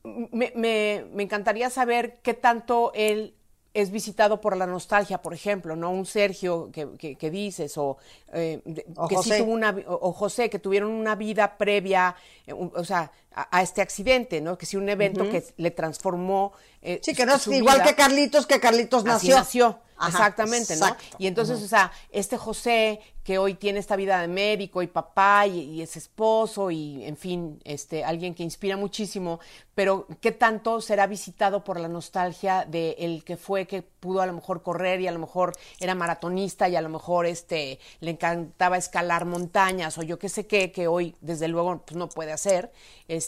me, 0.05 0.53
me- 0.55 1.07
me 1.13 1.23
encantaría 1.23 1.71
saber 1.71 2.19
qué 2.23 2.35
tanto 2.35 2.93
él 2.95 3.35
es 3.75 3.91
visitado 3.91 4.41
por 4.41 4.57
la 4.57 4.67
nostalgia, 4.67 5.23
por 5.23 5.33
ejemplo, 5.33 5.77
¿no? 5.77 5.91
Un 5.91 6.05
Sergio 6.07 6.71
que, 6.73 6.89
que- 6.99 7.17
que 7.17 7.31
dices, 7.31 7.77
o, 7.79 7.97
eh, 8.33 8.61
de- 8.65 8.85
O 8.97 9.09
que 9.09 9.17
José. 9.17 9.37
sí 9.37 9.43
tuvo 9.43 9.53
una, 9.53 9.71
o, 9.87 10.09
o 10.09 10.13
José, 10.13 10.51
que 10.51 10.59
tuvieron 10.59 10.91
una 10.91 11.15
vida 11.15 11.57
previa, 11.57 12.15
eh, 12.47 12.53
o 12.53 12.85
sea, 12.85 13.11
a, 13.35 13.59
a 13.59 13.63
este 13.63 13.83
accidente, 13.83 14.41
¿no? 14.41 14.59
Que 14.59 14.67
sí 14.67 14.77
un 14.77 14.89
evento 14.89 15.29
que 15.29 15.45
le 15.57 15.71
transformó. 15.71 16.53
eh, 16.83 17.01
Sí, 17.03 17.15
que 17.15 17.27
no 17.27 17.35
es 17.35 17.47
igual 17.49 17.77
vida. 17.79 17.85
que 17.87 17.95
Carlitos, 17.95 18.47
que 18.47 18.61
Carlitos 18.61 19.03
Así 19.03 19.29
nació. 19.29 19.37
nació, 19.37 19.79
Ajá, 19.97 20.09
exactamente, 20.09 20.77
¿no? 20.77 20.97
Y 21.19 21.27
entonces, 21.29 21.63
o 21.63 21.69
sea, 21.69 21.93
este 22.11 22.37
José 22.37 23.01
que 23.23 23.39
hoy 23.39 23.55
tiene 23.55 23.79
esta 23.79 23.95
vida 23.95 24.21
de 24.21 24.27
médico 24.27 24.83
y 24.83 24.89
papá 24.89 25.47
y, 25.47 25.61
y 25.61 25.83
es 25.83 25.97
esposo 25.97 26.73
y, 26.73 27.05
en 27.05 27.17
fin, 27.17 27.61
este, 27.63 28.03
alguien 28.05 28.35
que 28.35 28.43
inspira 28.43 28.77
muchísimo, 28.77 29.39
pero 29.77 30.09
¿qué 30.21 30.33
tanto 30.33 30.81
será 30.81 31.07
visitado 31.07 31.63
por 31.63 31.79
la 31.79 31.87
nostalgia 31.87 32.65
de 32.69 32.97
el 32.99 33.23
que 33.23 33.37
fue, 33.37 33.69
que 33.69 33.83
pudo 33.83 34.23
a 34.23 34.27
lo 34.27 34.33
mejor 34.33 34.63
correr 34.65 35.01
y 35.01 35.07
a 35.07 35.13
lo 35.13 35.21
mejor 35.21 35.53
era 35.79 35.95
maratonista 35.95 36.69
y 36.69 36.75
a 36.75 36.81
lo 36.81 36.89
mejor 36.89 37.27
este, 37.27 37.79
le 38.01 38.11
encantaba 38.11 38.77
escalar 38.77 39.25
montañas 39.25 39.97
o 39.99 40.03
yo 40.03 40.19
qué 40.19 40.29
sé 40.29 40.49
qué, 40.49 40.73
que 40.73 40.89
hoy 40.89 41.15
desde 41.21 41.47
luego 41.47 41.81
pues, 41.87 41.97
no 41.97 42.09
puede 42.09 42.33
hacer, 42.33 42.73
este, 43.07 43.22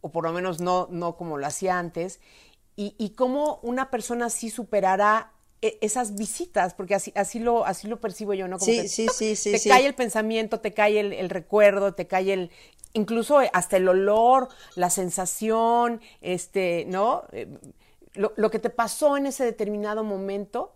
o 0.00 0.10
por 0.10 0.24
lo 0.24 0.32
menos 0.32 0.60
no, 0.60 0.88
no 0.90 1.16
como 1.16 1.38
lo 1.38 1.46
hacía 1.46 1.78
antes, 1.78 2.20
y, 2.76 2.94
y 2.98 3.10
cómo 3.10 3.60
una 3.62 3.90
persona 3.90 4.26
así 4.26 4.50
superará 4.50 5.32
e- 5.62 5.78
esas 5.82 6.16
visitas, 6.16 6.74
porque 6.74 6.94
así, 6.94 7.12
así 7.16 7.38
lo, 7.38 7.66
así 7.66 7.88
lo 7.88 8.00
percibo 8.00 8.34
yo, 8.34 8.48
¿no? 8.48 8.58
Como 8.58 8.74
Sí, 8.74 8.74
que 8.74 8.88
sí, 8.88 9.08
sí, 9.10 9.36
sí, 9.36 9.56
Te 9.56 9.58
sí. 9.58 9.70
cae 9.70 9.86
el 9.86 9.94
pensamiento, 9.94 10.60
te 10.60 10.72
cae 10.74 11.00
el, 11.00 11.12
el 11.12 11.30
recuerdo, 11.30 11.94
te 11.94 12.06
cae 12.06 12.32
el, 12.32 12.50
incluso 12.94 13.40
hasta 13.52 13.76
el 13.76 13.88
olor, 13.88 14.48
la 14.76 14.90
sensación, 14.90 16.00
este, 16.22 16.86
¿no? 16.88 17.24
Eh, 17.32 17.48
Lo, 18.14 18.32
lo 18.36 18.50
que 18.50 18.58
te 18.58 18.70
pasó 18.70 19.16
en 19.16 19.26
ese 19.26 19.44
determinado 19.44 20.04
momento, 20.04 20.72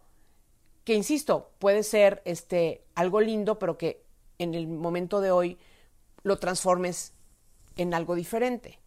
que 0.85 0.95
insisto, 0.95 1.51
puede 1.59 1.83
ser 1.83 2.23
este, 2.25 2.85
algo 2.95 3.21
lindo, 3.21 3.59
pero 3.59 3.77
que 3.79 4.03
en 4.39 4.55
el 4.55 4.67
momento 4.69 5.21
de 5.21 5.31
hoy 5.31 5.59
lo 6.25 6.39
transformes 6.39 7.13
en 7.77 7.95
algo 7.95 8.15
diferente. 8.15 8.79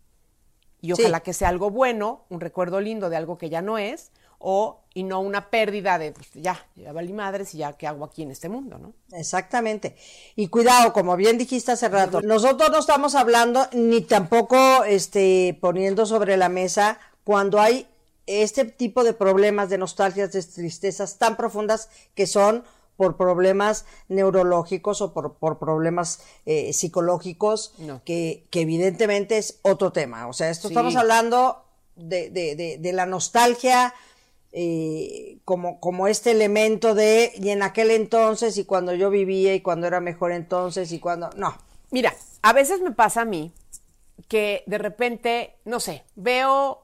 Y 0.82 0.88
Sí. 0.96 1.02
ojalá 1.02 1.20
que 1.22 1.34
sea 1.34 1.50
algo 1.50 1.70
bueno, 1.72 2.26
un 2.30 2.40
recuerdo 2.40 2.80
lindo 2.80 3.10
de 3.10 3.18
algo 3.18 3.38
que 3.38 3.50
ya 3.50 3.62
no 3.62 3.78
es, 3.78 4.12
o 4.40 4.80
y 4.94 5.04
no 5.04 5.20
una 5.20 5.50
pérdida 5.50 5.98
de 5.98 6.14
pues, 6.14 6.30
ya, 6.34 6.66
ya 6.76 6.94
valí 6.94 7.12
madres 7.12 7.54
y 7.54 7.58
ya 7.58 7.74
qué 7.74 7.88
hago 7.88 8.06
aquí 8.06 8.24
en 8.24 8.32
este 8.32 8.48
mundo, 8.48 8.78
¿no? 8.80 8.94
Exactamente. 9.12 9.98
Y 10.38 10.48
cuidado, 10.48 10.94
como 10.94 11.18
bien 11.18 11.38
dijiste 11.38 11.74
hace 11.74 11.90
rato, 11.90 12.22
nosotros 12.22 12.70
no 12.72 12.80
estamos 12.80 13.16
hablando 13.16 13.68
ni 13.74 14.00
tampoco 14.02 14.86
este, 14.86 15.58
poniendo 15.60 16.06
sobre 16.06 16.38
la 16.38 16.48
mesa 16.48 17.00
cuando 17.26 17.60
hay 17.60 17.86
este 18.28 18.64
tipo 18.64 19.04
de 19.04 19.14
problemas 19.14 19.70
de 19.70 19.78
nostalgias, 19.78 20.32
de 20.32 20.42
tristezas 20.42 21.18
tan 21.18 21.36
profundas 21.36 21.90
que 22.16 22.26
son 22.26 22.64
por 23.00 23.16
problemas 23.16 23.86
neurológicos 24.10 25.00
o 25.02 25.14
por, 25.14 25.36
por 25.36 25.58
problemas 25.58 26.20
eh, 26.46 26.74
psicológicos, 26.74 27.74
No. 27.78 28.02
que, 28.04 28.44
que 28.50 28.60
evidentemente 28.60 29.38
es 29.38 29.60
otro 29.62 29.94
tema. 29.94 30.28
O 30.28 30.34
sea, 30.34 30.50
esto 30.50 30.68
Sí. 30.68 30.74
estamos 30.74 30.98
hablando 30.98 31.64
de, 31.96 32.30
de- 32.30 32.58
de- 32.58 32.78
de 32.78 32.92
la 32.94 33.06
nostalgia 33.06 33.94
eh, 34.52 35.38
como, 35.46 35.80
como 35.80 36.08
este 36.08 36.32
elemento 36.32 36.94
de 36.94 37.32
y 37.36 37.50
en 37.52 37.64
aquel 37.64 37.90
entonces 37.92 38.58
y 38.58 38.66
cuando 38.66 38.94
yo 38.94 39.10
vivía 39.10 39.56
y 39.56 39.62
cuando 39.62 39.88
era 39.88 40.02
mejor 40.02 40.34
entonces 40.34 40.92
y 40.92 41.00
cuando 41.00 41.30
no 41.38 41.56
Mira, 41.92 42.14
a 42.42 42.52
veces 42.52 42.82
me 42.82 42.92
pasa 42.92 43.22
a 43.22 43.26
mí 43.26 43.54
que 44.28 44.64
de 44.66 44.78
repente, 44.78 45.56
no 45.66 45.80
sé, 45.80 46.04
veo, 46.16 46.84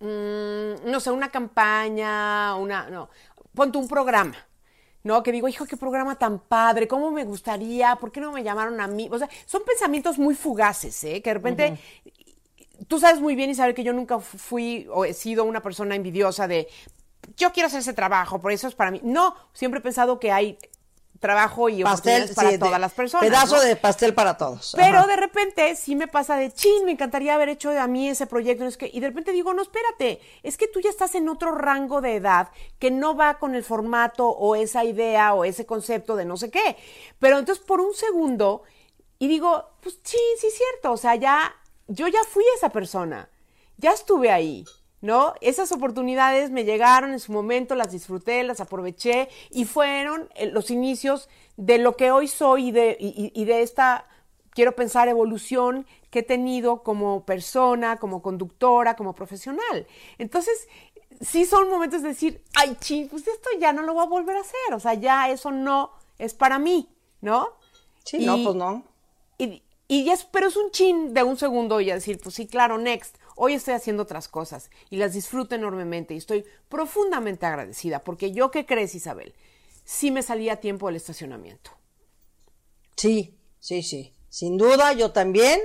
mm, 0.00 0.84
no 0.90 1.00
sé, 1.00 1.10
una 1.10 1.30
campaña, 1.30 2.54
una, 2.56 2.88
no, 2.90 3.10
ponte 3.54 3.76
un 3.78 3.88
programa, 3.88 4.36
¿no? 5.08 5.22
Que 5.22 5.32
digo, 5.32 5.48
hijo, 5.48 5.64
qué 5.64 5.76
programa 5.76 6.16
tan 6.16 6.38
padre, 6.38 6.86
cómo 6.86 7.10
me 7.10 7.24
gustaría, 7.24 7.96
¿por 7.96 8.12
qué 8.12 8.20
no 8.20 8.30
me 8.30 8.44
llamaron 8.44 8.78
a 8.80 8.86
mí? 8.86 9.08
O 9.10 9.18
sea, 9.18 9.28
son 9.46 9.62
pensamientos 9.64 10.18
muy 10.18 10.34
fugaces, 10.34 11.02
¿eh? 11.02 11.22
Que 11.22 11.30
de 11.30 11.34
repente 11.34 11.78
tú 12.86 13.00
sabes 13.00 13.18
muy 13.18 13.34
bien, 13.34 13.48
Isabel, 13.48 13.74
que 13.74 13.82
yo 13.82 13.94
nunca 13.94 14.20
fui 14.20 14.86
o 14.92 15.06
he 15.06 15.14
sido 15.14 15.44
una 15.44 15.62
persona 15.62 15.94
envidiosa 15.94 16.46
de 16.46 16.68
yo 17.38 17.52
quiero 17.52 17.68
hacer 17.68 17.80
ese 17.80 17.94
trabajo, 17.94 18.38
por 18.40 18.52
eso 18.52 18.68
es 18.68 18.74
para 18.74 18.90
mí. 18.90 19.00
No, 19.02 19.34
siempre 19.54 19.80
he 19.80 19.82
pensado 19.82 20.20
que 20.20 20.30
hay 20.30 20.58
trabajo 21.18 21.68
y 21.68 21.82
pastel 21.82 22.30
para 22.34 22.58
todas 22.58 22.80
las 22.80 22.92
personas. 22.92 23.26
Pedazo 23.26 23.60
de 23.60 23.76
pastel 23.76 24.14
para 24.14 24.36
todos. 24.36 24.74
Pero 24.76 25.06
de 25.06 25.16
repente 25.16 25.74
sí 25.76 25.96
me 25.96 26.08
pasa 26.08 26.36
de 26.36 26.52
chin, 26.52 26.84
me 26.84 26.92
encantaría 26.92 27.34
haber 27.34 27.48
hecho 27.48 27.70
a 27.70 27.86
mí 27.86 28.08
ese 28.08 28.26
proyecto. 28.26 28.64
Es 28.64 28.76
que, 28.76 28.90
y 28.92 29.00
de 29.00 29.08
repente 29.08 29.32
digo, 29.32 29.52
no, 29.54 29.62
espérate, 29.62 30.20
es 30.42 30.56
que 30.56 30.68
tú 30.68 30.80
ya 30.80 30.90
estás 30.90 31.14
en 31.14 31.28
otro 31.28 31.52
rango 31.52 32.00
de 32.00 32.16
edad 32.16 32.48
que 32.78 32.90
no 32.90 33.16
va 33.16 33.38
con 33.38 33.54
el 33.54 33.64
formato 33.64 34.28
o 34.28 34.54
esa 34.56 34.84
idea 34.84 35.34
o 35.34 35.44
ese 35.44 35.66
concepto 35.66 36.16
de 36.16 36.24
no 36.24 36.36
sé 36.36 36.50
qué. 36.50 36.76
Pero 37.18 37.38
entonces 37.38 37.64
por 37.64 37.80
un 37.80 37.94
segundo, 37.94 38.62
y 39.18 39.28
digo, 39.28 39.64
pues 39.80 40.02
chin, 40.02 40.20
sí 40.38 40.46
es 40.46 40.54
cierto, 40.54 40.92
o 40.92 40.96
sea, 40.96 41.16
ya, 41.16 41.54
yo 41.88 42.06
ya 42.08 42.20
fui 42.28 42.44
esa 42.56 42.70
persona, 42.70 43.28
ya 43.76 43.92
estuve 43.92 44.30
ahí. 44.30 44.64
¿No? 45.00 45.34
Esas 45.40 45.70
oportunidades 45.72 46.50
me 46.50 46.64
llegaron 46.64 47.12
en 47.12 47.20
su 47.20 47.32
momento, 47.32 47.74
las 47.74 47.92
disfruté, 47.92 48.42
las 48.42 48.60
aproveché 48.60 49.28
y 49.50 49.64
fueron 49.64 50.28
eh, 50.34 50.46
los 50.46 50.70
inicios 50.70 51.28
de 51.56 51.78
lo 51.78 51.96
que 51.96 52.10
hoy 52.10 52.28
soy 52.28 52.68
y 52.68 52.72
de, 52.72 52.96
y, 52.98 53.44
de 53.44 53.62
esta, 53.62 54.06
quiero 54.50 54.74
pensar, 54.74 55.08
evolución 55.08 55.86
que 56.10 56.20
he 56.20 56.22
tenido 56.22 56.82
como 56.82 57.24
persona, 57.24 57.96
como 57.98 58.22
conductora, 58.22 58.96
como 58.96 59.14
profesional. 59.14 59.86
Entonces, 60.18 60.68
sí 61.20 61.44
son 61.44 61.68
momentos 61.68 62.02
de 62.02 62.08
decir, 62.08 62.42
ay, 62.54 62.76
ching, 62.80 63.08
pues 63.08 63.26
esto 63.26 63.50
ya 63.60 63.72
no 63.72 63.82
lo 63.82 63.94
voy 63.94 64.04
a 64.04 64.08
volver 64.08 64.36
a 64.36 64.40
hacer, 64.40 64.72
o 64.72 64.80
sea, 64.80 64.94
ya 64.94 65.30
eso 65.30 65.50
no 65.50 65.90
es 66.18 66.34
para 66.34 66.58
mí, 66.58 66.88
¿no? 67.20 67.48
Sí, 68.04 68.24
no, 68.24 68.36
pues 68.42 68.54
no. 68.54 68.84
Y, 69.36 69.62
y 69.88 70.10
es, 70.10 70.24
pero 70.24 70.48
es 70.48 70.56
un 70.56 70.70
chin 70.70 71.14
de 71.14 71.22
un 71.22 71.38
segundo 71.38 71.80
y 71.80 71.86
decir, 71.86 72.20
pues 72.22 72.34
sí, 72.34 72.46
claro, 72.46 72.76
next. 72.76 73.16
Hoy 73.36 73.54
estoy 73.54 73.74
haciendo 73.74 74.02
otras 74.02 74.28
cosas 74.28 74.68
y 74.90 74.96
las 74.96 75.14
disfruto 75.14 75.54
enormemente 75.54 76.12
y 76.12 76.18
estoy 76.18 76.44
profundamente 76.68 77.46
agradecida 77.46 78.00
porque 78.00 78.32
yo, 78.32 78.50
¿qué 78.50 78.66
crees, 78.66 78.94
Isabel? 78.94 79.34
Sí 79.84 80.10
me 80.10 80.22
salía 80.22 80.54
a 80.54 80.56
tiempo 80.56 80.86
del 80.86 80.96
estacionamiento. 80.96 81.70
Sí, 82.96 83.38
sí, 83.60 83.82
sí. 83.82 84.12
Sin 84.28 84.58
duda, 84.58 84.92
yo 84.92 85.12
también. 85.12 85.58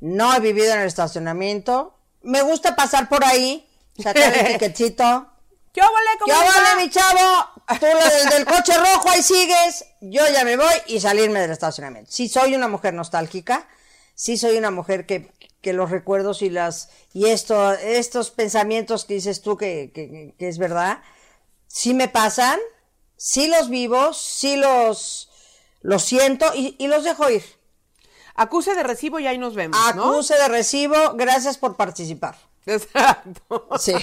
No 0.00 0.34
he 0.34 0.40
vivido 0.40 0.74
en 0.74 0.80
el 0.80 0.86
estacionamiento. 0.86 1.96
Me 2.22 2.42
gusta 2.42 2.76
pasar 2.76 3.08
por 3.08 3.24
ahí, 3.24 3.66
sacar 3.96 4.34
el 4.36 4.46
tiquetito. 4.52 5.32
¿Qué 5.72 5.80
vale, 5.80 6.18
¿Qué 6.24 6.32
vale, 6.32 6.84
mi 6.84 6.90
chavo? 6.90 7.57
Tú 7.68 7.86
del, 7.86 8.30
del 8.30 8.44
coche 8.46 8.72
rojo, 8.76 9.10
ahí 9.10 9.22
sigues. 9.22 9.84
Yo 10.00 10.22
ya 10.32 10.44
me 10.44 10.56
voy 10.56 10.74
y 10.86 11.00
salirme 11.00 11.40
del 11.40 11.50
estacionamiento. 11.50 12.10
Sí, 12.10 12.28
soy 12.28 12.54
una 12.54 12.68
mujer 12.68 12.94
nostálgica. 12.94 13.68
Sí, 14.14 14.36
soy 14.36 14.56
una 14.56 14.70
mujer 14.70 15.06
que 15.06 15.30
que 15.60 15.72
los 15.72 15.90
recuerdos 15.90 16.42
y 16.42 16.50
las 16.50 16.90
y 17.12 17.26
esto 17.26 17.72
estos 17.72 18.30
pensamientos 18.30 19.04
que 19.04 19.14
dices 19.14 19.42
tú 19.42 19.56
que, 19.56 19.90
que, 19.92 20.48
es 20.48 20.58
verdad 20.58 21.02
sí 21.66 21.94
me 21.94 22.08
pasan 22.08 22.58
sí 23.16 23.48
los 23.48 23.68
vivo 23.68 24.12
sí 24.12 24.56
los 24.56 25.30
los 25.80 26.02
siento 26.04 26.46
y, 26.54 26.86
los 26.86 27.04
dejo 27.04 27.28
ir 27.30 27.44
acuse 28.34 28.74
de 28.74 28.82
recibo 28.84 29.18
y 29.18 29.26
ahí 29.26 29.38
nos 29.38 29.54
vemos 29.54 29.78
acuse 29.88 30.36
de 30.36 30.48
recibo 30.48 31.14
gracias 31.14 31.58
por 31.58 31.76
participar 31.76 32.36
exacto 32.66 33.68
sí 33.78 33.94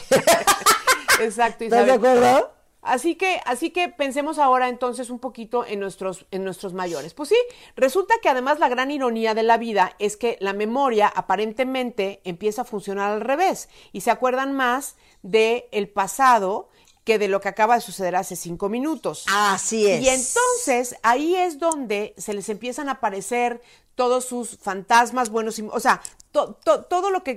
exacto 1.22 1.64
¿Estás 1.64 1.86
de 1.86 1.94
acuerdo 1.94 2.55
Así 2.86 3.16
que, 3.16 3.42
así 3.46 3.72
que 3.72 3.90
pensemos 3.90 4.38
ahora 4.38 4.70
entonces 4.70 5.10
un 5.10 5.20
poquito 5.20 5.66
en 5.66 5.80
nuestros, 5.80 6.28
en 6.32 6.44
nuestros 6.44 6.74
mayores. 6.74 7.14
Pues 7.14 7.30
sí, 7.30 7.38
resulta 7.76 8.14
que 8.22 8.30
además 8.30 8.60
la 8.60 8.70
gran 8.70 8.92
ironía 8.92 9.34
de 9.34 9.44
la 9.44 9.58
vida 9.58 9.96
es 10.00 10.18
que 10.18 10.38
la 10.40 10.54
memoria 10.54 11.08
aparentemente 11.08 12.22
empieza 12.24 12.62
a 12.62 12.66
funcionar 12.66 13.12
al 13.12 13.22
revés 13.22 13.70
y 13.92 14.02
se 14.02 14.12
acuerdan 14.12 14.54
más 14.54 14.96
del 15.24 15.66
el 15.72 15.90
pasado 15.90 16.70
que 17.04 17.20
de 17.20 17.28
lo 17.28 17.40
que 17.40 17.50
acaba 17.50 17.76
de 17.76 17.82
suceder 17.82 18.16
hace 18.16 18.36
cinco 18.36 18.68
minutos. 18.68 19.26
Así 19.32 19.88
es. 19.88 20.02
Y 20.02 20.10
entonces 20.10 20.98
ahí 21.04 21.36
es 21.36 21.60
donde 21.60 22.14
se 22.18 22.34
les 22.34 22.50
empiezan 22.50 22.90
a 22.90 22.94
aparecer 22.94 23.62
todos 23.96 24.26
sus 24.26 24.58
fantasmas 24.58 25.30
buenos, 25.30 25.60
o 25.72 25.80
sea, 25.80 26.02
todo 26.32 27.12
lo 27.12 27.24
que, 27.24 27.36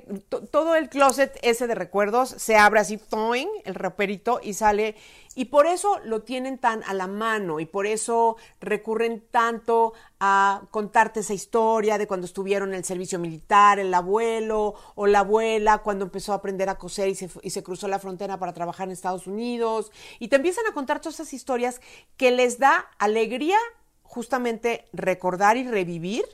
todo 0.51 0.75
el 0.75 0.89
closet 0.89 1.39
ese 1.43 1.69
de 1.69 1.77
recuerdos 1.77 2.31
se 2.31 2.57
abre 2.57 2.81
así, 2.81 2.97
toing, 2.97 3.49
el 3.65 3.77
raperito 3.77 4.41
y 4.43 4.55
sale, 4.55 4.97
y 5.37 5.47
por 5.47 5.69
eso 5.69 6.01
lo 6.05 6.23
tienen 6.23 6.59
tan 6.59 6.83
a 6.83 6.95
la 6.95 7.07
mano 7.07 7.61
y 7.61 7.67
por 7.67 7.87
eso 7.87 8.37
recurren 8.61 9.25
tanto 9.31 9.93
a 10.19 10.63
contarte 10.73 11.21
esa 11.21 11.33
historia 11.33 11.97
de 11.97 12.09
cuando 12.09 12.27
estuvieron 12.27 12.71
en 12.71 12.75
el 12.75 12.85
servicio 12.85 13.21
militar, 13.21 13.79
el 13.79 13.95
abuelo 13.95 14.75
o 14.97 15.07
la 15.07 15.21
abuela 15.21 15.79
cuando 15.79 16.05
empezó 16.05 16.33
a 16.33 16.37
aprender 16.37 16.69
a 16.69 16.77
coser 16.77 17.09
y 17.09 17.15
se, 17.15 17.31
y 17.43 17.51
se 17.51 17.63
cruzó 17.63 17.87
la 17.87 18.01
frontera 18.01 18.41
para 18.41 18.53
trabajar 18.53 18.89
en 18.89 18.93
Estados 18.93 19.29
Unidos, 19.29 19.93
y 20.19 20.27
te 20.27 20.37
empiezan 20.37 20.67
a 20.67 20.75
contar 20.75 21.01
todas 21.01 21.15
esas 21.15 21.33
historias 21.33 21.81
que 22.17 22.33
les 22.33 22.59
da 22.59 22.91
alegría 22.99 23.59
justamente 24.03 24.87
recordar 24.93 25.57
y 25.57 25.69
revivir 25.69 26.25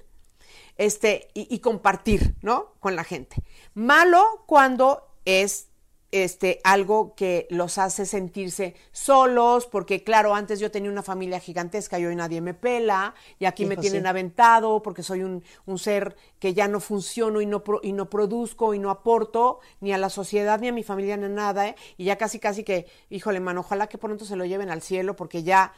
este, 0.76 1.28
y, 1.34 1.58
compartir, 1.60 2.34
¿no? 2.42 2.74
Con 2.80 2.96
la 2.96 3.04
gente. 3.04 3.36
Malo 3.74 4.44
cuando 4.46 5.08
es 5.24 5.68
este, 6.14 6.60
algo 6.62 7.16
que 7.16 7.48
los 7.50 7.76
hace 7.76 8.06
sentirse 8.06 8.76
solos, 8.92 9.66
porque 9.66 10.04
claro, 10.04 10.34
antes 10.34 10.60
yo 10.60 10.70
tenía 10.70 10.88
una 10.88 11.02
familia 11.02 11.40
gigantesca 11.40 11.98
y 11.98 12.06
hoy 12.06 12.14
nadie 12.14 12.40
me 12.40 12.54
pela, 12.54 13.16
y 13.40 13.46
aquí 13.46 13.66
me 13.66 13.76
tienen 13.76 14.06
aventado 14.06 14.80
porque 14.80 15.02
soy 15.02 15.24
un, 15.24 15.42
ser 15.76 16.16
que 16.38 16.54
ya 16.54 16.68
no 16.68 16.78
funciono 16.78 17.40
y 17.40 17.46
no, 17.46 17.64
y 17.82 17.92
no 17.92 18.10
produzco 18.10 18.74
y 18.74 18.78
no 18.78 18.90
aporto 18.90 19.58
ni 19.80 19.92
a 19.92 19.98
la 19.98 20.08
sociedad 20.08 20.60
ni 20.60 20.68
a 20.68 20.72
mi 20.72 20.84
familia 20.84 21.16
ni 21.16 21.24
a 21.24 21.28
nada, 21.28 21.68
¿eh? 21.68 21.74
y 21.96 22.04
ya 22.04 22.16
casi 22.16 22.38
casi 22.38 22.62
que, 22.62 22.86
híjole, 23.10 23.40
mano, 23.40 23.60
ojalá 23.60 23.88
que 23.88 23.98
pronto 23.98 24.24
se 24.24 24.36
lo 24.36 24.44
lleven 24.44 24.70
al 24.70 24.82
cielo, 24.82 25.16
porque 25.16 25.42
ya, 25.42 25.72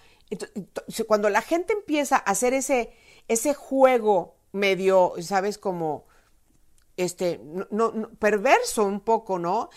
cuando 1.06 1.30
la 1.30 1.40
gente 1.40 1.72
empieza 1.72 2.16
a 2.16 2.30
hacer 2.30 2.52
ese, 2.52 2.92
ese 3.26 3.54
juego 3.54 4.35
medio, 4.56 5.14
¿sabes? 5.20 5.58
Como, 5.58 6.06
este, 6.96 7.40
no, 7.70 8.10
perverso 8.18 8.84
un 8.84 9.00
poco, 9.00 9.38
¿no? 9.38 9.70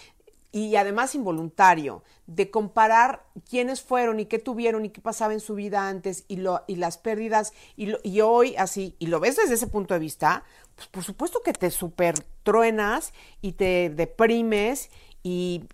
Y 0.51 0.75
además 0.77 1.13
involuntario, 1.13 2.03
de 2.25 2.49
comparar 2.49 3.27
quiénes 3.47 3.82
fueron 3.82 4.19
y 4.19 4.25
qué 4.25 4.39
tuvieron 4.39 4.84
y 4.84 4.89
qué 4.89 4.99
pasaba 4.99 5.34
en 5.34 5.41
su 5.41 5.53
vida 5.53 5.88
antes 5.88 6.25
y, 6.27 6.38
lo, 6.38 6.63
y 6.65 6.77
las 6.77 6.97
pérdidas 6.97 7.53
y, 7.75 7.93
y 8.03 8.21
hoy 8.21 8.55
así, 8.55 8.95
y 8.97 9.07
lo 9.07 9.19
ves 9.19 9.36
desde 9.36 9.53
ese 9.53 9.67
punto 9.67 9.93
de 9.93 9.99
vista, 9.99 10.43
pues 10.75 10.88
por 10.88 11.03
supuesto 11.03 11.41
que 11.43 11.53
te 11.53 11.69
super 11.69 12.15
truenas 12.41 13.13
y 13.41 13.51
te 13.51 13.91
deprimes 13.91 14.89
y, 15.21 15.65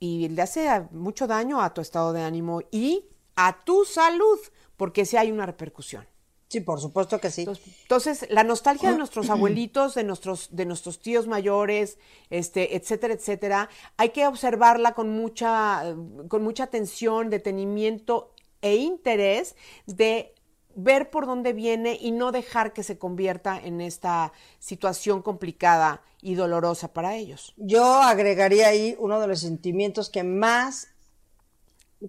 y 0.00 0.28
le 0.30 0.42
hace 0.42 0.68
mucho 0.90 1.28
daño 1.28 1.60
a 1.60 1.72
tu 1.72 1.80
estado 1.80 2.12
de 2.12 2.22
ánimo 2.22 2.62
y 2.72 3.04
a 3.36 3.64
tu 3.64 3.84
salud, 3.84 4.38
porque 4.76 5.04
si 5.04 5.16
hay 5.16 5.30
una 5.30 5.46
repercusión. 5.46 6.06
Sí, 6.48 6.60
por 6.60 6.80
supuesto 6.80 7.20
que 7.20 7.30
sí. 7.30 7.44
Entonces, 7.82 8.26
la 8.30 8.44
nostalgia 8.44 8.92
de 8.92 8.98
nuestros 8.98 9.30
abuelitos, 9.30 9.94
de 9.94 10.04
nuestros, 10.04 10.54
de 10.54 10.64
nuestros 10.64 11.00
tíos 11.00 11.26
mayores, 11.26 11.98
este, 12.30 12.76
etcétera, 12.76 13.14
etcétera, 13.14 13.68
hay 13.96 14.10
que 14.10 14.26
observarla 14.28 14.92
con 14.92 15.10
mucha, 15.10 15.82
con 16.28 16.44
mucha 16.44 16.64
atención, 16.64 17.30
detenimiento 17.30 18.32
e 18.62 18.76
interés 18.76 19.56
de 19.86 20.34
ver 20.76 21.10
por 21.10 21.26
dónde 21.26 21.52
viene 21.52 21.98
y 22.00 22.12
no 22.12 22.30
dejar 22.30 22.72
que 22.72 22.84
se 22.84 22.96
convierta 22.96 23.58
en 23.58 23.80
esta 23.80 24.32
situación 24.60 25.22
complicada 25.22 26.02
y 26.20 26.34
dolorosa 26.34 26.92
para 26.92 27.16
ellos. 27.16 27.54
Yo 27.56 27.84
agregaría 28.02 28.68
ahí 28.68 28.94
uno 29.00 29.18
de 29.18 29.26
los 29.26 29.40
sentimientos 29.40 30.10
que 30.10 30.22
más, 30.22 30.90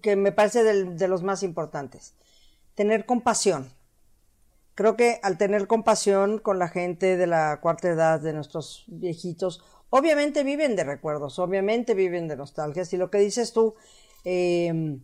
que 0.01 0.15
me 0.15 0.31
parece 0.31 0.63
de 0.63 1.07
los 1.07 1.23
más 1.23 1.41
importantes, 1.43 2.13
tener 2.75 3.05
compasión 3.05 3.76
Creo 4.77 4.95
que 4.95 5.19
al 5.23 5.39
tener 5.39 5.65
compasión 5.65 6.37
con 6.37 6.59
la 6.59 6.67
gente 6.67 7.17
de 7.17 7.25
la 7.25 7.59
cuarta 7.61 7.89
edad, 7.89 8.19
de 8.19 8.31
nuestros 8.31 8.83
viejitos, 8.85 9.63
obviamente 9.89 10.43
viven 10.43 10.75
de 10.75 10.83
recuerdos, 10.83 11.39
obviamente 11.39 11.95
viven 11.95 12.27
de 12.27 12.37
nostalgias. 12.37 12.93
Y 12.93 12.97
lo 12.97 13.09
que 13.09 13.17
dices 13.17 13.53
tú, 13.53 13.73
em, 14.23 15.01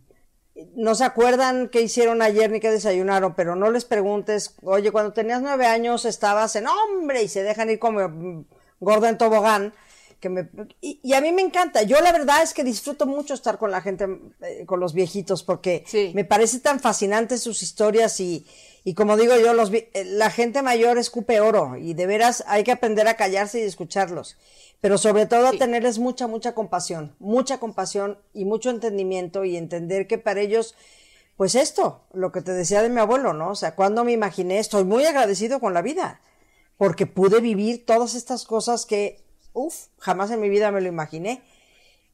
no 0.76 0.94
se 0.94 1.02
acuerdan 1.02 1.68
qué 1.70 1.80
hicieron 1.80 2.22
ayer 2.22 2.52
ni 2.52 2.60
qué 2.60 2.70
desayunaron, 2.70 3.34
pero 3.34 3.56
no 3.56 3.68
les 3.72 3.84
preguntes, 3.84 4.54
oye, 4.62 4.92
cuando 4.92 5.12
tenías 5.12 5.42
nueve 5.42 5.66
años 5.66 6.04
estabas 6.04 6.54
en 6.54 6.68
hombre 6.68 7.24
y 7.24 7.28
se 7.28 7.42
dejan 7.42 7.68
ir 7.68 7.80
como 7.80 8.46
gordo 8.78 9.08
en 9.08 9.18
tobogán. 9.18 9.74
Que 10.20 10.28
me, 10.28 10.48
y, 10.80 11.14
a 11.14 11.20
mí 11.20 11.32
me 11.32 11.42
encanta. 11.42 11.82
Yo 11.82 12.00
la 12.00 12.12
verdad 12.12 12.44
es 12.44 12.54
que 12.54 12.62
disfruto 12.62 13.06
mucho 13.06 13.34
estar 13.34 13.58
con 13.58 13.72
la 13.72 13.82
gente, 13.82 14.06
eh, 14.40 14.64
con 14.66 14.78
los 14.78 14.94
viejitos, 14.94 15.42
porque 15.42 15.84
me 16.14 16.24
parece 16.24 16.60
tan 16.60 16.78
fascinante 16.78 17.38
sus 17.38 17.60
historias 17.60 18.20
y, 18.20 18.46
y 18.84 18.94
como 18.94 19.16
digo 19.16 19.34
yo, 19.36 19.54
los, 19.54 19.72
eh, 19.72 19.90
la 20.04 20.30
gente 20.30 20.62
mayor 20.62 20.98
escupe 20.98 21.40
oro 21.40 21.76
y 21.76 21.94
de 21.94 22.06
veras 22.06 22.44
hay 22.46 22.64
que 22.64 22.72
aprender 22.72 23.08
a 23.08 23.14
callarse 23.14 23.60
y 23.60 23.62
escucharlos. 23.62 24.36
Pero 24.80 24.98
sobre 24.98 25.24
todo 25.24 25.46
a 25.46 25.52
tenerles 25.52 25.98
mucha, 25.98 26.26
mucha 26.26 26.54
compasión, 26.54 27.16
mucha 27.18 27.58
compasión 27.58 28.18
y 28.34 28.44
mucho 28.44 28.68
entendimiento 28.68 29.44
y 29.44 29.56
entender 29.56 30.06
que 30.06 30.18
para 30.18 30.42
ellos, 30.42 30.74
pues 31.38 31.54
esto, 31.54 32.02
lo 32.12 32.30
que 32.32 32.42
te 32.42 32.52
decía 32.52 32.82
de 32.82 32.90
mi 32.90 33.00
abuelo, 33.00 33.32
¿no? 33.32 33.52
O 33.52 33.54
sea, 33.54 33.74
cuando 33.74 34.04
me 34.04 34.12
imaginé, 34.12 34.58
estoy 34.58 34.84
muy 34.84 35.06
agradecido 35.06 35.58
con 35.58 35.72
la 35.72 35.80
vida, 35.80 36.20
porque 36.76 37.06
pude 37.06 37.40
vivir 37.40 37.86
todas 37.86 38.14
estas 38.14 38.44
cosas 38.44 38.84
que 38.84 39.24
uf, 39.54 39.86
jamás 39.98 40.30
en 40.30 40.40
mi 40.40 40.50
vida 40.50 40.70
me 40.70 40.82
lo 40.82 40.88
imaginé. 40.88 41.42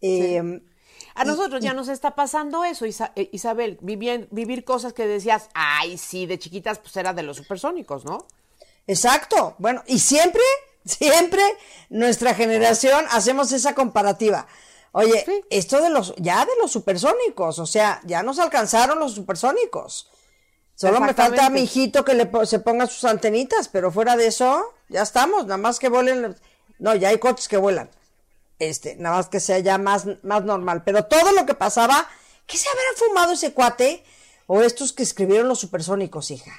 Eh, 0.01 0.63
A 1.21 1.25
nosotros 1.25 1.61
ya 1.63 1.73
nos 1.75 1.89
está 1.89 2.15
pasando 2.15 2.65
eso, 2.65 2.87
Isa- 2.87 3.13
eh, 3.17 3.29
Isabel, 3.33 3.79
vivir, 3.81 4.29
vivir 4.31 4.65
cosas 4.65 4.93
que 4.93 5.07
decías, 5.07 5.49
ay, 5.55 5.99
sí, 5.99 6.27
de 6.27 6.39
chiquitas 6.39 6.79
pues 6.79 6.97
era 6.97 7.13
de 7.13 7.23
los 7.23 7.37
supersónicos, 7.37 8.05
¿no? 8.05 8.27
Exacto. 8.87 9.55
Bueno, 9.59 9.83
y 9.87 9.99
siempre, 9.99 10.43
siempre 10.85 11.43
nuestra 11.89 12.35
generación 12.35 13.05
hacemos 13.11 13.53
esa 13.53 13.75
comparativa. 13.75 14.47
Oye, 14.93 15.23
Sí. 15.25 15.41
esto 15.51 15.81
de 15.81 15.91
los, 15.91 16.15
ya 16.17 16.45
de 16.45 16.53
los 16.61 16.73
supersónicos, 16.73 17.59
o 17.61 17.67
sea, 17.67 18.01
ya 18.05 18.23
nos 18.23 18.39
alcanzaron 18.39 18.99
los 18.99 19.15
supersónicos. 19.15 20.11
Solo 20.75 21.01
me 21.01 21.13
falta 21.15 21.47
a 21.47 21.51
mi 21.51 21.61
hijito 21.61 22.05
que 22.05 22.15
le 22.15 22.29
se 22.47 22.59
ponga 22.59 22.87
sus 22.87 23.05
antenitas, 23.05 23.69
pero 23.69 23.93
fuera 23.93 24.17
de 24.17 24.27
eso, 24.27 24.65
ya 24.89 25.03
estamos, 25.03 25.45
nada 25.45 25.59
más 25.59 25.79
que 25.79 25.91
vuelen. 25.91 26.35
No, 26.79 26.95
ya 26.95 27.11
hay 27.11 27.19
coches 27.19 27.47
que 27.49 27.59
vuelan. 27.59 27.91
Este, 28.61 28.95
nada 28.97 29.17
más 29.17 29.29
que 29.29 29.41
sea 29.41 29.59
ya 29.59 29.77
más, 29.79 30.07
más 30.23 30.45
normal. 30.45 30.85
Pero 30.85 31.05
todo 31.07 31.33
lo 31.33 31.45
que 31.47 31.55
pasaba, 31.55 32.07
¿qué 32.47 32.57
se 32.57 32.69
habrá 32.69 32.83
fumado 33.09 33.33
ese 33.33 33.53
cuate? 33.53 34.05
O 34.47 34.63
estos 34.63 34.93
que 34.93 35.03
escribieron 35.03 35.49
los 35.49 35.59
supersónicos, 35.59 36.31
hija. 36.31 36.53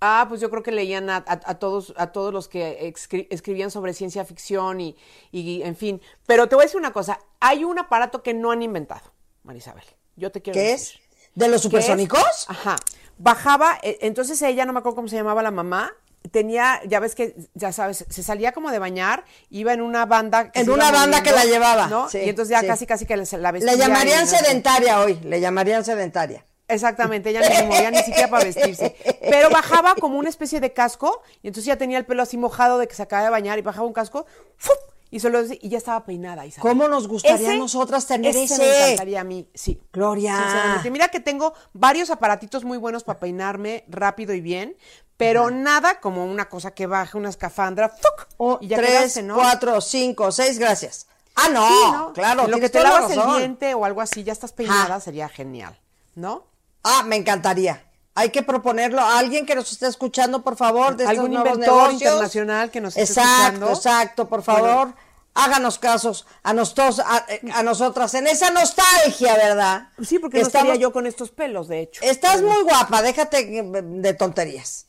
Ah, 0.00 0.26
pues 0.28 0.40
yo 0.40 0.50
creo 0.50 0.62
que 0.62 0.72
leían 0.72 1.08
a, 1.08 1.16
a- 1.16 1.40
a 1.44 1.54
todos 1.58 1.94
a 1.96 2.08
todos 2.08 2.32
los 2.32 2.48
que 2.48 2.92
escri- 2.92 3.26
escribían 3.30 3.70
sobre 3.70 3.94
ciencia 3.94 4.24
ficción 4.24 4.80
y, 4.80 4.96
y, 5.32 5.62
en 5.62 5.74
fin. 5.76 6.02
Pero 6.26 6.48
te 6.48 6.54
voy 6.54 6.64
a 6.64 6.66
decir 6.66 6.78
una 6.78 6.92
cosa, 6.92 7.18
hay 7.40 7.64
un 7.64 7.78
aparato 7.78 8.22
que 8.22 8.34
no 8.34 8.50
han 8.50 8.62
inventado, 8.62 9.10
Marisabel. 9.42 9.84
Yo 10.16 10.30
te 10.30 10.42
quiero 10.42 10.58
¿Qué 10.58 10.64
decir. 10.72 10.96
es? 11.00 11.30
¿De 11.34 11.48
los 11.48 11.62
supersónicos? 11.62 12.46
Ajá. 12.48 12.76
Bajaba, 13.18 13.78
eh, 13.82 13.98
entonces 14.02 14.40
ella, 14.42 14.64
no 14.66 14.72
me 14.74 14.78
acuerdo 14.80 14.96
cómo 14.96 15.08
se 15.08 15.16
llamaba 15.16 15.42
la 15.42 15.50
mamá, 15.50 15.92
tenía, 16.30 16.80
ya 16.86 17.00
ves 17.00 17.14
que, 17.14 17.36
ya 17.54 17.72
sabes, 17.72 18.04
se 18.08 18.22
salía 18.22 18.52
como 18.52 18.70
de 18.70 18.78
bañar, 18.78 19.24
iba 19.50 19.72
en 19.72 19.80
una 19.80 20.06
banda. 20.06 20.50
que 20.50 20.60
En 20.60 20.70
una 20.70 20.90
banda 20.90 21.22
que 21.22 21.32
la 21.32 21.44
llevaba, 21.44 21.86
¿no? 21.88 22.08
sí, 22.08 22.18
y 22.18 22.28
entonces 22.28 22.50
ya 22.50 22.60
sí. 22.60 22.66
casi, 22.66 22.86
casi 22.86 23.06
que 23.06 23.16
la 23.16 23.52
vestía. 23.52 23.72
Le 23.72 23.78
llamarían 23.78 24.26
y 24.26 24.30
no 24.30 24.38
sedentaria 24.38 25.00
hoy, 25.00 25.14
le 25.22 25.40
llamarían 25.40 25.84
sedentaria. 25.84 26.44
Exactamente, 26.68 27.30
ella 27.30 27.48
ni 27.48 27.54
se 27.54 27.62
movía 27.64 27.90
ni 27.92 28.02
siquiera 28.02 28.28
para 28.28 28.44
vestirse. 28.44 28.96
Pero 29.20 29.50
bajaba 29.50 29.94
como 29.94 30.18
una 30.18 30.28
especie 30.28 30.58
de 30.60 30.72
casco, 30.72 31.22
y 31.42 31.46
entonces 31.48 31.66
ya 31.66 31.76
tenía 31.76 31.98
el 31.98 32.06
pelo 32.06 32.22
así 32.22 32.36
mojado 32.36 32.78
de 32.78 32.88
que 32.88 32.94
se 32.94 33.02
acaba 33.02 33.22
de 33.22 33.30
bañar, 33.30 33.58
y 33.58 33.62
bajaba 33.62 33.86
un 33.86 33.92
casco, 33.92 34.26
¡fup! 34.56 34.76
y 35.10 35.20
solo 35.20 35.40
y 35.48 35.68
ya 35.68 35.78
estaba 35.78 36.04
peinada. 36.04 36.44
Isabel. 36.46 36.68
¿Cómo 36.68 36.88
nos 36.88 37.06
gustaría 37.06 37.52
a 37.52 37.56
nosotras 37.56 38.06
tener 38.06 38.34
Me 38.34 38.44
ese? 38.44 38.84
encantaría 38.86 39.20
a 39.20 39.24
mí, 39.24 39.48
sí. 39.54 39.80
Gloria. 39.92 40.36
Sinceramente. 40.36 40.90
Mira 40.90 41.08
que 41.08 41.20
tengo 41.20 41.54
varios 41.72 42.10
aparatitos 42.10 42.64
muy 42.64 42.78
buenos 42.78 43.04
para 43.04 43.20
peinarme 43.20 43.84
rápido 43.88 44.34
y 44.34 44.40
bien, 44.40 44.76
pero 45.16 45.50
nada 45.50 46.00
como 46.00 46.24
una 46.26 46.48
cosa 46.48 46.72
que 46.72 46.86
baje, 46.86 47.16
una 47.16 47.28
escafandra, 47.30 47.88
¡fuc! 47.88 48.26
O 48.36 48.58
y 48.60 48.68
ya 48.68 48.76
tres, 48.76 48.90
quedaste, 48.90 49.22
¿no? 49.22 49.34
cuatro, 49.36 49.80
cinco, 49.80 50.30
seis, 50.32 50.58
gracias. 50.58 51.06
Ah, 51.34 51.48
no, 51.50 51.66
Sí, 51.68 51.74
¿no? 51.92 52.12
claro, 52.12 52.46
lo 52.48 52.58
que 52.58 52.68
te 52.70 52.78
toda 52.78 52.90
lavas 53.00 53.10
el 53.10 53.36
diente 53.38 53.74
o 53.74 53.84
algo 53.84 54.00
así, 54.00 54.24
ya 54.24 54.32
estás 54.32 54.52
peinada, 54.52 55.00
sería 55.00 55.28
genial, 55.28 55.78
¿no? 56.14 56.44
Ah, 56.82 57.02
me 57.04 57.16
encantaría. 57.16 57.82
Hay 58.14 58.30
que 58.30 58.42
proponerlo 58.42 59.02
a 59.02 59.18
alguien 59.18 59.44
que 59.44 59.54
nos 59.54 59.70
esté 59.70 59.86
escuchando, 59.86 60.42
por 60.42 60.56
favor, 60.56 60.96
de 60.96 61.04
estos 61.04 61.18
Algún 61.18 61.32
nuevos 61.34 61.50
inventor 61.54 61.76
negocios. 61.88 62.00
internacional 62.02 62.70
que 62.70 62.80
nos 62.80 62.96
esté 62.96 63.02
Exacto, 63.20 63.36
escuchando. 63.42 63.70
exacto, 63.72 64.28
por 64.28 64.42
favor. 64.42 64.94
Háganos 65.34 65.78
casos 65.78 66.26
a, 66.42 66.54
nosotros, 66.54 67.00
a, 67.00 67.26
a 67.52 67.62
nosotras 67.62 68.14
en 68.14 68.26
esa 68.26 68.48
nostalgia, 68.50 69.34
¿verdad? 69.36 69.88
Sí, 70.02 70.18
porque 70.18 70.38
Que 70.38 70.42
no 70.42 70.46
estaría 70.46 70.76
yo 70.76 70.92
con 70.94 71.06
estos 71.06 71.30
pelos, 71.30 71.68
de 71.68 71.80
hecho. 71.82 72.00
Estás 72.02 72.40
muy 72.40 72.62
guapa, 72.62 73.02
déjate 73.02 73.62
de 73.62 74.14
tonterías. 74.14 74.86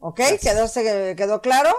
¿Ok? 0.00 0.20
¿Quedó, 0.40 0.68
se- 0.68 1.14
¿Quedó 1.16 1.40
claro? 1.42 1.74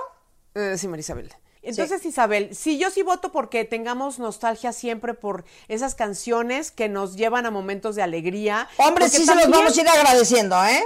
Eh, 0.55 0.75
sí, 0.77 0.87
Marisabel. 0.87 1.33
Entonces, 1.61 2.05
Isabel, 2.05 2.55
sí, 2.55 2.77
yo 2.79 2.89
sí 2.89 3.01
voto 3.03 3.33
porque 3.33 3.65
tengamos 3.65 4.17
nostalgia 4.17 4.71
siempre 4.71 5.13
por 5.13 5.43
esas 5.67 5.93
canciones 5.93 6.71
que 6.71 6.87
nos 6.87 7.17
llevan 7.17 7.45
a 7.45 7.51
momentos 7.51 7.95
de 7.97 8.01
alegría. 8.01 8.69
Hombre, 8.77 9.09
sí 9.09 9.25
se 9.25 9.35
los 9.35 9.49
vamos 9.49 9.77
a 9.77 9.81
ir 9.81 9.87
agradeciendo, 9.89 10.55
¿eh? 10.65 10.83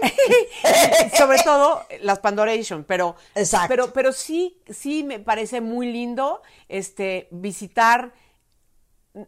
sobre 1.18 1.38
todo 1.44 1.84
las 2.02 2.20
Pandoration, 2.20 2.84
pero, 2.86 3.16
Exacto. 3.36 3.68
pero, 3.70 3.94
pero 3.94 4.12
sí, 4.14 4.58
sí 4.68 5.04
me 5.04 5.20
parece 5.20 5.62
muy 5.62 5.92
lindo 5.92 6.42
este 6.68 7.28
visitar 7.30 8.12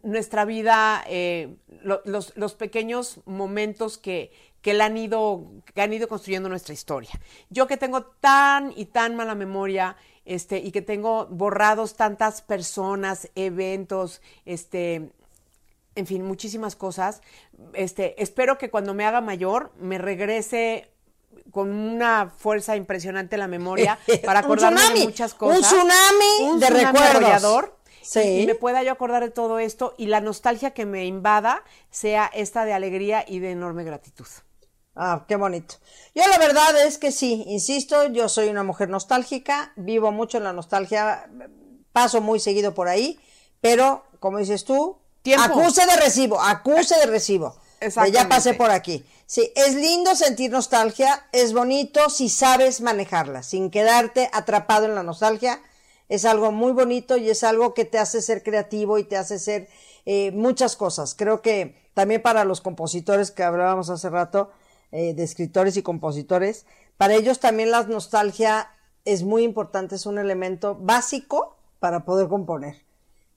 nuestra 0.02 0.44
vida, 0.44 1.04
eh, 1.06 1.56
lo- 1.68 2.02
los, 2.06 2.36
los 2.36 2.54
pequeños 2.54 3.20
momentos 3.24 3.98
que, 3.98 4.32
que 4.66 4.74
la 4.74 4.86
han 4.86 4.96
ido, 4.96 5.44
que 5.74 5.80
han 5.80 5.92
ido 5.92 6.08
construyendo 6.08 6.48
nuestra 6.48 6.74
historia. 6.74 7.12
Yo 7.50 7.68
que 7.68 7.76
tengo 7.76 8.02
tan 8.02 8.72
y 8.74 8.86
tan 8.86 9.14
mala 9.14 9.36
memoria, 9.36 9.96
este, 10.24 10.58
y 10.58 10.72
que 10.72 10.82
tengo 10.82 11.26
borrados 11.26 11.94
tantas 11.94 12.42
personas, 12.42 13.30
eventos, 13.36 14.20
este, 14.44 15.12
en 15.94 16.06
fin, 16.08 16.24
muchísimas 16.24 16.74
cosas. 16.74 17.22
Este, 17.74 18.20
espero 18.20 18.58
que 18.58 18.68
cuando 18.68 18.92
me 18.92 19.04
haga 19.06 19.20
mayor 19.20 19.70
me 19.78 19.98
regrese 19.98 20.90
con 21.52 21.70
una 21.70 22.32
fuerza 22.36 22.74
impresionante 22.74 23.36
la 23.36 23.46
memoria 23.46 24.00
para 24.24 24.40
Un 24.40 24.44
acordarme 24.46 24.80
tsunami, 24.80 24.98
de 24.98 25.06
muchas 25.06 25.32
cosas. 25.34 25.58
un 25.58 25.62
tsunami 25.78 26.58
de 26.60 26.70
recuerdos. 26.70 27.02
arrollador, 27.02 27.76
Sí. 28.02 28.20
y, 28.20 28.40
y 28.42 28.46
me 28.48 28.56
pueda 28.56 28.82
yo 28.82 28.90
acordar 28.90 29.22
de 29.22 29.30
todo 29.30 29.60
esto 29.60 29.94
y 29.96 30.06
la 30.06 30.20
nostalgia 30.20 30.72
que 30.72 30.86
me 30.86 31.06
invada 31.06 31.62
sea 31.92 32.28
esta 32.34 32.64
de 32.64 32.72
alegría 32.72 33.24
y 33.28 33.38
de 33.38 33.52
enorme 33.52 33.84
gratitud. 33.84 34.26
Ah, 34.96 35.24
qué 35.28 35.36
bonito. 35.36 35.76
Yo 36.14 36.26
la 36.26 36.38
verdad 36.38 36.84
es 36.86 36.96
que 36.96 37.12
sí, 37.12 37.44
insisto, 37.46 38.06
yo 38.06 38.30
soy 38.30 38.48
una 38.48 38.62
mujer 38.62 38.88
nostálgica, 38.88 39.72
vivo 39.76 40.10
mucho 40.10 40.38
en 40.38 40.44
la 40.44 40.54
nostalgia, 40.54 41.28
paso 41.92 42.22
muy 42.22 42.40
seguido 42.40 42.72
por 42.72 42.88
ahí, 42.88 43.20
pero 43.60 44.04
como 44.20 44.38
dices 44.38 44.64
tú, 44.64 44.96
Tiempo. 45.20 45.44
acuse 45.44 45.84
de 45.84 45.96
recibo, 45.96 46.40
acuse 46.40 46.96
de 46.96 47.06
recibo. 47.06 47.56
De 47.80 48.10
ya 48.10 48.26
pasé 48.28 48.54
por 48.54 48.70
aquí. 48.70 49.04
Sí, 49.26 49.52
es 49.54 49.74
lindo 49.74 50.14
sentir 50.14 50.50
nostalgia, 50.50 51.26
es 51.32 51.52
bonito 51.52 52.08
si 52.08 52.30
sabes 52.30 52.80
manejarla, 52.80 53.42
sin 53.42 53.70
quedarte 53.70 54.30
atrapado 54.32 54.86
en 54.86 54.94
la 54.94 55.02
nostalgia. 55.02 55.60
Es 56.08 56.24
algo 56.24 56.52
muy 56.52 56.72
bonito 56.72 57.16
y 57.16 57.28
es 57.28 57.42
algo 57.42 57.74
que 57.74 57.84
te 57.84 57.98
hace 57.98 58.22
ser 58.22 58.42
creativo 58.42 58.98
y 58.98 59.04
te 59.04 59.16
hace 59.16 59.38
ser 59.38 59.68
eh, 60.06 60.30
muchas 60.30 60.76
cosas. 60.76 61.14
Creo 61.14 61.42
que 61.42 61.90
también 61.92 62.22
para 62.22 62.44
los 62.44 62.60
compositores 62.60 63.32
que 63.32 63.42
hablábamos 63.42 63.90
hace 63.90 64.08
rato, 64.08 64.50
eh, 64.96 65.12
de 65.12 65.24
escritores 65.24 65.76
y 65.76 65.82
compositores, 65.82 66.64
para 66.96 67.14
ellos 67.14 67.38
también 67.38 67.70
la 67.70 67.82
nostalgia 67.82 68.70
es 69.04 69.24
muy 69.24 69.42
importante, 69.42 69.94
es 69.94 70.06
un 70.06 70.16
elemento 70.18 70.74
básico 70.74 71.58
para 71.80 72.06
poder 72.06 72.28
componer. 72.28 72.82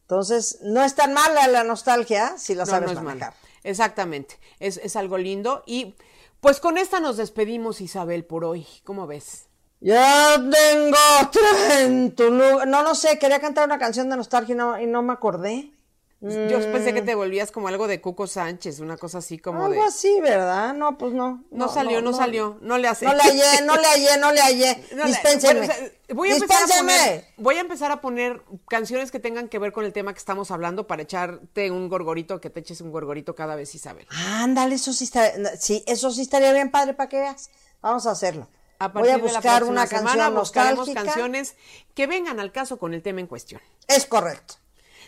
Entonces, 0.03 0.59
no 0.63 0.81
es 0.81 0.95
tan 0.95 1.11
mala 1.13 1.47
la 1.47 1.65
nostalgia 1.65 2.37
si 2.37 2.55
la 2.55 2.63
No, 2.63 2.71
sabes 2.71 2.93
no 2.93 3.03
manejar. 3.03 3.33
Exactamente, 3.63 4.39
es, 4.59 4.77
es 4.77 4.95
algo 4.95 5.17
lindo. 5.17 5.63
Y 5.65 5.95
pues 6.39 6.61
con 6.61 6.77
esta 6.77 7.01
nos 7.01 7.17
despedimos, 7.17 7.81
Isabel, 7.81 8.23
por 8.23 8.45
hoy. 8.45 8.65
¿Cómo 8.85 9.05
ves? 9.05 9.47
Ya 9.81 10.37
tengo 10.37 10.97
otra 11.21 11.81
en 11.81 12.15
tu 12.15 12.31
lugar. 12.31 12.69
No, 12.69 12.83
no 12.83 12.95
sé, 12.95 13.19
quería 13.19 13.41
cantar 13.41 13.65
una 13.65 13.79
canción 13.79 14.09
de 14.09 14.15
nostalgia 14.15 14.53
y 14.53 14.57
no, 14.57 14.79
y 14.79 14.87
no 14.87 15.01
me 15.01 15.11
acordé. 15.11 15.73
Yo 16.21 16.59
pensé 16.73 16.93
que 16.93 17.01
te 17.01 17.15
volvías 17.15 17.49
como 17.49 17.69
algo 17.69 17.87
de 17.87 18.01
Cuco 18.01 18.27
Sánchez, 18.27 18.81
una 18.81 18.97
cosa 18.97 19.19
así 19.19 19.39
como 19.39 19.63
Algo 19.63 19.81
de... 19.81 19.87
así, 19.87 20.19
¿verdad? 20.19 20.73
No, 20.73 20.97
pues 20.97 21.13
no. 21.13 21.45
No, 21.49 21.69
salió, 21.69 22.01
no, 22.01 22.11
salió, 22.11 22.57
no 22.61 22.77
le 22.77 22.89
hace. 22.89 23.05
No 23.05 23.13
le 23.13 23.21
hallé, 23.21 23.61
no 23.63 23.77
le 23.77 23.87
hallé, 23.87 24.17
no 24.17 24.31
le 24.33 24.41
hallé. 24.41 24.83
No 24.95 25.05
Dispénsenme. 25.05 25.67
bueno, 25.67 25.73
o 25.73 25.75
sea, 25.75 25.91
voy 26.13 26.29
a 26.29 26.35
empezar 26.35 26.61
a 26.61 26.67
poner, 26.67 27.25
voy 27.37 27.55
a 27.55 27.59
empezar 27.61 27.91
a 27.91 28.01
poner 28.01 28.41
canciones 28.67 29.11
que 29.11 29.19
tengan 29.19 29.47
que 29.47 29.59
ver 29.59 29.71
con 29.71 29.85
el 29.85 29.93
tema 29.93 30.11
que 30.11 30.19
estamos 30.19 30.51
hablando 30.51 30.87
para 30.87 31.03
echarte 31.03 31.71
un 31.71 31.87
gorgorito, 31.87 32.41
que 32.41 32.49
te 32.49 32.59
eches 32.59 32.81
un 32.81 32.91
gorgorito 32.91 33.33
cada 33.33 33.55
vez, 33.55 33.73
Isabel. 33.73 34.05
Ándale, 34.09 34.75
eso 34.75 34.91
sí 34.91 35.05
está, 35.05 35.55
sí, 35.57 35.83
eso 35.87 36.11
sí 36.11 36.21
estaría 36.21 36.51
bien 36.51 36.69
padre 36.69 36.93
para 36.95 37.07
que 37.07 37.19
veas. 37.19 37.49
Vamos 37.81 38.05
a 38.07 38.11
hacerlo. 38.11 38.49
A 38.77 38.89
Voy 38.89 39.09
a 39.09 39.11
partir 39.11 39.11
de 39.11 39.31
la 39.31 39.39
buscar 39.39 39.63
una 39.63 39.87
semana 39.87 40.15
canción 40.15 40.35
buscaremos 40.35 40.89
canciones 40.89 41.55
que 41.93 42.07
vengan 42.07 42.41
al 42.41 42.51
caso 42.51 42.77
con 42.77 42.93
el 42.93 43.01
tema 43.01 43.21
en 43.21 43.27
cuestión. 43.27 43.61
Es 43.87 44.05
correcto. 44.05 44.55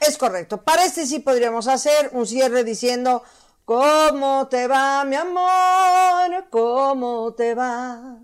Es 0.02 0.18
correcto. 0.18 0.64
Para 0.64 0.84
este 0.84 1.06
sí 1.06 1.20
podríamos 1.20 1.68
hacer 1.68 2.10
un 2.14 2.26
cierre 2.26 2.64
diciendo, 2.64 3.24
¿cómo 3.66 4.48
te 4.48 4.68
va, 4.68 5.06
mi 5.06 5.16
amor? 5.16 6.50
¿Cómo 6.50 7.34
te 7.36 7.54
va? 7.54 8.18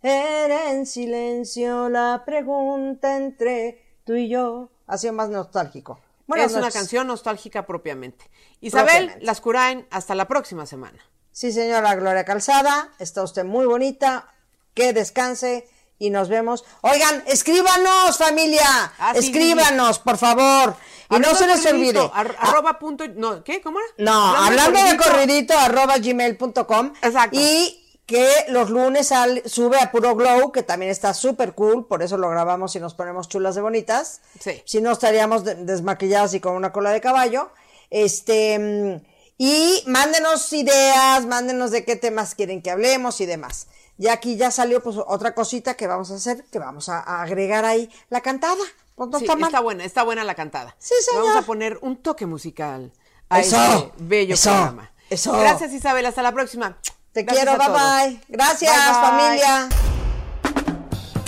Era 0.00 0.72
en 0.72 0.86
silencio 0.86 1.90
la 1.90 2.22
pregunta 2.24 3.16
entre 3.16 4.00
tú 4.04 4.14
y 4.14 4.30
yo. 4.30 4.70
Así 4.86 5.10
más 5.10 5.28
nostálgico. 5.28 6.00
Buenas 6.26 6.52
es 6.52 6.56
una 6.56 6.70
canción 6.70 7.06
nostálgica 7.06 7.66
propiamente. 7.66 8.30
Isabel 8.62 8.86
Propiamente. 8.86 9.26
Las 9.26 9.40
Curaen, 9.42 9.86
hasta 9.90 10.14
la 10.14 10.26
próxima 10.28 10.64
semana. 10.64 10.98
Sí, 11.30 11.52
señora 11.52 11.94
Gloria 11.94 12.24
Calzada, 12.24 12.90
está 12.98 13.22
usted 13.22 13.44
muy 13.44 13.66
bonita, 13.66 14.32
que 14.72 14.94
descanse 14.94 15.68
y 15.98 16.10
nos 16.10 16.28
vemos. 16.28 16.64
Oigan, 16.82 17.22
escríbanos, 17.26 18.16
familia, 18.18 18.92
Ah, 18.98 19.12
sí, 19.18 19.26
escríbanos, 19.26 19.98
por 19.98 20.16
favor. 20.18 20.76
Y 21.10 21.18
no 21.18 21.34
se 21.34 21.46
de 21.46 21.56
les 21.56 21.66
olvide. 21.66 21.98
ar- 22.12 22.36
Ah, 22.38 22.50
arroba 22.50 22.78
punto, 22.78 23.04
no, 23.08 23.42
¿qué? 23.42 23.60
¿Cómo 23.62 23.78
era? 23.80 23.88
no, 23.98 24.36
hablando 24.36 24.78
de 24.82 24.96
corridito, 24.96 25.04
corridito, 25.10 25.58
arroba 25.58 25.98
gmail.com. 25.98 26.92
Exacto. 27.02 27.38
Y 27.40 27.84
que 28.06 28.26
los 28.48 28.70
lunes 28.70 29.10
al- 29.12 29.42
sube 29.46 29.78
a 29.80 29.90
Puro 29.90 30.14
Glow, 30.14 30.50
que 30.52 30.62
también 30.62 30.90
está 30.90 31.12
súper 31.14 31.54
cool, 31.54 31.86
por 31.86 32.02
eso 32.02 32.16
lo 32.16 32.28
grabamos 32.30 32.74
y 32.76 32.80
nos 32.80 32.94
ponemos 32.94 33.28
chulas 33.28 33.54
de 33.54 33.60
bonitas. 33.60 34.20
Sí. 34.40 34.62
Si 34.64 34.80
no, 34.80 34.92
estaríamos 34.92 35.44
de- 35.44 35.56
desmaquilladas 35.56 36.32
y 36.34 36.40
con 36.40 36.54
una 36.54 36.72
cola 36.72 36.90
de 36.90 37.00
caballo. 37.00 37.50
Este, 37.90 38.58
mm, 38.58 39.06
y 39.38 39.82
mándenos 39.86 40.52
ideas, 40.52 41.26
mándenos 41.26 41.70
de 41.70 41.84
qué 41.84 41.96
temas 41.96 42.34
quieren 42.34 42.60
que 42.62 42.70
hablemos 42.70 43.20
y 43.20 43.26
demás. 43.26 43.66
Ya 43.98 44.12
aquí 44.14 44.36
ya 44.36 44.50
salió 44.50 44.82
pues 44.82 44.96
otra 44.96 45.34
cosita 45.34 45.74
que 45.74 45.86
vamos 45.86 46.10
a 46.10 46.14
hacer, 46.14 46.44
que 46.50 46.58
vamos 46.58 46.88
a, 46.88 47.00
a 47.00 47.22
agregar 47.22 47.64
ahí 47.64 47.90
la 48.08 48.20
cantada. 48.20 48.56
Pues 48.94 49.10
no 49.10 49.18
Sí, 49.18 49.24
está 49.24 49.36
mal. 49.36 49.48
está 49.50 49.60
buena, 49.60 49.84
está 49.84 50.02
buena 50.04 50.24
la 50.24 50.34
cantada. 50.34 50.74
Sí, 50.78 50.94
señor. 51.02 51.24
Vamos 51.26 51.42
a 51.42 51.46
poner 51.46 51.78
un 51.82 51.96
toque 51.96 52.24
musical 52.26 52.92
a 53.28 53.40
Eso, 53.40 53.56
este 53.56 53.92
bello 53.98 54.34
eso, 54.34 54.50
programa. 54.50 54.90
eso. 55.10 55.32
Gracias, 55.32 55.72
Isabel. 55.72 56.06
Hasta 56.06 56.22
la 56.22 56.32
próxima. 56.32 56.78
Te 57.12 57.22
Gracias 57.24 57.44
quiero, 57.44 57.58
bye 57.58 57.66
todos. 57.66 57.80
bye. 57.80 58.20
Gracias, 58.28 58.72
Bye, 58.72 58.92
bye. 58.92 59.00
familia. 59.10 59.97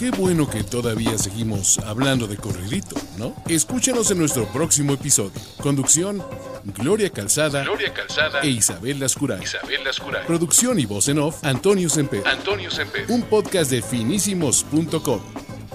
Qué 0.00 0.10
bueno 0.10 0.48
que 0.48 0.64
todavía 0.64 1.18
seguimos 1.18 1.78
hablando 1.80 2.26
de 2.26 2.38
corridito, 2.38 2.96
¿no? 3.18 3.34
Escúchanos 3.46 4.10
en 4.10 4.16
nuestro 4.16 4.46
próximo 4.46 4.94
episodio. 4.94 5.38
Conducción, 5.62 6.24
Gloria 6.64 7.10
Calzada, 7.10 7.64
Gloria 7.64 7.92
Calzada 7.92 8.40
e 8.40 8.48
Isabel 8.48 8.98
Lascuray. 8.98 9.42
Isabel 9.42 9.84
Lascuray. 9.84 10.26
Producción 10.26 10.78
y 10.78 10.86
voz 10.86 11.08
en 11.08 11.18
off, 11.18 11.44
Antonio 11.44 11.90
Semper. 11.90 12.26
Antonio 12.26 12.70
Semper. 12.70 13.04
Un 13.10 13.24
podcast 13.24 13.70
de 13.70 13.82
finísimos.com. 13.82 15.20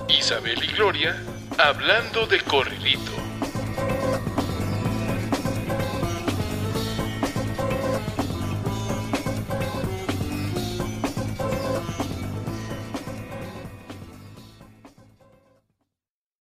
Isabel 0.09 0.57
y 0.63 0.73
Gloria 0.73 1.21
hablando 1.59 2.26
de 2.26 2.41
corridito. 2.41 3.11